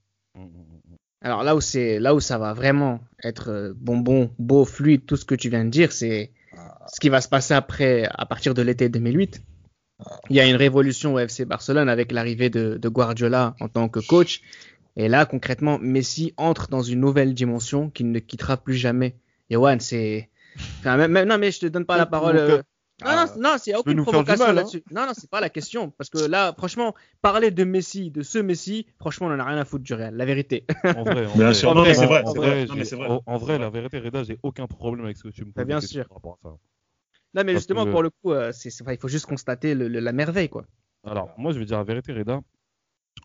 Alors 1.22 1.44
là 1.44 1.56
où 1.56 1.62
c'est, 1.62 2.00
là 2.00 2.14
où 2.14 2.20
ça 2.20 2.38
va 2.38 2.54
vraiment 2.54 3.00
être 3.24 3.50
euh, 3.50 3.74
bonbon, 3.76 4.30
beau, 4.38 4.66
fluide, 4.66 5.06
tout 5.08 5.16
ce 5.16 5.26
que 5.26 5.34
tu 5.34 5.50
viens 5.50 5.66
de 5.66 5.72
dire, 5.72 5.92
c'est 5.92 6.32
ah. 6.56 6.78
ce 6.94 7.00
qui 7.00 7.10
va 7.10 7.22
se 7.22 7.28
passer 7.30 7.56
après, 7.56 8.08
à 8.14 8.28
partir 8.28 8.54
de 8.54 8.62
l'été 8.62 8.90
2008. 8.90 9.42
Ah. 10.00 10.20
Il 10.30 10.36
y 10.36 10.40
a 10.40 10.46
une 10.46 10.56
révolution 10.56 11.16
au 11.16 11.20
FC 11.20 11.46
Barcelone 11.46 11.90
avec 11.90 12.12
l'arrivée 12.12 12.52
de, 12.52 12.78
de 12.78 12.90
Guardiola 12.90 13.56
en 13.60 13.70
tant 13.70 13.90
que 13.90 14.00
coach 14.00 14.42
et 14.96 15.08
là, 15.08 15.26
concrètement, 15.26 15.78
Messi 15.80 16.34
entre 16.38 16.68
dans 16.70 16.82
une 16.82 17.00
nouvelle 17.00 17.34
dimension 17.34 17.90
qu'il 17.90 18.12
ne 18.12 18.20
quittera 18.20 18.58
plus 18.58 18.76
jamais. 18.76 19.16
Yoann, 19.50 19.80
c'est. 19.80 20.30
Enfin, 20.80 20.96
même, 21.08 21.28
non, 21.28 21.38
mais 21.38 21.52
je 21.52 21.60
te 21.60 21.66
donne 21.66 21.86
pas 21.86 21.98
la 21.98 22.06
parole. 22.06 22.38
Euh, 22.38 22.62
Non, 23.04 23.12
non, 23.14 23.26
non, 23.42 23.56
il 23.66 23.70
n'y 23.70 23.74
a 23.74 23.80
aucune 23.80 24.02
provocation 24.04 24.46
mal, 24.46 24.52
hein. 24.58 24.62
là-dessus. 24.62 24.84
Non, 24.90 25.06
non, 25.06 25.12
c'est 25.14 25.30
pas 25.30 25.42
la 25.42 25.50
question. 25.50 25.92
Parce 25.92 26.10
que 26.10 26.18
là, 26.20 26.54
franchement, 26.58 26.96
parler 27.22 27.52
de 27.52 27.64
Messi, 27.66 28.10
de 28.10 28.22
ce 28.24 28.40
Messi, 28.40 28.88
franchement, 28.98 29.28
on 29.28 29.32
en 29.32 29.40
a 29.40 29.44
rien 29.44 29.58
à 29.58 29.66
foutre 29.66 29.84
du 29.84 29.94
Real. 29.94 30.16
La 30.16 30.24
vérité. 30.24 30.66
En 30.86 31.04
vrai, 31.04 31.26
en 31.26 31.34
Bien 31.36 31.46
vrai, 31.48 31.54
sûr. 31.54 31.70
en 31.72 31.76
Non, 31.76 31.84
mais 31.84 31.94
c'est 31.94 32.06
vrai, 32.06 32.24
en 33.26 33.38
vrai, 33.38 33.60
la 33.60 33.70
vérité, 33.70 34.00
Reda, 34.00 34.24
j'ai 34.24 34.40
aucun 34.44 34.66
problème 34.68 35.04
avec 35.06 35.18
ce 35.18 35.24
que 35.24 35.28
tu 35.28 35.42
me 35.42 35.48
poses. 35.48 35.56
Bah, 35.56 35.66
bien 35.66 35.82
sûr. 35.82 36.08
par 36.08 36.16
rapport 36.18 36.40
à 36.42 36.48
ça. 36.48 36.50
Non, 36.50 36.58
mais 37.34 37.44
Parce 37.44 37.56
justement, 37.58 37.84
que- 37.86 37.92
pour 37.92 38.02
le 38.02 38.10
coup, 38.12 38.32
euh, 38.32 38.54
c'est, 38.54 38.70
c'est- 38.70 38.82
enfin, 38.82 38.94
il 38.94 38.98
faut 38.98 39.10
juste 39.10 39.26
constater 39.26 39.76
le- 39.76 39.90
le- 39.90 40.00
la 40.00 40.14
merveille, 40.14 40.48
quoi. 40.48 40.66
Alors, 41.04 41.30
moi, 41.38 41.52
je 41.52 41.60
vais 41.60 41.66
dire 41.66 41.78
la 41.78 41.84
vérité, 41.84 42.14
Reda. 42.14 42.40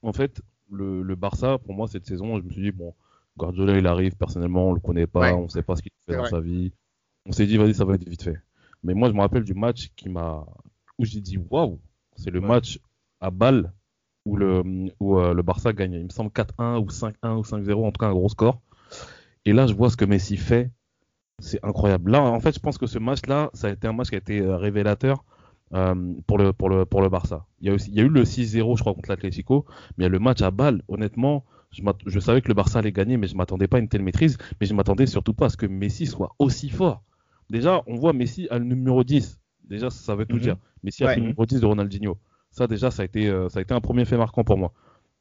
En 0.02 0.12
fait, 0.12 0.40
le, 0.70 1.02
le 1.02 1.14
Barça, 1.16 1.58
pour 1.58 1.74
moi, 1.74 1.88
cette 1.88 2.06
saison, 2.06 2.38
je 2.38 2.44
me 2.44 2.50
suis 2.50 2.62
dit, 2.62 2.72
bon, 2.72 2.94
Guardiola, 3.36 3.78
il 3.78 3.86
arrive, 3.86 4.16
personnellement, 4.16 4.68
on 4.68 4.72
le 4.72 4.80
connaît 4.80 5.06
pas, 5.06 5.20
Ouais. 5.20 5.32
on 5.32 5.48
sait 5.48 5.62
pas 5.62 5.76
ce 5.76 5.82
qu'il 5.82 5.92
fait 6.06 6.12
dans 6.14 6.20
vrai. 6.20 6.30
sa 6.30 6.40
vie. 6.40 6.72
On 7.26 7.32
s'est 7.32 7.46
dit, 7.46 7.56
vas-y, 7.56 7.74
ça 7.74 7.84
va 7.84 7.94
être 7.94 8.08
vite 8.08 8.22
fait. 8.22 8.40
Mais 8.82 8.94
moi, 8.94 9.08
je 9.08 9.14
me 9.14 9.20
rappelle 9.20 9.44
du 9.44 9.54
match 9.54 9.90
qui 9.96 10.08
m'a, 10.08 10.46
où 10.98 11.04
j'ai 11.04 11.20
dit, 11.20 11.38
waouh, 11.50 11.80
c'est 12.16 12.30
le 12.30 12.40
Ouais. 12.40 12.48
match 12.48 12.80
à 13.20 13.30
balle 13.30 13.72
où 14.26 14.36
le, 14.36 14.62
où, 15.00 15.18
euh, 15.18 15.34
le 15.34 15.42
Barça 15.42 15.72
gagne. 15.72 15.94
Il 15.94 16.04
me 16.04 16.08
semble 16.10 16.30
4-1 16.30 16.78
ou 16.78 16.90
5-1 16.90 17.36
ou 17.36 17.42
5-0, 17.44 17.84
en 17.86 17.92
tout 17.92 17.98
cas, 17.98 18.06
un 18.08 18.12
gros 18.12 18.28
score. 18.28 18.60
Et 19.44 19.52
là, 19.52 19.66
je 19.66 19.74
vois 19.74 19.90
ce 19.90 19.96
que 19.96 20.04
Messi 20.04 20.36
fait. 20.36 20.70
C'est 21.40 21.64
incroyable. 21.64 22.10
Là, 22.12 22.22
en 22.22 22.40
fait, 22.40 22.54
je 22.54 22.60
pense 22.60 22.78
que 22.78 22.86
ce 22.86 22.98
match-là, 22.98 23.50
ça 23.54 23.68
a 23.68 23.70
été 23.70 23.86
un 23.88 23.92
match 23.94 24.10
qui 24.10 24.14
a 24.16 24.18
été 24.18 24.40
euh, 24.40 24.56
révélateur 24.56 25.24
euh, 25.74 25.94
pour, 26.26 26.38
le, 26.38 26.52
pour, 26.52 26.68
le, 26.68 26.84
pour 26.84 27.00
le 27.02 27.08
Barça. 27.08 27.46
Il 27.60 27.68
y, 27.68 27.70
a 27.70 27.74
aussi, 27.74 27.90
il 27.90 27.96
y 27.96 28.00
a 28.00 28.04
eu 28.04 28.08
le 28.08 28.24
6-0, 28.24 28.76
je 28.76 28.82
crois, 28.82 28.94
contre 28.94 29.08
l'Atlético, 29.10 29.64
mais 29.98 30.06
a 30.06 30.08
le 30.08 30.18
match 30.18 30.42
à 30.42 30.50
balle, 30.50 30.82
honnêtement, 30.88 31.44
je, 31.70 32.18
savais 32.20 32.40
que 32.42 32.48
le 32.48 32.54
Barça 32.54 32.80
allait 32.80 32.92
gagner, 32.92 33.16
mais 33.16 33.28
je 33.28 33.36
m'attendais 33.36 33.68
pas 33.68 33.76
à 33.76 33.80
une 33.80 33.88
telle 33.88 34.02
maîtrise, 34.02 34.36
mais 34.60 34.66
je 34.66 34.74
m'attendais 34.74 35.06
surtout 35.06 35.34
pas 35.34 35.46
à 35.46 35.48
ce 35.48 35.56
que 35.56 35.66
Messi 35.66 36.06
soit 36.06 36.34
aussi 36.38 36.68
fort. 36.68 37.02
Déjà, 37.48 37.82
on 37.86 37.94
voit 37.96 38.12
Messi 38.12 38.48
à 38.50 38.58
le 38.58 38.64
numéro 38.64 39.04
10. 39.04 39.38
Déjà, 39.68 39.90
ça, 39.90 40.02
ça 40.04 40.14
veut 40.16 40.26
tout 40.26 40.36
Mhm. 40.36 40.42
dire. 40.42 40.56
Messi 40.82 41.04
a 41.04 41.06
Ouais. 41.06 41.14
fait 41.14 41.20
le 41.20 41.26
numéro 41.26 41.46
10 41.46 41.60
de 41.60 41.66
Ronaldinho. 41.66 42.16
Ça, 42.50 42.66
déjà, 42.66 42.90
ça 42.90 43.02
a, 43.02 43.04
été, 43.04 43.28
euh, 43.28 43.48
ça 43.48 43.60
a 43.60 43.62
été 43.62 43.72
un 43.74 43.80
premier 43.80 44.04
fait 44.04 44.16
marquant 44.16 44.42
pour 44.42 44.58
moi. 44.58 44.72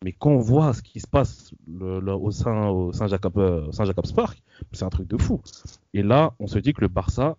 Mais 0.03 0.13
quand 0.13 0.31
on 0.31 0.39
voit 0.39 0.73
ce 0.73 0.81
qui 0.81 0.99
se 0.99 1.07
passe 1.07 1.51
le- 1.67 1.99
le- 1.99 2.13
au 2.15 2.31
sein 2.31 2.67
au 2.69 2.89
euh, 2.89 2.91
Saint-Jacobs 2.93 4.13
Park, 4.15 4.41
c'est 4.71 4.85
un 4.85 4.89
truc 4.89 5.07
de 5.07 5.17
fou. 5.21 5.41
Et 5.93 6.01
là, 6.01 6.33
on 6.39 6.47
se 6.47 6.57
dit 6.57 6.73
que 6.73 6.81
le 6.81 6.87
Barça, 6.87 7.35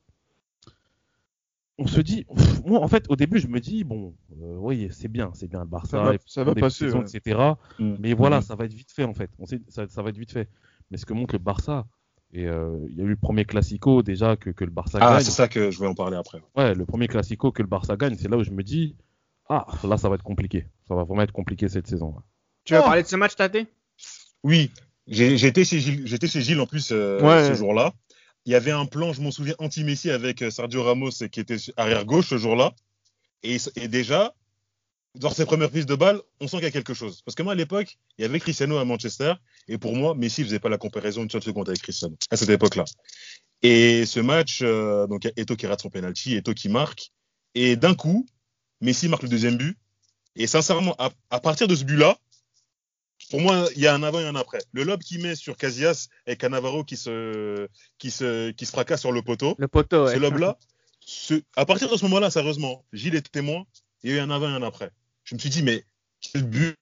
on 1.81 1.87
se 1.87 2.01
dit, 2.01 2.25
pff, 2.25 2.65
moi 2.65 2.81
en 2.81 2.89
fait 2.89 3.05
au 3.09 3.17
début 3.17 3.39
je 3.41 3.49
me 3.49 3.59
dis 3.59 3.83
bon, 3.85 4.15
euh, 4.43 4.57
oui 4.59 4.89
c'est 4.93 5.09
bien, 5.09 5.31
c'est 5.35 5.49
bien 5.49 5.61
le 5.61 5.67
Barça, 5.67 5.97
Ça 6.27 6.45
va- 6.45 6.53
ça 6.55 6.61
passer, 6.61 6.91
ouais. 6.93 7.01
etc. 7.01 7.39
Mm. 7.79 7.95
Mais 7.99 8.13
voilà, 8.15 8.37
Mhm. 8.37 8.43
ça 8.43 8.55
va 8.55 8.67
être 8.67 8.73
vite 8.75 8.93
fait 8.93 9.05
en 9.05 9.15
fait. 9.15 9.31
On 9.39 9.47
sait, 9.47 9.61
ça, 9.69 9.89
ça 9.89 10.03
va 10.03 10.11
être 10.11 10.19
vite 10.19 10.31
fait. 10.33 10.49
Mais 10.91 10.99
ce 10.99 11.07
que 11.07 11.13
montre 11.15 11.35
le 11.35 11.39
Barça, 11.39 11.87
et 12.33 12.47
euh, 12.47 12.77
il 12.91 12.97
y 12.97 13.01
a 13.01 13.05
eu 13.05 13.09
le 13.09 13.17
premier 13.17 13.45
classico 13.45 14.03
déjà 14.03 14.37
que, 14.37 14.51
que 14.51 14.65
le 14.65 14.71
Barça 14.71 14.99
Ah, 15.01 15.15
gagne. 15.15 15.25
c'est 15.25 15.31
ça 15.33 15.49
que 15.49 15.71
je 15.71 15.81
vais 15.81 15.87
en 15.87 15.95
parler 15.95 16.17
après. 16.17 16.41
Ouais, 16.57 16.75
le 16.75 16.85
premier 16.87 17.09
classico 17.09 17.51
que 17.51 17.63
le 17.63 17.69
Barça 17.69 17.97
gagne, 17.97 18.15
c'est 18.17 18.29
là 18.29 18.37
où 18.37 18.45
je 18.45 18.51
me 18.53 18.63
dis 18.63 18.95
ah 19.49 19.67
là 19.83 19.97
ça 19.97 20.09
va 20.09 20.15
être 20.17 20.23
compliqué, 20.23 20.67
ça 20.87 20.95
va 20.95 21.03
vraiment 21.05 21.23
être 21.23 21.33
compliqué 21.33 21.69
cette 21.69 21.87
saison. 21.89 22.13
là. 22.15 22.23
Tu 22.65 22.75
veux 22.75 22.81
Oh. 22.81 22.85
parler 22.85 23.03
de 23.03 23.09
ce 23.09 23.17
match, 23.17 23.35
Tate 23.37 23.57
Oui, 24.45 24.71
j'étais 25.07 25.65
chez 25.65 25.81
Gilles, 25.81 26.03
j'étais 26.07 26.29
chez 26.29 26.41
Gilles 26.43 26.61
en 26.61 26.67
plus 26.67 26.91
euh, 26.93 27.21
Ouais. 27.23 27.49
ce 27.49 27.55
jour-là. 27.55 27.93
Il 28.47 28.53
y 28.53 28.55
avait 28.55 28.71
un 28.71 28.87
plan, 28.87 29.13
je 29.13 29.21
m'en 29.21 29.31
souviens, 29.31 29.55
anti-Messi 29.59 30.11
avec 30.11 30.43
euh, 30.43 30.51
Sergio 30.51 30.83
Ramos 30.83 31.11
qui 31.31 31.41
était 31.41 31.57
arrière 31.77 32.05
gauche 32.05 32.29
ce 32.29 32.39
jour-là. 32.39 32.73
Et, 33.43 33.59
déjà, 33.89 34.35
dans 35.15 35.31
ses 35.31 35.47
premières 35.47 35.71
prises 35.71 35.87
de 35.87 35.95
balle, 35.95 36.21
on 36.41 36.49
sent 36.49 36.59
qu'il 36.59 36.65
y 36.65 36.69
a 36.69 36.71
quelque 36.71 36.95
chose. 36.95 37.23
Parce 37.23 37.35
que 37.35 37.43
moi, 37.43 37.53
à 37.53 37.57
l'époque, 37.57 37.99
il 38.19 38.23
y 38.23 38.25
avait 38.25 38.41
Cristiano 38.41 38.77
à 38.79 38.85
Manchester. 38.85 39.35
Et 39.69 39.79
pour 39.79 39.95
moi, 39.97 40.15
Messi 40.15 40.43
ne 40.43 40.47
faisait 40.47 40.59
pas 40.59 40.69
la 40.69 40.79
comparaison 40.79 41.23
une 41.23 41.31
seule 41.31 41.43
seconde 41.43 41.69
avec 41.69 41.83
Cristiano 41.83 42.17
à 42.31 42.37
cette 42.37 42.51
époque-là. 42.51 42.85
Et 43.63 44.07
ce 44.07 44.21
match, 44.21 44.61
euh, 44.63 45.07
donc 45.07 45.25
il 45.25 45.29
y 45.29 45.31
a 45.31 45.43
Eto 45.43 45.57
qui 45.57 45.67
rate 45.67 45.81
son 45.81 45.91
penalty, 45.91 46.37
Eto 46.37 46.55
qui 46.55 46.69
marque. 46.69 47.13
Et 47.55 47.77
d'un 47.77 47.95
coup, 47.95 48.27
Messi 48.81 49.09
marque 49.09 49.23
le 49.23 49.29
deuxième 49.29 49.57
but. 49.57 49.79
Et 50.37 50.47
sincèrement, 50.47 50.97
à 51.31 51.41
partir 51.41 51.67
de 51.67 51.75
ce 51.75 51.85
but-là, 51.85 52.17
pour 53.31 53.41
moi, 53.41 53.67
il 53.77 53.81
y 53.83 53.87
a 53.87 53.95
un 53.95 54.03
avant 54.03 54.21
et 54.21 54.27
un 54.27 54.35
après. 54.35 54.59
Le 54.73 54.83
lob 54.83 55.01
qu'il 55.03 55.23
met 55.23 55.35
sur 55.37 55.57
Casillas 55.57 56.09
et 56.27 56.37
Cannavaro 56.37 56.85
qui 56.85 56.97
se, 56.97 57.69
qui 57.99 58.11
se, 58.11 58.51
qui 58.51 58.67
se 58.67 58.73
fracasse 58.73 59.01
sur 59.01 59.13
le 59.13 59.23
poteau. 59.23 59.55
Le 59.59 59.69
poteau, 59.69 60.05
ouais. 60.07 60.15
Ce 60.15 60.19
lob-là, 60.19 60.59
ce- 61.01 61.41
à 61.57 61.65
partir 61.65 61.89
de 61.91 61.97
ce 61.97 62.03
moment-là, 62.05 62.31
sérieusement, 62.31 62.85
Gilles 62.93 63.15
est 63.15 63.31
témoin, 63.31 63.65
il 64.03 64.11
y 64.11 64.13
a 64.15 64.17
eu 64.17 64.21
un 64.21 64.31
avant 64.31 64.49
et 64.51 64.53
un 64.53 64.63
après. 64.63 64.91
Je 65.25 65.35
me 65.35 65.39
suis 65.41 65.51
dit, 65.51 65.63
mais 65.63 65.85
quel 66.21 66.43
but, 66.43 66.77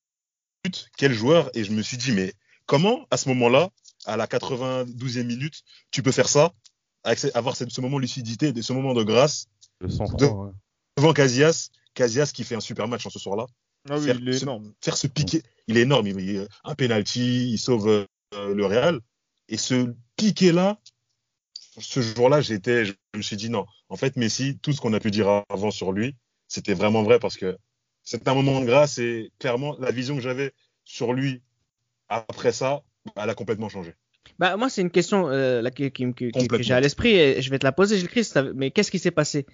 quel 0.97 1.13
joueur, 1.13 1.51
et 1.55 1.65
je 1.65 1.73
me 1.73 1.83
suis 1.83 1.97
dit, 1.97 2.13
mais 2.13 2.33
comment, 2.67 3.07
à 3.11 3.17
ce 3.17 3.29
moment-là, 3.29 3.71
à 4.07 4.17
la 4.17 4.27
92e 4.27 5.25
minute, 5.27 5.63
tu 5.91 6.03
peux 6.03 6.13
faire 6.13 6.29
ça, 6.29 6.53
avec 7.05 7.19
ce- 7.19 7.29
avoir 7.37 7.57
ce, 7.57 7.81
moment 7.81 7.97
de 7.97 8.03
lucidité, 8.03 8.53
ce 8.61 8.73
moment 8.73 8.95
de 8.95 9.03
grâce, 9.03 9.47
Le 9.81 9.89
sang 9.89 10.05
De- 10.07 10.25
ouais. 10.27 10.51
devant 10.97 11.13
Casillas, 11.13 11.69
Casillas 11.95 12.31
qui 12.35 12.45
fait 12.45 12.55
un 12.57 12.61
super 12.61 12.89
match 12.89 13.07
en 13.07 13.11
ce 13.11 13.19
soir-là, 13.19 13.47
Ah 13.91 13.99
oui, 13.99 14.07
Faire 14.07 14.17
il 14.21 14.29
est 14.29 14.33
ce- 14.39 14.45
énorme. 14.45 14.73
faire 14.83 14.97
piqué, 15.15 15.43
il 15.67 15.77
est 15.77 15.83
énorme, 15.83 16.07
il, 16.07 16.21
il- 16.21 16.49
un 16.65 16.75
penalty, 16.75 17.51
il 17.51 17.59
sauve 17.59 17.89
euh, 17.89 18.55
le 18.55 18.67
Real, 18.67 19.01
et 19.49 19.57
ce 19.57 19.95
piqué-là, 20.17 20.79
ce 21.79 22.01
jour-là, 22.01 22.41
j'étais, 22.41 22.85
je 22.85 22.93
me 23.17 23.23
suis 23.23 23.37
dit 23.37 23.51
non. 23.51 23.67
En 23.89 23.97
fait, 23.97 24.17
Messi, 24.17 24.59
tout 24.59 24.73
ce 24.73 24.81
qu'on 24.81 24.93
a 24.95 25.01
pu 25.01 25.11
dire 25.11 25.43
avant 25.49 25.71
sur 25.71 25.93
lui, 25.93 26.17
c'était 26.49 26.75
vraiment 26.75 27.03
vrai 27.03 27.19
parce 27.19 27.37
que 27.37 27.57
c'était 28.03 28.29
un 28.29 28.35
moment 28.35 28.61
de 28.61 28.67
grâce 28.67 28.99
et 28.99 29.31
clairement, 29.39 29.77
la 29.79 29.91
vision 29.91 30.17
que 30.17 30.23
j'avais 30.23 30.53
sur 30.85 31.13
lui 31.13 31.43
après 32.09 32.53
ça, 32.53 32.83
elle 33.17 33.31
a 33.31 33.35
complètement 33.35 33.69
changé. 33.69 33.95
Bah, 34.39 34.57
moi, 34.57 34.69
c'est 34.69 34.83
une 34.83 34.91
question 34.91 35.29
euh, 35.29 35.63
là, 35.63 35.71
qui, 35.71 35.91
qui, 35.91 36.13
qui- 36.15 36.31
qui- 36.33 36.49
que 36.49 36.63
j'ai 36.63 36.75
à 36.75 36.81
l'esprit 36.81 37.15
et 37.15 37.41
je 37.43 37.51
vais 37.51 37.59
te 37.59 37.65
la 37.67 37.73
poser, 37.73 37.99
Gilles 37.99 38.09
Christ. 38.09 38.39
Mais 38.55 38.71
qu'est-ce 38.71 38.91
qui 38.91 38.99
s'est 38.99 39.11
passé? 39.11 39.47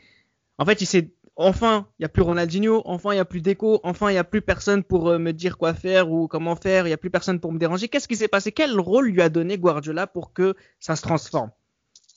En 0.59 0.65
fait, 0.65 0.81
il 0.81 0.87
s'est 0.87 1.11
enfin, 1.37 1.87
il 1.99 2.03
n'y 2.03 2.07
a 2.07 2.09
plus 2.09 2.23
Ronaldinho, 2.23 2.83
enfin, 2.85 3.13
il 3.13 3.17
n'y 3.17 3.21
a 3.21 3.25
plus 3.25 3.41
Deco, 3.43 3.81
enfin, 3.83 4.11
il 4.11 4.13
n'y 4.15 4.19
a 4.19 4.25
plus 4.25 4.41
personne 4.43 4.83
pour 4.85 5.09
euh, 5.09 5.19
me 5.19 5.33
dire 5.33 5.59
quoi 5.59 5.75
faire 5.75 6.11
ou 6.11 6.29
comment 6.29 6.57
faire, 6.57 6.87
il 6.87 6.91
n'y 6.91 6.95
a 6.95 6.99
plus 6.99 7.11
personne 7.11 7.41
pour 7.41 7.53
me 7.53 7.59
déranger. 7.59 7.89
Qu'est-ce 7.89 8.09
qui 8.09 8.17
s'est 8.17 8.29
passé? 8.29 8.53
Quel 8.53 8.79
rôle 8.79 9.09
lui 9.09 9.21
a 9.23 9.29
donné 9.29 9.59
Guardiola 9.59 10.07
pour 10.07 10.33
que 10.33 10.55
ça 10.81 10.97
se 10.97 11.03
transforme? 11.03 11.51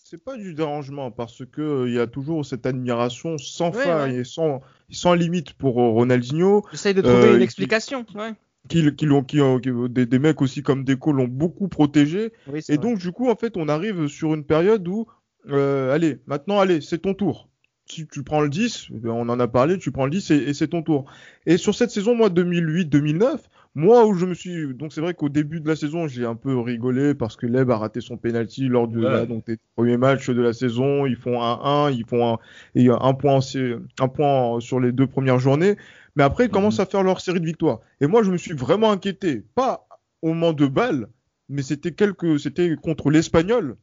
C'est 0.10 0.24
pas 0.24 0.38
du 0.38 0.54
dérangement 0.54 1.12
parce 1.12 1.44
que 1.46 1.62
euh, 1.62 1.90
il 1.90 1.96
y 1.96 2.00
a 2.00 2.08
toujours 2.08 2.46
cette 2.46 2.66
admiration 2.66 3.38
sans 3.38 3.72
Ouais, 3.76 3.84
faille 3.84 4.14
ouais. 4.14 4.20
et 4.20 4.24
sans, 4.24 4.62
sans 4.90 5.14
limite 5.14 5.52
pour 5.54 5.82
euh, 5.82 5.90
Ronaldinho. 5.90 6.64
J'essaye 6.72 6.94
de 6.94 7.02
trouver 7.02 7.32
une 7.32 7.38
qui- 7.38 7.44
explication. 7.44 8.06
Ouais. 8.16 8.32
Qui, 8.70 8.96
qui 8.96 9.06
l'ont, 9.06 9.24
qui, 9.24 9.42
ont- 9.42 9.60
qui- 9.60 9.72
des, 9.90 10.06
des 10.06 10.20
mecs 10.20 10.42
aussi 10.42 10.62
comme 10.64 10.84
Deco 10.86 11.12
l'ont 11.12 11.28
beaucoup 11.28 11.68
protégé. 11.68 12.32
Oui, 12.48 12.60
Et 12.70 12.76
vrai. 12.76 12.78
donc, 12.78 13.00
du 13.00 13.12
coup, 13.12 13.30
en 13.30 13.36
fait, 13.36 13.58
on 13.58 13.68
arrive 13.68 14.08
sur 14.08 14.34
une 14.34 14.46
période 14.46 14.88
où, 14.88 15.08
euh, 15.50 15.94
allez, 15.94 16.20
maintenant, 16.26 16.60
allez, 16.60 16.80
c'est 16.82 17.00
ton 17.00 17.14
tour. 17.14 17.50
Si 17.90 18.06
tu 18.08 18.24
prends 18.24 18.42
le 18.42 18.50
10, 18.50 18.88
eh 18.94 18.98
ben, 19.00 19.12
on 19.12 19.30
en 19.30 19.40
a 19.40 19.48
parlé, 19.48 19.78
tu 19.78 19.92
prends 19.92 20.06
le 20.06 20.12
10 20.12 20.32
et, 20.32 20.36
et 20.50 20.54
c'est 20.54 20.68
ton 20.68 20.82
tour. 20.84 21.06
Et 21.46 21.58
sur 21.58 21.74
cette 21.74 21.90
saison, 21.90 22.16
moi, 22.16 22.30
2008-2009, 22.30 23.38
moi, 23.76 24.06
où 24.06 24.14
je 24.16 24.26
me 24.26 24.34
suis. 24.34 24.74
Donc, 24.74 24.92
c'est 24.92 25.02
vrai 25.02 25.14
qu'au 25.14 25.30
début 25.30 25.60
de 25.62 25.68
la 25.68 25.76
saison, 25.76 26.08
j'ai 26.08 26.26
un 26.26 26.36
peu 26.36 26.58
rigolé 26.60 27.14
parce 27.14 27.36
que 27.36 27.46
Leb 27.46 27.70
a 27.72 27.78
raté 27.78 28.02
son 28.02 28.18
penalty 28.18 28.68
lors 28.68 28.88
de 28.88 29.00
Ouais. 29.00 29.28
donc, 29.28 29.46
des 29.46 29.58
premiers 29.76 29.98
matchs 29.98 30.30
de 30.30 30.42
la 30.42 30.54
saison. 30.54 31.06
Ils 31.06 31.16
font 31.16 31.42
un 31.42 31.86
1, 31.88 31.92
ils 31.92 32.06
font 32.06 32.34
un, 32.34 32.38
et 32.76 32.88
point, 33.20 33.36
en- 33.40 34.04
un 34.04 34.08
point 34.08 34.60
sur 34.60 34.80
les 34.80 34.92
deux 34.92 35.08
premières 35.08 35.40
journées. 35.40 35.76
Mais 36.16 36.24
après, 36.24 36.46
ils 36.46 36.50
commencent 36.52 36.80
à 36.80 36.86
faire 36.88 37.04
leur 37.04 37.22
série 37.22 37.40
de 37.40 37.46
victoires. 37.46 37.80
Et 38.02 38.08
moi, 38.08 38.24
je 38.24 38.32
me 38.32 38.38
suis 38.38 38.54
vraiment 38.54 38.92
inquiété. 38.92 39.44
Pas 39.56 39.88
au 40.24 40.30
moment 40.30 40.54
de 40.54 40.66
balle, 40.66 41.08
mais 41.48 41.62
c'était 41.62 41.92
quelques, 41.92 42.40
c'était 42.40 42.76
contre 42.76 43.12
l'Espagnol, 43.12 43.78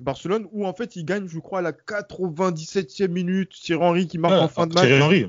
Barcelone, 0.00 0.46
où 0.52 0.66
en 0.66 0.72
fait 0.74 0.96
ils 0.96 1.04
gagnent, 1.04 1.28
je 1.28 1.38
crois, 1.38 1.60
à 1.60 1.62
la 1.62 1.72
97e 1.72 3.08
minute. 3.08 3.50
Thierry 3.50 3.82
Henry 3.82 4.06
qui 4.06 4.18
marque 4.18 4.34
Ah, 4.36 4.42
en 4.44 4.48
fin 4.48 4.66
de 4.66 4.74
match. 4.74 4.86
Thierry 4.86 5.02
Henry. 5.02 5.26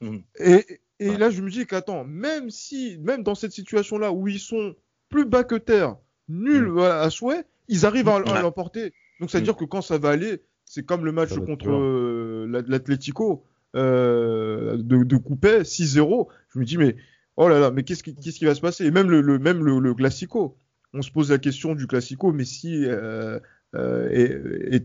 Mhm. 0.00 0.22
Et, 0.38 0.80
et 1.00 1.08
Ouais. 1.10 1.18
là, 1.18 1.30
je 1.30 1.42
me 1.42 1.50
dis 1.50 1.66
qu'attends, 1.66 2.04
même 2.04 2.50
si, 2.50 2.98
même 2.98 3.22
dans 3.22 3.34
cette 3.34 3.52
situation-là 3.52 4.12
où 4.12 4.28
ils 4.28 4.38
sont 4.38 4.74
plus 5.08 5.24
bas 5.24 5.42
que 5.44 5.56
terre, 5.56 5.96
nuls 6.28 6.78
à, 6.80 7.00
à 7.02 7.10
souhait, 7.10 7.44
ils 7.68 7.84
arrivent 7.86 8.08
à, 8.08 8.40
l'emporter. 8.40 8.92
Donc, 9.20 9.30
ça 9.30 9.38
veut 9.38 9.44
dire 9.44 9.56
que 9.56 9.64
quand 9.64 9.82
ça 9.82 9.98
va 9.98 10.10
aller, 10.10 10.42
c'est 10.64 10.84
comme 10.84 11.04
le 11.04 11.12
match 11.12 11.30
Ça 11.30 11.40
contre 11.40 11.70
euh, 11.70 12.46
l'At- 12.48 12.66
l'Atlético 12.68 13.44
euh, 13.74 14.76
de, 14.78 15.02
de 15.04 15.16
Coupet, 15.16 15.62
6-0. 15.62 16.28
Je 16.54 16.58
me 16.58 16.64
dis, 16.64 16.76
mais 16.78 16.96
oh 17.36 17.48
là 17.48 17.58
là, 17.58 17.70
mais 17.70 17.82
qu'est-ce 17.84 18.02
qui, 18.02 18.14
qu'est-ce 18.14 18.38
qui 18.38 18.44
va 18.44 18.54
se 18.54 18.60
passer? 18.60 18.84
Et 18.86 18.90
même 18.90 19.10
le, 19.10 19.20
le- 19.20 19.38
même 19.38 19.64
le, 19.64 19.78
le 19.78 19.94
Classico. 19.94 20.56
On 20.94 21.00
se 21.02 21.10
pose 21.10 21.30
la 21.30 21.38
question 21.38 21.74
du 21.74 21.86
Classico, 21.86 22.32
mais 22.32 22.44
si, 22.44 22.84
euh, 22.86 23.38
et, 23.74 24.36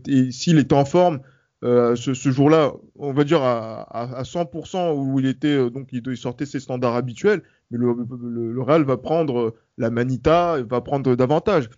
et- 0.06 0.32
s'il 0.32 0.58
était 0.58 0.74
en 0.74 0.84
forme, 0.84 1.20
euh, 1.64 1.96
ce, 1.96 2.12
jour-là, 2.14 2.72
on 2.94 3.12
va 3.12 3.24
dire 3.24 3.42
à, 3.42 3.80
à, 3.82 4.20
à 4.20 4.22
100% 4.22 4.94
où 4.94 5.18
il 5.18 5.26
était, 5.26 5.48
euh, 5.48 5.70
donc 5.70 5.88
il, 5.90 6.16
sortait 6.16 6.46
ses 6.46 6.60
standards 6.60 6.94
habituels, 6.94 7.42
mais 7.70 7.78
le, 7.78 8.62
Real 8.62 8.84
va 8.84 8.96
prendre 8.96 9.56
la 9.76 9.90
Manita, 9.90 10.62
va 10.62 10.80
prendre 10.80 11.16
davantage. 11.16 11.68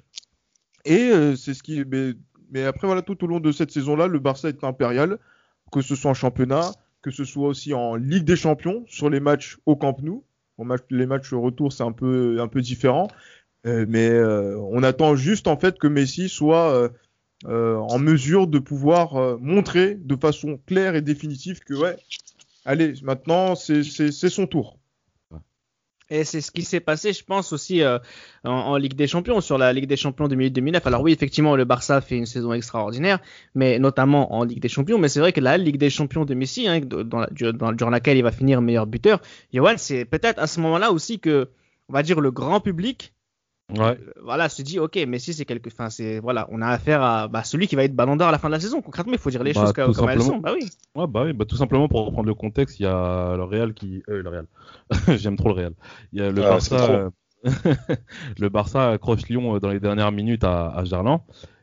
Et 0.85 1.11
euh, 1.11 1.35
c'est 1.35 1.55
ce 1.55 1.63
qui, 1.63 1.83
mais, 2.51 2.65
après 2.65 2.87
voilà, 2.87 3.01
tout 3.01 3.23
au 3.25 3.27
long 3.27 3.41
de 3.41 3.53
cette 3.53 3.71
saison-là, 3.71 4.07
le 4.07 4.19
Barça 4.19 4.49
est 4.51 4.65
impérial, 4.65 5.19
que 5.73 5.81
ce 5.81 5.95
soit 5.95 6.11
en 6.11 6.15
championnat, 6.15 6.73
que 7.01 7.11
ce 7.11 7.25
soit 7.25 7.49
aussi 7.49 7.73
en 7.73 7.97
Ligue 7.97 8.25
des 8.25 8.37
Champions 8.37 8.85
sur 8.87 9.09
les 9.09 9.21
matchs 9.21 9.59
au 9.65 9.77
Camp 9.77 9.97
Nou. 10.03 10.25
Les 10.91 11.07
matchs 11.07 11.33
retour, 11.33 11.73
c'est 11.73 11.85
un 11.85 11.93
peu, 11.93 12.39
un 12.39 12.49
peu 12.49 12.61
différent. 12.61 13.09
Euh, 13.67 13.85
mais 13.89 14.09
euh, 14.09 14.59
on 14.71 14.83
attend 14.83 15.17
juste 15.17 15.47
en 15.47 15.57
fait 15.57 15.79
que 15.79 15.87
Messi 15.87 16.29
soit 16.29 16.91
euh, 17.47 17.77
en 17.77 17.99
mesure 17.99 18.47
de 18.47 18.59
pouvoir 18.59 19.39
montrer 19.39 19.95
de 19.95 20.17
façon 20.17 20.59
claire 20.67 20.95
et 20.95 21.03
définitive 21.03 21.61
que 21.61 21.75
ouais, 21.75 21.97
allez, 22.65 22.95
maintenant 23.03 23.55
c'est 23.55 23.83
son 23.83 24.47
tour. 24.47 24.77
Et 26.13 26.25
c'est 26.25 26.41
ce 26.41 26.51
qui 26.51 26.63
s'est 26.63 26.81
passé, 26.81 27.13
je 27.13 27.23
pense, 27.23 27.53
aussi 27.53 27.83
en, 28.43 28.77
Ligue 28.77 28.95
des 28.95 29.07
Champions, 29.07 29.41
sur 29.41 29.59
la 29.59 29.73
Ligue 29.73 29.87
des 29.87 29.97
Champions 29.97 30.27
2008-2009. 30.27 30.81
Alors 30.85 31.03
oui, 31.03 31.13
effectivement, 31.13 31.55
le 31.55 31.65
Barça 31.65 32.01
fait 32.01 32.17
une 32.17 32.27
saison 32.27 32.53
extraordinaire, 32.53 33.21
mais 33.55 33.79
notamment 33.79 34.35
en 34.35 34.43
Ligue 34.43 34.59
des 34.59 34.69
Champions. 34.69 34.99
Mais 34.99 35.09
c'est 35.09 35.21
vrai 35.21 35.33
que 35.33 35.41
la 35.41 35.57
Ligue 35.57 35.77
des 35.77 35.89
Champions 35.89 36.25
de 36.25 36.35
Messi, 36.35 36.67
hein, 36.67 36.81
durant 36.81 37.91
laquelle 37.91 38.17
il 38.17 38.25
va 38.25 38.33
finir 38.33 38.61
meilleur 38.61 38.89
buteur, 38.89 39.21
Johan, 39.53 39.75
c'est 39.77 40.05
peut-être 40.05 40.41
à 40.41 40.49
ce 40.49 40.59
moment-là 40.59 40.91
aussi 40.91 41.21
que, 41.21 41.49
on 41.89 41.93
va 41.93 42.03
dire, 42.03 42.21
le 42.21 42.33
grand 42.33 42.59
public 42.59 43.15
Ouais. 43.77 43.99
euh, 43.99 44.13
voilà, 44.23 44.49
se 44.49 44.63
dit, 44.63 44.79
ok, 44.79 44.97
Messi, 45.07 45.35
c'est 45.35 45.45
quelque, 45.45 45.69
enfin, 45.69 45.91
c'est, 45.91 46.19
voilà, 46.21 46.47
on 46.51 46.61
a 46.63 46.69
affaire 46.69 47.03
à 47.03 47.29
bah, 47.29 47.45
celui 47.45 47.67
qui 47.69 47.77
va 47.77 47.85
être 47.85 47.95
ballon 47.95 48.17
d'or 48.17 48.29
à 48.29 48.33
la 48.33 48.39
fin 48.39 48.49
de 48.49 48.55
la 48.55 48.61
saison. 48.61 48.83
Concrètement, 48.83 49.13
il 49.13 49.19
faut 49.19 49.31
dire 49.31 49.43
les 49.45 49.53
Bah, 49.53 49.61
choses 49.61 49.73
comme, 49.73 50.09
elles 50.09 50.23
sont. 50.23 50.39
Bah 50.39 50.53
oui. 50.55 50.69
Ouais, 50.95 51.07
bah 51.07 51.23
oui, 51.25 51.33
bah 51.33 51.45
tout 51.45 51.57
simplement 51.57 51.89
pour 51.89 52.05
reprendre 52.07 52.27
le 52.29 52.35
contexte, 52.35 52.81
il 52.81 52.85
y 52.85 52.87
a 52.87 53.37
le 53.37 53.45
Real 53.45 53.75
qui, 53.75 54.03
euh, 54.09 54.23
le 54.23 54.29
Real, 54.29 54.47
j'aime 55.19 55.37
trop 55.37 55.49
le 55.49 55.55
Real. 55.55 55.75
Il 56.13 56.21
y 56.21 56.23
a 56.23 56.31
le 56.31 56.43
Ah, 56.43 56.51
Barça, 56.51 57.11
le 58.39 58.49
Barça 58.49 58.91
accroche 58.91 59.29
Lyon 59.29 59.55
euh, 59.57 59.61
dans 59.61 59.69
les 59.71 59.81
dernières 59.81 60.13
minutes 60.13 60.45
à, 60.45 60.69
à 60.69 60.85
Gerland, 60.85 61.21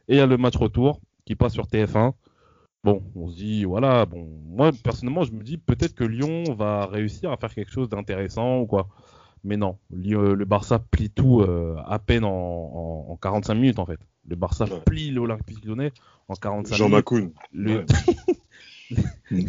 et 0.07 0.15
il 0.15 0.17
y 0.17 0.21
a 0.21 0.25
le 0.25 0.37
match 0.37 0.55
retour 0.55 1.01
qui 1.25 1.35
passe 1.35 1.53
sur 1.53 1.67
TF1. 1.67 2.13
Bon, 2.83 3.03
on 3.15 3.27
se 3.29 3.35
dit, 3.35 3.65
voilà, 3.65 4.05
bon, 4.05 4.27
moi 4.45 4.71
personnellement, 4.83 5.23
je 5.23 5.31
me 5.33 5.43
dis 5.43 5.57
peut-être 5.57 5.93
que 5.93 6.03
Lyon 6.05 6.43
va 6.55 6.85
réussir 6.85 7.31
à 7.31 7.37
faire 7.37 7.53
quelque 7.53 7.71
chose 7.71 7.89
d'intéressant 7.89 8.59
ou 8.59 8.65
quoi. 8.65 8.87
Mais 9.43 9.57
non, 9.57 9.77
Lyon- 9.91 10.33
le 10.33 10.45
Barça 10.45 10.79
plie 10.79 11.09
tout 11.09 11.41
euh, 11.41 11.75
à 11.85 11.99
peine 11.99 12.23
en, 12.25 12.29
en, 12.29 13.05
en 13.11 13.15
45 13.17 13.53
minutes 13.55 13.79
en 13.79 13.85
fait. 13.85 13.99
Le 14.27 14.35
Barça 14.35 14.65
Ouais. 14.65 14.81
plie 14.85 15.11
l'Olympique 15.11 15.63
lyonnais 15.65 15.91
en 16.27 16.33
45 16.35 16.75
Jean 16.75 16.85
minutes. 16.85 16.95
Macoun. 16.97 17.31
Le- 17.53 17.85
Ouais. 18.91 19.45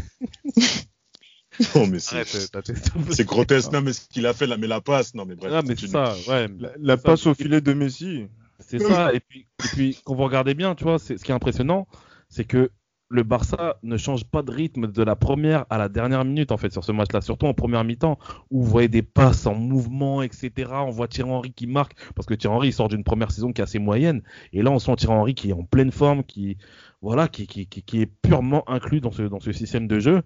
Non, 1.74 1.86
mais 1.90 1.98
c'est 1.98 3.24
grotesque. 3.24 3.72
Non, 3.72 3.80
mais 3.80 3.92
ce 3.92 4.08
qu'il 4.08 4.26
a 4.26 4.32
fait, 4.34 4.46
là, 4.46 4.56
mais 4.56 4.66
la 4.66 4.80
passe. 4.80 5.14
Non, 5.14 5.24
mais 5.24 5.34
bref. 5.34 5.52
Ah, 5.54 5.62
mais 5.66 5.74
c'est 5.76 5.86
une- 5.86 5.92
ça, 5.92 6.14
ouais. 6.28 6.48
La, 6.58 6.70
la 6.78 6.96
Ça, 6.96 7.02
passe 7.02 7.26
au 7.26 7.34
filet 7.34 7.60
de 7.60 7.72
Messi. 7.72 8.26
C'est 8.60 8.78
ça. 8.80 9.12
Et 9.14 9.20
puis, 9.20 9.40
et 9.64 9.68
puis, 9.68 9.98
quand 10.04 10.14
vous 10.14 10.24
regardez 10.24 10.54
bien, 10.54 10.74
tu 10.74 10.84
vois, 10.84 10.98
c'est, 10.98 11.16
ce 11.18 11.24
qui 11.24 11.30
est 11.32 11.34
impressionnant, 11.34 11.86
c'est 12.28 12.44
que 12.44 12.70
le 13.10 13.22
Barça 13.22 13.76
ne 13.82 13.96
change 13.96 14.24
pas 14.24 14.42
de 14.42 14.50
rythme 14.50 14.86
de 14.86 15.02
la 15.02 15.16
première 15.16 15.64
à 15.70 15.78
la 15.78 15.88
dernière 15.88 16.24
minute, 16.24 16.52
en 16.52 16.58
fait, 16.58 16.70
sur 16.70 16.84
ce 16.84 16.92
match-là. 16.92 17.20
Surtout 17.20 17.46
en 17.46 17.54
première 17.54 17.84
mi-temps, 17.84 18.18
où 18.50 18.62
vous 18.62 18.68
voyez 18.68 18.88
des 18.88 19.02
passes 19.02 19.46
en 19.46 19.54
mouvement, 19.54 20.22
etc. 20.22 20.70
On 20.72 20.90
voit 20.90 21.08
Thierry 21.08 21.30
Henry 21.30 21.52
qui 21.52 21.66
marque, 21.66 21.94
parce 22.14 22.26
que 22.26 22.34
Thierry 22.34 22.54
Henry 22.54 22.72
sort 22.72 22.88
d'une 22.88 23.04
première 23.04 23.30
saison 23.30 23.52
qui 23.52 23.60
est 23.60 23.64
assez 23.64 23.78
moyenne. 23.78 24.22
Et 24.52 24.62
là, 24.62 24.70
on 24.70 24.78
sent 24.78 24.96
Thierry 24.96 25.14
Henry 25.14 25.34
qui 25.34 25.50
est 25.50 25.54
en 25.54 25.64
pleine 25.64 25.90
forme, 25.90 26.22
qui, 26.22 26.58
voilà, 27.00 27.28
qui, 27.28 27.42
est 27.42 28.06
purement 28.22 28.68
inclus 28.68 29.00
dans 29.00 29.12
ce, 29.12 29.22
dans 29.22 29.40
ce 29.40 29.52
système 29.52 29.88
de 29.88 30.00
jeu. 30.00 30.22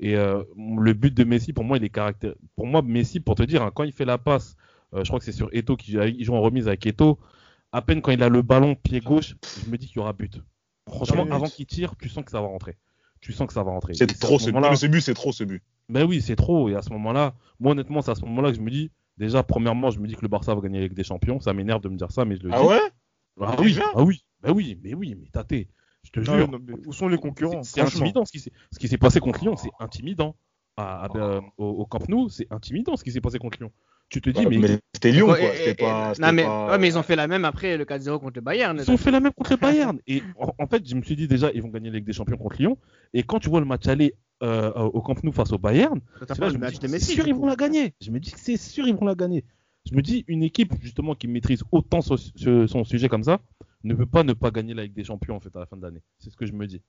Et 0.00 0.16
euh, 0.16 0.42
le 0.56 0.92
but 0.92 1.14
de 1.14 1.22
Messi, 1.22 1.52
pour 1.52 1.64
moi, 1.64 1.76
il 1.76 1.84
est 1.84 1.88
caractér... 1.88 2.34
Pour 2.56 2.66
moi, 2.66 2.82
Messi, 2.82 3.20
pour 3.20 3.36
te 3.36 3.44
dire, 3.44 3.62
hein, 3.62 3.70
quand 3.72 3.84
il 3.84 3.92
fait 3.92 4.04
la 4.04 4.18
passe, 4.18 4.56
euh, 4.92 5.04
je 5.04 5.08
crois 5.08 5.20
que 5.20 5.24
c'est 5.24 5.32
sur 5.32 5.48
Eto 5.52 5.76
qui 5.76 5.96
joue 6.24 6.34
en 6.34 6.40
remise 6.40 6.66
avec 6.66 6.84
Eto. 6.84 7.18
À 7.70 7.80
peine 7.80 8.02
quand 8.02 8.12
il 8.12 8.22
a 8.22 8.28
le 8.28 8.42
ballon 8.42 8.74
pied 8.74 9.00
gauche, 9.00 9.36
je 9.64 9.70
me 9.70 9.76
dis 9.76 9.86
qu'il 9.86 9.96
y 9.96 10.00
aura 10.00 10.12
but. 10.12 10.40
Franchement, 10.88 11.22
Ah 11.22 11.24
oui. 11.24 11.32
avant 11.32 11.46
qu'il 11.46 11.66
tire, 11.66 11.94
tu 11.96 12.08
sens 12.08 12.24
que 12.24 12.30
ça 12.30 12.40
va 12.40 12.46
rentrer. 12.48 12.76
Tu 13.20 13.32
sens 13.32 13.46
que 13.46 13.54
ça 13.54 13.62
va 13.62 13.70
rentrer. 13.70 13.94
C'est 13.94 14.06
trop 14.18 14.38
ce 14.38 14.46
ce 14.46 14.50
but. 14.50 14.76
ce 14.76 14.86
but, 14.86 15.00
c'est 15.00 15.14
trop 15.14 15.32
ce 15.32 15.44
but. 15.44 15.62
Ben 15.88 16.04
oui, 16.04 16.20
c'est 16.20 16.36
trop. 16.36 16.68
Et 16.68 16.74
à 16.74 16.82
ce 16.82 16.90
moment-là, 16.90 17.34
moi 17.58 17.72
honnêtement, 17.72 18.02
c'est 18.02 18.10
à 18.10 18.14
ce 18.14 18.24
moment-là 18.26 18.50
que 18.50 18.56
je 18.56 18.60
me 18.62 18.70
dis, 18.70 18.90
déjà, 19.16 19.42
premièrement, 19.42 19.90
je 19.90 19.98
me 19.98 20.06
dis 20.06 20.14
que 20.14 20.20
le 20.22 20.28
Barça 20.28 20.54
va 20.54 20.60
gagner 20.60 20.78
avec 20.78 20.92
des 20.94 21.04
champions. 21.04 21.40
Ça 21.40 21.54
m'énerve 21.54 21.80
de 21.80 21.88
me 21.88 21.96
dire 21.96 22.10
ça, 22.12 22.24
mais 22.26 22.36
je 22.36 22.42
le 22.42 22.50
Ah 22.52 22.60
dis. 22.60 22.66
ouais? 22.66 22.80
Ah 23.40 23.56
oui, 23.58 23.66
Déjà? 23.68 23.84
ah 23.94 24.02
oui, 24.02 24.24
bah 24.42 24.52
oui, 24.52 24.78
mais 24.82 24.94
oui, 24.94 25.14
mais 25.18 25.28
tâté. 25.30 25.68
Je 26.04 26.10
te 26.10 26.20
Non, 26.20 26.36
jure. 26.36 26.48
non, 26.50 26.58
mais 26.62 26.74
où 26.86 26.92
sont 26.92 27.08
les 27.08 27.16
concurrents? 27.16 27.62
C'est 27.62 27.80
intimidant 27.80 28.24
ce 28.26 28.30
qui 28.32 28.38
s'est 28.40 28.52
ce 28.70 28.78
qui 28.78 28.86
s'est 28.88 28.98
passé 28.98 29.20
contre 29.20 29.40
Lyon, 29.42 29.56
c'est 29.56 29.70
intimidant. 29.80 30.36
À- 30.76 31.06
à- 31.06 31.16
euh, 31.16 31.40
au, 31.56 31.66
au 31.66 31.86
Camp 31.86 32.06
Nou, 32.08 32.28
c'est 32.28 32.46
intimidant 32.52 32.96
ce 32.96 33.04
qui 33.04 33.10
s'est 33.12 33.20
passé 33.22 33.38
contre 33.38 33.58
Lyon. 33.58 33.72
Tu 34.08 34.20
te 34.20 34.30
dis, 34.30 34.46
mais, 34.46 34.58
Mais 34.58 34.78
c'était 34.94 35.12
Lyon, 35.12 35.26
quoi. 35.26 35.38
Et- 35.40 35.74
pas. 35.74 36.12
non, 36.20 36.32
mais, 36.32 36.44
pas- 36.44 36.70
ouais, 36.70 36.78
mais 36.78 36.88
ils 36.88 36.98
ont 36.98 37.02
fait 37.02 37.16
la 37.16 37.26
même 37.26 37.44
après 37.44 37.76
le 37.76 37.84
4-0 37.84 38.20
contre 38.20 38.34
le 38.36 38.40
Bayern. 38.42 38.78
ils 38.78 38.90
ont 38.90 38.96
fait 38.96 39.10
la 39.10 39.20
même 39.20 39.32
contre 39.32 39.52
le 39.52 39.56
Bayern. 39.92 39.98
Et 40.06 40.22
en, 40.38 40.52
en 40.58 40.66
fait, 40.66 40.86
je 40.88 40.94
me 40.94 41.02
suis 41.02 41.16
dit 41.16 41.26
déjà, 41.26 41.50
ils 41.52 41.62
vont 41.62 41.68
gagner 41.68 41.90
la 41.90 41.96
Ligue 41.96 42.06
des 42.06 42.12
Champions 42.12 42.36
contre 42.36 42.56
Lyon. 42.60 42.78
Et 43.12 43.22
quand 43.22 43.40
tu 43.40 43.48
vois 43.48 43.60
le 43.60 43.66
match 43.66 43.86
aller 43.88 44.14
euh, 44.42 44.70
au 44.72 45.00
Camp 45.00 45.22
Nou 45.24 45.32
face 45.32 45.52
au 45.52 45.58
Bayern, 45.58 46.00
c'est 46.26 46.98
sûr, 47.00 47.26
ils 47.26 47.34
vont 47.34 47.46
la 47.46 47.56
gagner. 47.56 47.94
Je 48.00 48.10
me 48.10 48.20
dis 48.20 48.30
que 48.32 48.38
c'est 48.38 48.56
sûr, 48.56 48.86
ils 48.86 48.94
vont 48.94 49.06
la 49.06 49.14
gagner. 49.14 49.44
Je 49.90 49.94
me 49.94 50.00
dis, 50.02 50.24
une 50.28 50.42
équipe 50.42 50.72
justement 50.80 51.14
qui 51.14 51.28
maîtrise 51.28 51.62
autant 51.72 52.00
son 52.00 52.84
sujet 52.84 53.08
comme 53.08 53.24
ça 53.24 53.40
ne 53.84 53.94
peut 53.94 54.06
pas 54.06 54.22
ne 54.24 54.32
pas 54.32 54.50
gagner 54.50 54.74
la 54.74 54.84
Ligue 54.84 54.94
des 54.94 55.04
Champions 55.04 55.36
en 55.36 55.40
fait 55.40 55.54
à 55.56 55.60
la 55.60 55.66
fin 55.66 55.76
de 55.76 55.82
l'année. 55.82 56.00
C'est 56.18 56.30
ce 56.30 56.36
que 56.36 56.46
je 56.46 56.52
me 56.52 56.66
dis. 56.66 56.80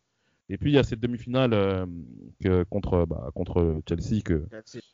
Et 0.50 0.58
puis 0.58 0.72
il 0.72 0.76
y 0.76 0.78
a 0.78 0.84
cette 0.84 1.00
demi-finale 1.00 1.54
euh, 1.54 1.86
que- 2.44 2.64
contre, 2.66 3.06
bah, 3.08 3.30
contre 3.34 3.82
Chelsea 3.90 4.22
que, 4.24 4.46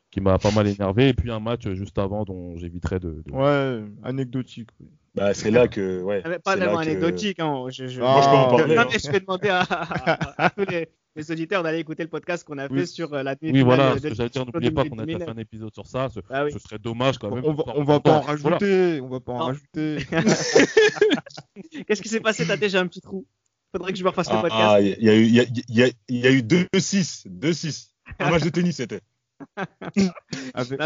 qui 0.09 0.21
m'a 0.21 0.39
pas 0.39 0.51
mal 0.51 0.67
énervé. 0.67 1.09
Et 1.09 1.13
puis 1.13 1.29
un 1.29 1.39
match 1.41 1.67
juste 1.71 1.97
avant 1.97 2.23
dont 2.23 2.55
j'éviterai 2.55 2.99
de. 2.99 3.21
de- 3.25 3.31
Ouais, 3.33 3.83
anecdotique. 4.03 4.69
oui. 4.79 4.87
Bah, 5.13 5.33
c'est 5.33 5.51
là 5.51 5.67
que. 5.67 6.01
Ouais. 6.03 6.21
Ah, 6.23 6.39
Pas 6.39 6.55
que- 6.55 6.61
anecdotique. 6.61 7.41
Hein. 7.41 7.65
Je, 7.69 7.85
je... 7.87 7.99
Moi, 7.99 8.21
je 8.21 8.29
peux 8.29 8.35
en 8.35 8.47
parler, 8.57 8.75
non, 8.75 8.81
hein. 8.83 8.87
mais 8.93 8.97
je 8.97 9.11
vais 9.11 9.19
demander 9.19 9.49
à, 9.49 9.59
à- 9.63 10.45
à 10.45 10.49
tous 10.51 10.63
les, 10.69 10.87
les 11.17 11.31
auditeurs 11.33 11.63
d'aller 11.63 11.79
écouter 11.79 12.03
le 12.03 12.09
podcast 12.09 12.45
qu'on 12.47 12.57
a 12.57 12.69
fait 12.69 12.73
Oui. 12.73 12.87
sur 12.87 13.13
euh, 13.13 13.21
la 13.21 13.31
Oui, 13.41 13.51
demi-finale 13.51 13.65
voilà, 13.65 13.93
de- 13.95 13.97
ce 13.99 14.03
que 14.03 14.07
de- 14.07 14.13
j'allais 14.15 14.29
dire, 14.29 14.45
n'oubliez 14.45 14.71
pas 14.71 14.83
qu'on 14.85 14.99
a 14.99 15.05
2008. 15.05 15.13
déjà 15.15 15.25
fait 15.25 15.31
un 15.37 15.41
épisode 15.41 15.73
sur 15.73 15.85
ça. 15.85 16.07
Ce, 16.07 16.21
Ah 16.29 16.45
oui. 16.45 16.53
ce 16.53 16.59
serait 16.59 16.79
dommage 16.79 17.17
quand 17.17 17.29
même. 17.35 17.43
On 17.43 17.51
va, 17.53 17.63
on 17.75 17.83
va 17.83 17.99
pas 17.99 18.19
en. 18.19 18.21
Voilà. 18.21 18.55
rajouter. 18.57 19.01
On 19.01 19.09
va 19.09 19.19
pas 19.19 19.33
en 19.33 19.39
Non. 19.39 19.45
rajouter. 19.47 19.97
Qu'est-ce 21.87 22.01
qui 22.01 22.07
s'est 22.09 22.21
passé? 22.21 22.45
T'as 22.47 22.55
déjà 22.55 22.79
un 22.79 22.87
petit 22.87 23.01
trou? 23.01 23.25
Faudrait 23.71 23.91
que 23.93 23.97
je 23.97 24.03
me 24.03 24.09
refasse 24.09 24.29
le 24.29 24.35
Ah, 24.37 24.41
podcast. 24.41 24.61
ah, 24.63 24.81
il 24.81 25.03
y 25.03 25.09
a 25.09 25.15
eu, 25.15 25.25
y 25.25 25.39
a, 25.39 25.43
y 25.69 25.83
a- 25.83 25.89
il 26.09 26.17
y 26.19 26.27
a 26.27 26.31
eu 26.31 26.41
2-6. 26.41 27.25
2-6. 27.27 27.91
Un 28.19 28.29
match 28.31 28.43
de 28.43 28.49
tennis, 28.49 28.75
c'était. 28.77 29.01
Avec, 30.53 30.79
Non, 30.79 30.85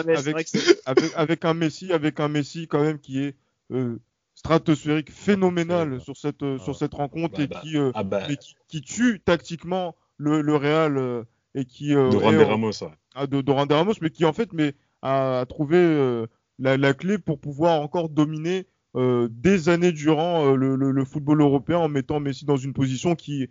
un 1.49 1.53
Messi, 1.53 1.91
avec 1.91 2.19
un 2.19 2.27
Messi 2.29 2.67
quand 2.67 2.81
même 2.81 2.99
qui 2.99 3.19
est 3.21 3.35
euh, 3.71 3.97
stratosphérique, 4.33 5.11
phénoménal 5.11 5.93
Ouais. 5.93 5.99
sur 5.99 6.15
cette 6.15 6.43
euh, 6.43 6.57
sur 6.59 6.75
cette 6.75 6.93
rencontre 6.93 7.37
Bah, 7.37 7.43
et 7.43 7.47
bah, 7.47 7.59
qui, 7.61 7.77
euh, 7.77 7.91
Ah 7.95 8.03
bah, 8.03 8.27
qui, 8.27 8.55
qui 8.67 8.81
tue 8.81 9.19
tactiquement 9.19 9.95
le, 10.17 10.41
le 10.41 10.55
Real 10.55 10.97
euh, 10.97 11.23
et 11.53 11.65
qui 11.65 11.93
euh, 11.95 12.09
de 12.09 12.15
est 12.17 12.19
Juan 12.19 12.37
de 12.37 12.43
en- 12.43 12.47
Ramos. 12.47 12.71
ouais. 12.83 12.89
ah, 13.15 13.27
de, 13.27 13.51
Ramos, 13.73 13.93
mais 14.01 14.09
qui 14.09 14.23
en 14.25 14.33
fait 14.33 14.53
mais 14.53 14.73
a, 15.01 15.41
a 15.41 15.45
trouvé 15.45 15.77
euh, 15.77 16.27
la, 16.59 16.77
la 16.77 16.93
clé 16.93 17.17
pour 17.17 17.39
pouvoir 17.39 17.81
encore 17.81 18.09
dominer 18.09 18.65
euh, 18.95 19.27
des 19.31 19.69
années 19.69 19.91
durant 19.91 20.45
euh, 20.47 20.55
le, 20.55 20.75
le- 20.75 20.91
le 20.91 21.05
football 21.05 21.41
européen 21.41 21.77
en 21.79 21.89
mettant 21.89 22.19
Messi 22.19 22.45
dans 22.45 22.57
une 22.57 22.73
position 22.73 23.15
qui 23.15 23.43
est 23.43 23.49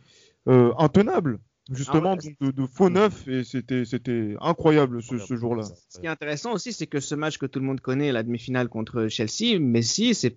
euh, 0.49 0.73
intenable 0.79 1.39
justement 1.71 2.17
Ah 2.21 2.25
ouais, 2.25 2.37
de, 2.41 2.51
de 2.51 2.67
faux 2.67 2.91
neuf 2.91 3.27
et 3.29 3.43
c'était 3.45 3.85
c'était 3.87 4.35
incroyable 4.41 5.03
ce, 5.03 5.17
ce 5.19 5.35
jour-là. 5.37 5.63
Ce 5.89 5.99
qui 5.99 6.07
est 6.07 6.11
intéressant 6.11 6.53
aussi, 6.53 6.73
c'est 6.73 6.87
que 6.87 7.01
ce 7.01 7.15
match 7.15 7.39
que 7.39 7.47
tout 7.47 7.59
le 7.61 7.65
monde 7.65 7.81
connaît, 7.81 8.13
la 8.13 8.23
demi-finale 8.23 8.69
contre 8.69 9.09
Chelsea, 9.09 9.59
Messi, 9.59 10.15
c'est 10.15 10.37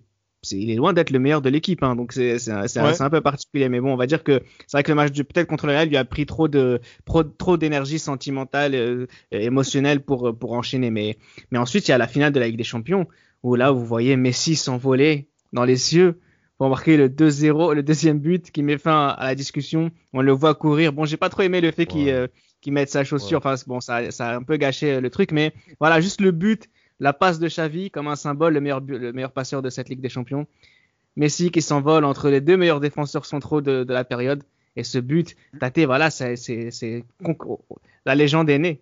il 0.52 0.70
est 0.70 0.76
loin 0.76 0.92
d'être 0.92 1.10
le 1.10 1.18
meilleur 1.18 1.42
de 1.42 1.48
l'équipe, 1.50 1.82
hein, 1.82 1.96
donc 1.96 2.12
c'est 2.12 2.38
c'est 2.38 2.52
un, 2.52 2.58
un- 2.60 2.62
Ouais. 2.84 2.94
c'est 2.94 3.02
un 3.02 3.10
peu 3.10 3.20
particulier. 3.20 3.68
Mais 3.68 3.80
bon, 3.80 3.92
on 3.92 3.96
va 3.96 4.06
dire 4.06 4.22
que 4.22 4.40
c'est 4.68 4.76
vrai 4.76 4.84
que 4.84 4.90
le 4.92 4.94
match 4.94 5.12
peut-être 5.12 5.48
contre 5.48 5.66
le 5.66 5.72
Real 5.72 5.88
lui 5.88 5.96
a 5.96 6.04
pris 6.04 6.26
trop 6.26 6.46
de 6.46 6.80
trop, 7.04 7.24
trop 7.24 7.56
d'énergie 7.56 7.98
sentimentale, 7.98 8.74
euh, 8.76 9.06
et 9.32 9.44
émotionnelle 9.46 10.00
pour 10.00 10.38
pour 10.38 10.52
enchaîner. 10.52 10.90
Mais 10.92 11.18
mais 11.50 11.58
ensuite 11.58 11.88
il 11.88 11.90
y 11.90 11.94
a 11.94 11.98
la 11.98 12.06
finale 12.06 12.32
de 12.32 12.38
la 12.38 12.46
Ligue 12.46 12.56
des 12.56 12.62
Champions 12.64 13.08
où 13.42 13.54
là 13.54 13.70
vous 13.70 13.84
voyez 13.84 14.16
Messi 14.16 14.56
s'envoler 14.56 15.28
dans 15.52 15.64
les 15.64 15.76
cieux 15.76 16.20
pour 16.58 16.68
marquer 16.68 16.96
le 16.96 17.08
2-0, 17.08 17.74
le 17.74 17.82
deuxième 17.82 18.18
but 18.18 18.50
qui 18.50 18.62
met 18.62 18.78
fin 18.78 19.08
à 19.08 19.24
la 19.26 19.34
discussion. 19.34 19.90
On 20.12 20.22
le 20.22 20.32
voit 20.32 20.54
courir. 20.54 20.92
Bon, 20.92 21.04
j'ai 21.04 21.16
pas 21.16 21.28
trop 21.28 21.42
aimé 21.42 21.60
le 21.60 21.70
fait 21.70 21.86
qu'il 21.86 22.06
Ouais. 22.06 22.12
euh, 22.12 22.26
mette 22.66 22.90
sa 22.90 23.04
chaussure. 23.04 23.44
Ouais. 23.44 23.52
Enfin, 23.52 23.62
bon, 23.68 23.80
ça, 23.80 24.10
ça 24.10 24.30
a 24.30 24.36
un 24.36 24.42
peu 24.42 24.56
gâché 24.56 24.94
euh, 24.94 25.00
le 25.00 25.08
truc, 25.10 25.30
mais 25.32 25.52
voilà, 25.78 26.00
juste 26.00 26.20
le 26.20 26.32
but, 26.32 26.68
la 27.00 27.12
passe 27.12 27.38
de 27.38 27.46
Xavi 27.46 27.90
comme 27.92 28.08
un 28.08 28.16
symbole, 28.16 28.54
le 28.54 28.60
meilleur, 28.60 28.80
bu- 28.80 28.98
le 28.98 29.12
meilleur 29.12 29.30
passeur 29.32 29.62
de 29.62 29.70
cette 29.70 29.88
Ligue 29.88 30.00
des 30.00 30.08
Champions. 30.08 30.46
Messi 31.16 31.50
qui 31.52 31.62
s'envole 31.62 32.04
entre 32.04 32.28
les 32.30 32.40
deux 32.40 32.56
meilleurs 32.56 32.80
défenseurs 32.80 33.24
centraux 33.26 33.60
de, 33.60 33.84
de 33.84 33.92
la 33.92 34.04
période. 34.04 34.42
Et 34.76 34.82
ce 34.84 34.98
but, 34.98 35.36
Tate, 35.60 35.78
voilà, 35.80 36.10
c'est 36.10 36.36
c'est- 36.36 36.70
c'est 36.72 37.04
con- 37.24 37.60
la 38.04 38.14
légende 38.16 38.50
est 38.50 38.58
née. 38.58 38.80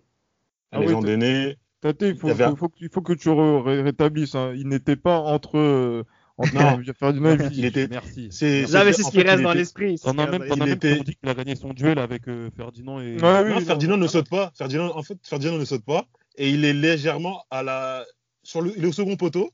Ah 0.71 0.79
Les 0.79 0.87
oui, 0.87 0.91
gens 0.93 1.01
t'as- 1.01 1.07
d'aînés. 1.07 1.57
Tate, 1.81 2.01
il 2.01 2.17
faut, 2.17 2.27
que, 2.33 2.75
il 2.81 2.89
faut 2.89 3.01
que 3.01 3.13
tu 3.13 3.29
ré- 3.29 3.81
rétablisses. 3.81 4.35
hein. 4.35 4.53
Il 4.55 4.67
n'était 4.67 4.95
pas 4.95 5.19
entre, 5.19 5.57
euh, 5.57 6.03
entre 6.37 6.53
Non. 6.55 6.81
Ferdinand 6.97 7.35
et 7.35 7.37
Il 7.53 7.65
était. 7.65 7.87
Merci. 7.87 8.29
C'est 8.31 8.63
Là, 8.71 8.83
mais 8.83 8.93
c'est 8.93 9.03
en 9.03 9.07
ce 9.07 9.11
qui 9.11 9.21
reste 9.21 9.43
dans 9.43 9.53
l'esprit. 9.53 9.95
as 10.03 10.11
reste 10.11 10.31
même, 10.31 10.41
dit 11.03 11.15
qu'il 11.15 11.29
a 11.29 11.33
gagné 11.35 11.55
son 11.55 11.73
duel 11.73 11.99
avec 11.99 12.27
euh, 12.27 12.49
Ferdinand 12.57 12.99
et. 12.99 13.17
Ouais, 13.21 13.41
oui, 13.43 13.49
non, 13.49 13.59
non. 13.59 13.61
Ferdinand 13.61 13.97
ne 13.97 14.07
saute 14.07 14.29
pas. 14.29 14.51
Ferdinand, 14.57 14.95
en 14.97 15.03
fait, 15.03 15.17
Ferdinand 15.23 15.57
ne 15.57 15.65
saute 15.65 15.85
pas 15.85 16.05
et 16.37 16.49
il 16.49 16.65
est 16.65 16.73
légèrement 16.73 17.43
à 17.51 17.61
la 17.63 18.03
sur 18.43 18.61
le, 18.61 18.73
il 18.77 18.83
est 18.83 18.87
au 18.87 18.91
second 18.93 19.15
poteau 19.15 19.51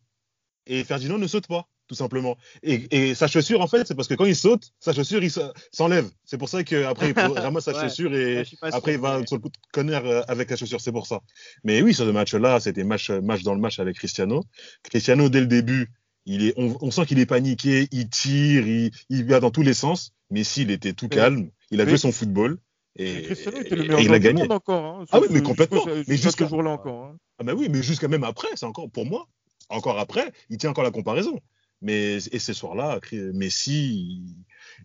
et 0.68 0.84
Ferdinand 0.86 1.18
ne 1.18 1.28
saute 1.28 1.48
pas, 1.48 1.68
tout 1.94 1.98
simplement. 1.98 2.36
Et, 2.64 2.88
et 3.10 3.14
sa 3.16 3.28
chaussure, 3.28 3.62
en 3.62 3.68
fait, 3.68 3.86
c'est 3.88 3.94
parce 3.94 4.08
que 4.08 4.16
quand 4.16 4.26
il 4.26 4.36
saute, 4.36 4.72
sa 4.80 4.94
chaussure, 4.94 5.24
il 5.24 5.30
se- 5.30 5.52
s'enlève. 5.72 6.10
C'est 6.26 6.40
pour 6.40 6.50
ça 6.50 6.64
qu'après, 6.64 7.12
il 7.12 7.14
ramasse 7.48 7.66
sa 7.66 7.74
Ouais. 7.74 7.82
chaussure 7.84 8.14
et 8.16 8.44
sûr, 8.46 8.58
après, 8.62 8.94
il 8.96 9.00
va 9.00 9.20
mais- 9.20 9.28
sur 9.28 9.36
le 9.36 9.42
coup 9.42 9.50
de 9.50 9.58
corner 9.72 10.04
euh, 10.06 10.22
avec 10.28 10.50
la 10.50 10.56
chaussure. 10.56 10.82
C'est 10.82 10.92
pour 10.92 11.06
ça. 11.06 11.20
Mais 11.64 11.82
oui, 11.84 11.94
sur 11.94 12.06
ce 12.06 12.10
match-là, 12.10 12.60
c'était 12.60 12.84
match, 12.84 13.12
match 13.12 13.44
dans 13.44 13.54
le 13.54 13.60
match 13.62 13.80
avec 13.80 13.96
Cristiano. 13.98 14.44
Cristiano, 14.82 15.30
dès 15.30 15.42
le 15.42 15.48
début, 15.48 15.92
Il 16.26 16.46
est, 16.48 16.54
on, 16.58 16.78
on 16.82 16.90
sent 16.90 17.06
qu'il 17.06 17.20
est 17.20 17.26
paniqué, 17.26 17.88
il 17.92 18.08
tire, 18.10 18.66
il, 18.66 18.92
il 19.10 19.26
va 19.26 19.40
dans 19.42 19.52
tous 19.52 19.62
les 19.62 19.74
sens. 19.76 20.14
Messi, 20.32 20.62
il 20.64 20.72
était 20.72 20.94
tout 20.94 21.08
Mais- 21.12 21.18
calme, 21.18 21.50
il 21.70 21.80
a 21.80 21.84
mais- 21.84 21.90
joué 21.92 21.98
son 22.00 22.12
football 22.14 22.58
et, 22.96 23.24
Cristiano 23.24 23.58
était 23.60 23.76
le 23.76 23.84
meilleur 23.84 24.00
il 24.00 24.14
a 24.14 24.20
gagné. 24.20 24.42
monde 24.44 24.52
encore. 24.54 24.86
Hein, 25.02 25.06
Ah 25.12 25.20
oui, 25.20 25.28
mais 25.32 25.42
complètement. 25.44 25.84
Mais 25.86 25.96
jusqu'à 26.16 26.16
jusqu'à- 26.30 26.46
ce 26.46 26.50
jour-là 26.50 26.72
encore. 26.72 27.06
hein. 27.08 27.18
Ah 27.40 27.44
bah 27.44 27.54
oui, 27.56 27.68
mais 27.70 27.84
jusqu'à 27.84 28.08
même 28.08 28.24
après, 28.24 28.48
c'est 28.56 28.66
encore 28.66 28.90
pour 28.90 29.06
moi, 29.06 29.28
encore 29.70 30.00
après, 30.00 30.32
il 30.50 30.58
tient 30.58 30.70
encore 30.70 30.84
la 30.86 30.92
comparaison. 30.92 31.38
Mais 31.84 32.16
et 32.32 32.40
ce 32.40 32.54
soir-là, 32.54 33.00
Messi 33.34 34.24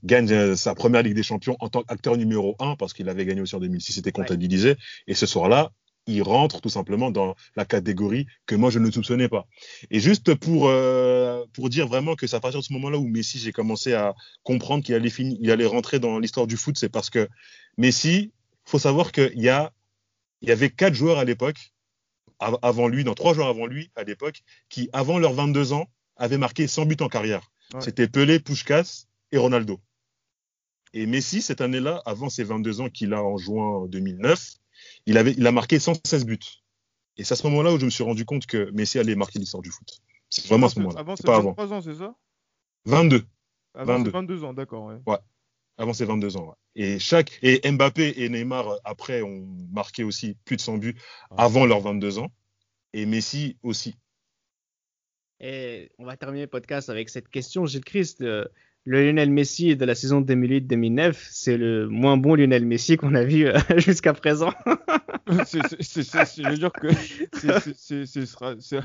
il 0.02 0.06
gagne 0.06 0.30
euh, 0.32 0.56
sa 0.56 0.74
première 0.74 1.02
Ligue 1.02 1.14
des 1.14 1.22
Champions 1.22 1.56
en 1.60 1.68
tant 1.68 1.82
qu'acteur 1.82 2.16
numéro 2.16 2.56
un 2.58 2.76
parce 2.76 2.92
qu'il 2.92 3.08
avait 3.08 3.24
gagné 3.24 3.40
aussi 3.40 3.54
en 3.56 3.60
2006, 3.60 3.92
c'était 3.94 4.12
comptabilisé. 4.12 4.76
Et 5.06 5.14
ce 5.14 5.24
soir-là, 5.26 5.70
il 6.06 6.22
rentre 6.22 6.60
tout 6.60 6.68
simplement 6.70 7.10
dans 7.10 7.34
la 7.54 7.64
catégorie 7.64 8.26
que 8.46 8.54
moi 8.54 8.70
je 8.70 8.78
ne 8.78 8.90
soupçonnais 8.90 9.28
pas. 9.28 9.46
Et 9.90 10.00
juste 10.00 10.34
pour 10.34 10.68
euh, 10.68 11.44
pour 11.52 11.68
dire 11.68 11.86
vraiment 11.86 12.16
que 12.16 12.26
c'est 12.26 12.36
à 12.36 12.40
partir 12.40 12.60
de 12.60 12.64
ce 12.64 12.72
moment-là 12.74 12.98
où 12.98 13.06
Messi 13.06 13.38
j'ai 13.38 13.52
commencé 13.52 13.92
à 13.94 14.14
comprendre 14.42 14.82
qu'il 14.84 14.94
allait 14.94 15.10
finir, 15.10 15.36
il 15.40 15.50
allait 15.50 15.66
rentrer 15.66 15.98
dans 16.00 16.18
l'histoire 16.18 16.46
du 16.46 16.56
foot, 16.56 16.76
c'est 16.78 16.88
parce 16.88 17.10
que 17.10 17.28
Messi, 17.76 18.32
faut 18.64 18.78
savoir 18.78 19.12
qu'il 19.12 19.38
y 19.40 19.48
a 19.48 19.72
il 20.42 20.48
y 20.48 20.52
avait 20.52 20.70
quatre 20.70 20.94
joueurs 20.94 21.18
à 21.18 21.24
l'époque 21.24 21.58
av- 22.38 22.58
avant 22.62 22.88
lui, 22.88 23.04
dans 23.04 23.14
trois 23.14 23.34
joueurs 23.34 23.48
avant 23.48 23.66
lui 23.66 23.90
à 23.96 24.02
l'époque, 24.04 24.42
qui 24.68 24.88
avant 24.92 25.18
leurs 25.18 25.32
22 25.34 25.72
ans 25.72 25.86
avaient 26.18 26.38
marqué 26.38 26.66
100 26.66 26.86
buts 26.86 26.96
en 27.00 27.08
carrière. 27.08 27.50
Ouais. 27.72 27.80
C'était 27.80 28.08
Pelé, 28.08 28.40
Puskás 28.40 29.06
et 29.32 29.38
Ronaldo. 29.38 29.80
Et 30.92 31.06
Messi 31.06 31.42
cette 31.42 31.60
année-là, 31.60 32.02
avant 32.06 32.28
ses 32.28 32.44
22 32.44 32.80
ans 32.80 32.88
qu'il 32.88 33.12
a 33.14 33.22
en 33.22 33.36
juin 33.36 33.86
2009, 33.88 34.54
il 35.06 35.18
avait 35.18 35.32
il 35.36 35.46
a 35.46 35.52
marqué 35.52 35.78
116 35.78 36.24
buts. 36.24 36.38
Et 37.16 37.24
c'est 37.24 37.32
à 37.32 37.36
ce 37.36 37.46
moment-là 37.48 37.72
où 37.72 37.78
je 37.78 37.84
me 37.84 37.90
suis 37.90 38.04
rendu 38.04 38.24
compte 38.24 38.46
que 38.46 38.70
Messi 38.72 38.98
allait 38.98 39.14
marquer 39.16 39.38
l'histoire 39.38 39.62
du 39.62 39.70
foot. 39.70 39.88
C'est 40.30 40.46
vraiment 40.48 40.66
à 40.66 40.70
ce 40.70 40.78
moment-là, 40.80 41.00
Avant, 41.00 41.16
c'est 41.16 41.26
pas 41.26 41.36
avant. 41.36 41.50
23 41.50 41.72
ans, 41.72 41.82
c'est 41.82 41.94
ça? 41.94 42.14
22. 42.84 43.24
Avant, 43.74 43.94
22. 43.94 44.10
c'est 44.10 44.12
22 44.12 44.44
ans, 44.44 44.52
d'accord. 44.54 44.84
ouais. 44.86 45.18
avant 45.76 45.92
ses 45.92 46.04
22 46.04 46.36
ans. 46.36 46.48
ouais. 46.48 46.54
Et 46.74 46.98
chaque 46.98 47.38
et 47.42 47.60
Mbappé 47.70 48.14
et 48.22 48.28
Neymar 48.28 48.68
euh, 48.68 48.76
après 48.84 49.22
ont 49.22 49.46
marqué 49.72 50.04
aussi 50.04 50.36
plus 50.44 50.56
de 50.56 50.60
100 50.60 50.78
buts 50.78 50.96
avant 51.36 51.66
leurs 51.66 51.80
22 51.80 52.18
ans 52.18 52.28
et 52.92 53.04
Messi 53.04 53.56
aussi. 53.62 53.96
Et 55.40 55.90
on 55.98 56.04
va 56.04 56.16
terminer 56.16 56.42
le 56.44 56.48
podcast 56.50 56.90
avec 56.90 57.08
cette 57.08 57.28
question, 57.28 57.64
Gilles 57.66 57.84
Christ. 57.84 58.22
euh, 58.22 58.44
le 58.84 59.04
Lionel 59.04 59.30
Messi 59.30 59.76
de 59.76 59.84
la 59.84 59.94
saison 59.94 60.22
2008-2009, 60.22 61.14
c'est 61.30 61.58
le 61.58 61.88
moins 61.88 62.16
bon 62.16 62.34
Lionel 62.34 62.64
Messi 62.64 62.96
qu'on 62.96 63.14
a 63.14 63.22
vu 63.22 63.46
euh, 63.46 63.58
jusqu'à 63.76 64.14
présent. 64.14 64.50
c'est, 65.44 65.60
je 65.62 66.48
veux 66.48 66.56
dire 66.56 66.72
que 66.72 66.88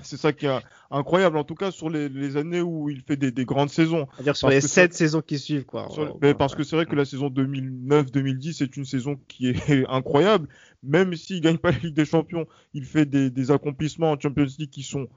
ça 0.03 0.33
qui 0.33 0.45
est 0.45 0.59
incroyable, 0.91 1.37
en 1.37 1.43
tout 1.45 1.55
cas 1.55 1.71
sur 1.71 1.89
les, 1.89 2.09
les 2.09 2.35
années 2.35 2.59
où 2.61 2.89
il 2.89 3.01
fait 3.01 3.15
des, 3.15 3.31
des 3.31 3.45
grandes 3.45 3.69
saisons. 3.69 4.07
C'est-à-dire 4.15 4.35
sur 4.35 4.49
Parce 4.49 4.55
les 4.55 4.67
sept 4.67 4.93
saisons 4.93 5.21
qui 5.21 5.39
suivent, 5.39 5.65
quoi. 5.65 5.87
Sur- 5.89 6.17
mais 6.21 6.29
ouais. 6.29 6.33
parce 6.33 6.53
que 6.53 6.63
c'est 6.63 6.75
vrai 6.75 6.85
que 6.85 6.95
la 6.95 7.05
saison 7.05 7.29
2009-2010 7.29 8.53
c'est 8.53 8.75
une 8.75 8.85
saison 8.85 9.17
qui 9.27 9.49
est 9.49 9.85
incroyable. 9.89 10.49
Même 10.83 11.15
s'il 11.15 11.39
gagne 11.39 11.57
pas 11.57 11.71
la 11.71 11.77
Ligue 11.77 11.95
des 11.95 12.05
Champions, 12.05 12.45
il 12.73 12.83
fait 12.83 13.05
des, 13.05 13.29
des 13.29 13.51
accomplissements 13.51 14.11
en 14.11 14.19
Champions 14.19 14.47
League 14.59 14.69
qui 14.69 14.83
sont 14.83 15.07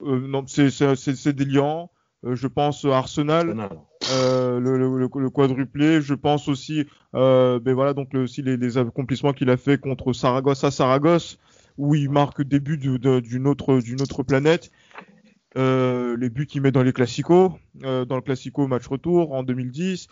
non, 0.00 0.44
c'est, 0.46 1.32
délirant. 1.32 1.90
Euh, 2.24 2.36
je 2.36 2.46
pense 2.46 2.84
à 2.84 2.98
Arsenal, 2.98 3.68
euh, 4.12 4.60
le, 4.60 4.78
le, 4.78 4.96
le- 4.98 5.20
le 5.20 5.30
quadruplé. 5.30 6.00
Je 6.00 6.14
pense 6.14 6.46
aussi, 6.48 6.86
euh, 7.16 7.58
ben 7.58 7.74
voilà, 7.74 7.94
donc 7.94 8.12
le- 8.12 8.22
aussi 8.22 8.42
les, 8.42 8.56
les 8.56 8.78
accomplissements 8.78 9.32
qu'il 9.32 9.50
a 9.50 9.56
fait 9.56 9.78
contre 9.80 10.12
Saragosse 10.12 10.62
à 10.62 10.70
Saragosse, 10.70 11.38
où 11.78 11.96
il 11.96 12.10
marque 12.10 12.42
des 12.42 12.60
buts 12.60 12.78
d'une 12.78 13.46
autre 13.48 13.80
d'une 13.80 14.00
autre 14.02 14.22
planète. 14.22 14.70
Euh, 15.56 16.16
les 16.16 16.30
buts 16.30 16.46
qu'il 16.46 16.62
met 16.62 16.70
dans 16.72 16.82
les 16.84 16.92
classicos, 16.92 17.52
euh, 17.82 18.04
dans 18.04 18.16
le 18.16 18.22
classico 18.22 18.66
match 18.68 18.86
retour 18.86 19.32
en 19.32 19.42
2010. 19.42 20.06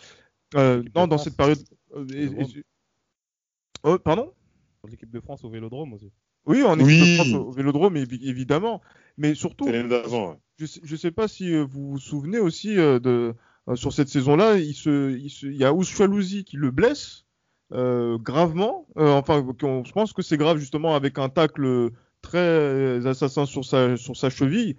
Euh, 0.56 0.78
L'équipe 0.78 0.92
de 0.94 0.98
non, 0.98 1.06
dans 1.06 1.16
France. 1.16 1.24
cette 1.24 1.36
période. 1.36 1.58
euh, 1.94 2.06
et- 2.12 2.24
et- 2.24 2.64
Oh, 3.84 3.98
pardon? 3.98 4.32
L'équipe 4.88 5.10
de 5.10 5.20
France 5.20 5.44
au 5.44 5.48
Vélodrome 5.48 5.92
aussi. 5.94 6.10
Oui, 6.46 6.62
en 6.62 6.74
équipe 6.78 6.86
Oui. 6.86 7.00
de 7.18 7.22
France 7.22 7.32
au 7.34 7.50
Vélodrome, 7.52 7.96
évi- 7.96 8.28
évidemment. 8.28 8.80
Mais 9.18 9.34
surtout, 9.34 9.66
ouais. 9.66 9.86
je 10.58 10.66
sais, 10.66 10.80
je 10.82 10.96
sais 10.96 11.10
pas 11.10 11.28
si 11.28 11.52
euh, 11.54 11.62
vous 11.64 11.90
vous 11.92 11.98
souvenez 11.98 12.38
aussi 12.38 12.78
euh, 12.78 12.98
de 12.98 13.34
euh, 13.68 13.76
sur 13.76 13.92
cette 13.92 14.08
saison-là, 14.08 14.56
il 14.56 14.74
se, 14.74 15.16
il 15.16 15.28
se, 15.30 15.46
il 15.46 15.56
y 15.56 15.64
a 15.64 15.72
Ouchalouzi 15.74 16.44
qui 16.44 16.56
le 16.56 16.70
blesse 16.70 17.24
euh, 17.72 18.16
gravement. 18.18 18.86
Euh, 18.96 19.12
enfin, 19.12 19.42
qu'on- 19.60 19.84
je 19.84 19.92
pense 19.92 20.12
que 20.12 20.22
c'est 20.22 20.38
grave 20.38 20.58
justement 20.58 20.94
avec 20.94 21.18
un 21.18 21.28
tacle 21.28 21.90
très 22.22 23.06
assassin 23.06 23.46
sur 23.46 23.64
sa 23.64 23.96
sur 23.96 24.16
sa 24.16 24.30
cheville. 24.30 24.76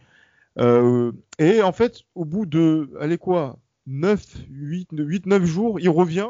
Euh, 0.60 1.12
et 1.40 1.62
en 1.62 1.72
fait, 1.72 2.02
au 2.16 2.26
bout 2.26 2.46
de, 2.46 2.90
allez 3.00 3.18
quoi, 3.18 3.58
9, 3.88 4.24
8, 4.50 4.90
8, 4.94 5.26
9 5.26 5.46
jours, 5.46 5.80
il 5.80 5.90
revient 5.90 6.30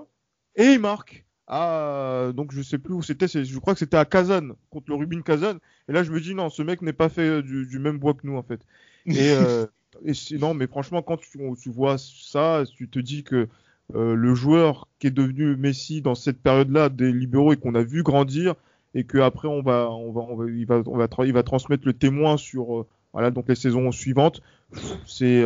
et 0.56 0.66
il 0.74 0.80
marque. 0.80 1.26
Ah, 1.54 2.32
donc 2.34 2.54
je 2.54 2.62
sais 2.62 2.78
plus 2.78 2.94
où 2.94 3.02
c'était, 3.02 3.28
je 3.28 3.60
crois 3.60 3.74
que 3.74 3.80
c'était 3.80 3.98
à 3.98 4.06
Kazan, 4.06 4.54
contre 4.70 4.90
le 4.90 4.96
Rubin 4.96 5.22
Kazan. 5.22 5.58
Et 5.90 5.92
là, 5.92 6.02
je 6.02 6.14
me 6.14 6.22
dis, 6.22 6.34
non, 6.34 6.50
ce 6.50 6.64
mec 6.64 6.82
n'est 6.82 6.94
pas 6.94 7.10
fait 7.10 7.28
euh, 7.28 7.42
du, 7.42 7.66
du 7.68 7.78
même 7.78 8.00
bois 8.00 8.14
que 8.14 8.26
nous, 8.26 8.38
en 8.38 8.42
fait. 8.42 8.62
Et, 9.06 9.32
euh, 9.32 9.66
et 10.06 10.14
non, 10.38 10.54
mais 10.54 10.68
franchement, 10.68 11.02
quand 11.02 11.18
tu, 11.18 11.38
tu 11.62 11.70
vois 11.70 11.98
ça, 11.98 12.64
tu 12.78 12.88
te 12.88 13.00
dis 13.00 13.24
que 13.24 13.50
euh, 13.96 14.16
le 14.16 14.34
joueur 14.34 14.88
qui 15.00 15.08
est 15.08 15.12
devenu 15.12 15.58
Messi 15.58 16.02
dans 16.02 16.16
cette 16.16 16.40
période-là 16.42 16.88
des 16.88 17.12
libéraux 17.12 17.52
et 17.52 17.58
qu'on 17.58 17.76
a 17.76 17.84
vu 17.84 18.02
grandir, 18.02 18.56
et 18.94 19.04
que 19.04 19.18
après 19.18 19.50
on 19.50 19.62
va, 19.62 19.92
on 19.92 20.14
va, 20.14 20.22
on 20.22 20.36
va, 20.38 20.50
il 20.50 20.66
va, 20.66 20.82
on 20.86 20.98
va, 20.98 21.08
il 21.26 21.34
va 21.34 21.44
transmettre 21.44 21.86
le 21.86 21.94
témoin 21.94 22.38
sur, 22.38 22.80
euh, 22.80 22.88
voilà, 23.12 23.30
donc 23.32 23.50
les 23.50 23.56
saisons 23.56 23.92
suivantes. 23.92 24.42
C'est, 25.06 25.44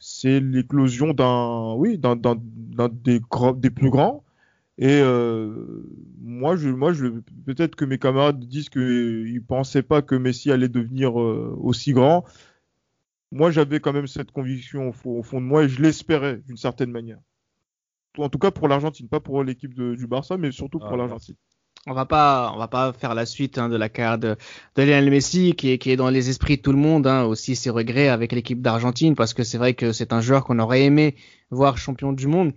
c'est 0.00 0.40
l'éclosion 0.40 1.12
d'un, 1.12 1.74
oui, 1.74 1.98
d'un, 1.98 2.16
des, 2.16 3.20
des 3.56 3.70
plus 3.70 3.90
grands. 3.90 4.24
Et 4.80 4.98
euh, 5.02 5.84
moi, 6.22 6.56
je, 6.56 6.70
moi, 6.70 6.94
je, 6.94 7.06
peut-être 7.44 7.76
que 7.76 7.84
mes 7.84 7.98
camarades 7.98 8.40
disent 8.40 8.70
qu'ils 8.70 9.44
pensaient 9.46 9.82
pas 9.82 10.00
que 10.00 10.14
Messi 10.14 10.50
allait 10.50 10.70
devenir 10.70 11.20
euh, 11.20 11.54
aussi 11.60 11.92
grand. 11.92 12.24
Moi, 13.30 13.50
j'avais 13.50 13.78
quand 13.78 13.92
même 13.92 14.06
cette 14.06 14.32
conviction 14.32 14.88
au 14.88 14.92
fond, 14.92 15.18
au 15.18 15.22
fond 15.22 15.38
de 15.40 15.46
moi 15.46 15.64
et 15.64 15.68
je 15.68 15.82
l'espérais 15.82 16.40
d'une 16.46 16.56
certaine 16.56 16.90
manière. 16.90 17.18
En 18.16 18.30
tout 18.30 18.38
cas 18.38 18.50
pour 18.50 18.68
l'Argentine, 18.68 19.06
pas 19.06 19.20
pour 19.20 19.44
l'équipe 19.44 19.72
du 19.74 20.06
Barça, 20.06 20.38
mais 20.38 20.50
surtout 20.50 20.78
pour 20.78 20.94
Ah, 20.94 20.96
l'Argentine. 20.96 21.36
On 21.86 21.92
va 21.92 22.06
pas, 22.06 22.50
on 22.54 22.58
va 22.58 22.66
pas 22.66 22.92
faire 22.92 23.14
la 23.14 23.26
suite 23.26 23.58
hein, 23.58 23.68
de 23.68 23.76
la 23.76 23.88
carrière 23.88 24.18
de, 24.18 24.36
de 24.76 24.82
Lionel 24.82 25.10
Messi, 25.10 25.54
qui 25.54 25.70
est, 25.70 25.78
qui 25.78 25.90
est 25.90 25.96
dans 25.96 26.10
les 26.10 26.28
esprits 26.30 26.56
de 26.56 26.62
tout 26.62 26.72
le 26.72 26.78
monde, 26.78 27.06
hein, 27.06 27.24
aussi 27.24 27.54
ses 27.54 27.70
regrets 27.70 28.08
avec 28.08 28.32
l'équipe 28.32 28.60
d'Argentine, 28.60 29.14
parce 29.14 29.34
que 29.34 29.44
c'est 29.44 29.58
vrai 29.58 29.74
que 29.74 29.92
c'est 29.92 30.12
un 30.12 30.20
joueur 30.20 30.44
qu'on 30.44 30.58
aurait 30.58 30.84
aimé 30.84 31.14
voir 31.50 31.78
champion 31.78 32.12
du 32.12 32.26
monde. 32.26 32.52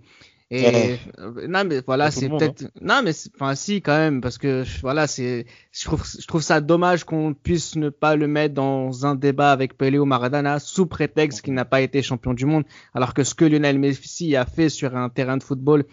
Et 0.50 0.98
euh, 1.18 1.48
non, 1.48 1.64
mais 1.64 1.82
voilà, 1.86 2.10
c'est 2.10 2.28
peut-être, 2.28 2.70
non, 2.80 3.00
mais 3.02 3.12
enfin 3.34 3.54
si 3.54 3.80
quand 3.80 3.96
même, 3.96 4.20
parce 4.20 4.38
que 4.38 4.62
voilà, 4.82 5.06
c'est, 5.06 5.46
je 5.72 5.84
trouve, 5.84 6.04
je 6.06 6.26
trouve 6.26 6.42
ça 6.42 6.60
dommage 6.60 7.04
qu'on 7.04 7.34
puisse 7.34 7.76
ne 7.76 7.88
pas 7.88 8.14
le 8.14 8.28
mettre 8.28 8.54
dans 8.54 9.06
un 9.06 9.14
débat 9.14 9.52
avec 9.52 9.76
Pelé 9.76 9.98
ou 9.98 10.04
Maradona 10.04 10.60
sous 10.60 10.86
prétexte 10.86 11.42
qu'il 11.42 11.54
n'a 11.54 11.64
pas 11.64 11.80
été 11.80 12.02
champion 12.02 12.34
du 12.34 12.44
monde, 12.44 12.64
alors 12.92 13.14
que 13.14 13.24
ce 13.24 13.34
que 13.34 13.44
Lionel 13.44 13.78
Messi 13.78 14.36
a 14.36 14.44
fait 14.44 14.68
sur 14.68 14.96
un 14.96 15.08
terrain 15.08 15.38
de 15.38 15.42
football. 15.42 15.84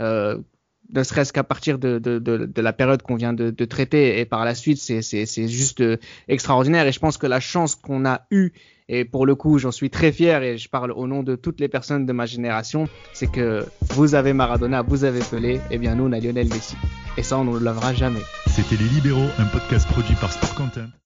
Euh, 0.00 0.38
ne 0.92 1.02
serait-ce 1.04 1.32
qu'à 1.32 1.44
partir 1.44 1.78
de, 1.78 1.98
de, 1.98 2.18
de, 2.18 2.46
de 2.46 2.62
la 2.62 2.72
période 2.72 3.02
qu'on 3.02 3.14
vient 3.14 3.32
de, 3.32 3.50
de 3.50 3.64
traiter 3.64 4.18
et 4.18 4.24
par 4.24 4.44
la 4.44 4.56
suite, 4.56 4.78
c'est, 4.78 5.02
c'est, 5.02 5.24
c'est 5.24 5.46
juste 5.46 5.80
euh, 5.82 5.98
extraordinaire. 6.26 6.86
Et 6.86 6.92
je 6.92 6.98
pense 6.98 7.16
que 7.16 7.28
la 7.28 7.38
chance 7.38 7.76
qu'on 7.76 8.04
a 8.04 8.22
eue, 8.32 8.52
et 8.92 9.04
pour 9.04 9.24
le 9.24 9.36
coup, 9.36 9.58
j'en 9.58 9.70
suis 9.70 9.88
très 9.88 10.10
fier 10.10 10.42
et 10.42 10.58
je 10.58 10.68
parle 10.68 10.90
au 10.90 11.06
nom 11.06 11.22
de 11.22 11.36
toutes 11.36 11.60
les 11.60 11.68
personnes 11.68 12.06
de 12.06 12.12
ma 12.12 12.26
génération, 12.26 12.88
c'est 13.12 13.30
que 13.30 13.64
vous 13.94 14.16
avez 14.16 14.32
Maradona, 14.32 14.82
vous 14.82 15.04
avez 15.04 15.20
Pelé, 15.20 15.60
et 15.70 15.78
bien 15.78 15.94
nous, 15.94 16.08
on 16.08 16.12
a 16.12 16.18
Lionel 16.18 16.48
Messi. 16.48 16.74
Et 17.16 17.22
ça, 17.22 17.38
on 17.38 17.44
ne 17.44 17.56
le 17.56 17.64
lavera 17.64 17.94
jamais. 17.94 18.20
C'était 18.48 18.74
Les 18.74 18.88
Libéraux, 18.88 19.28
un 19.38 19.44
podcast 19.44 19.86
produit 19.86 20.16
par 20.16 20.32
Sport 20.32 20.56
Content. 20.56 20.90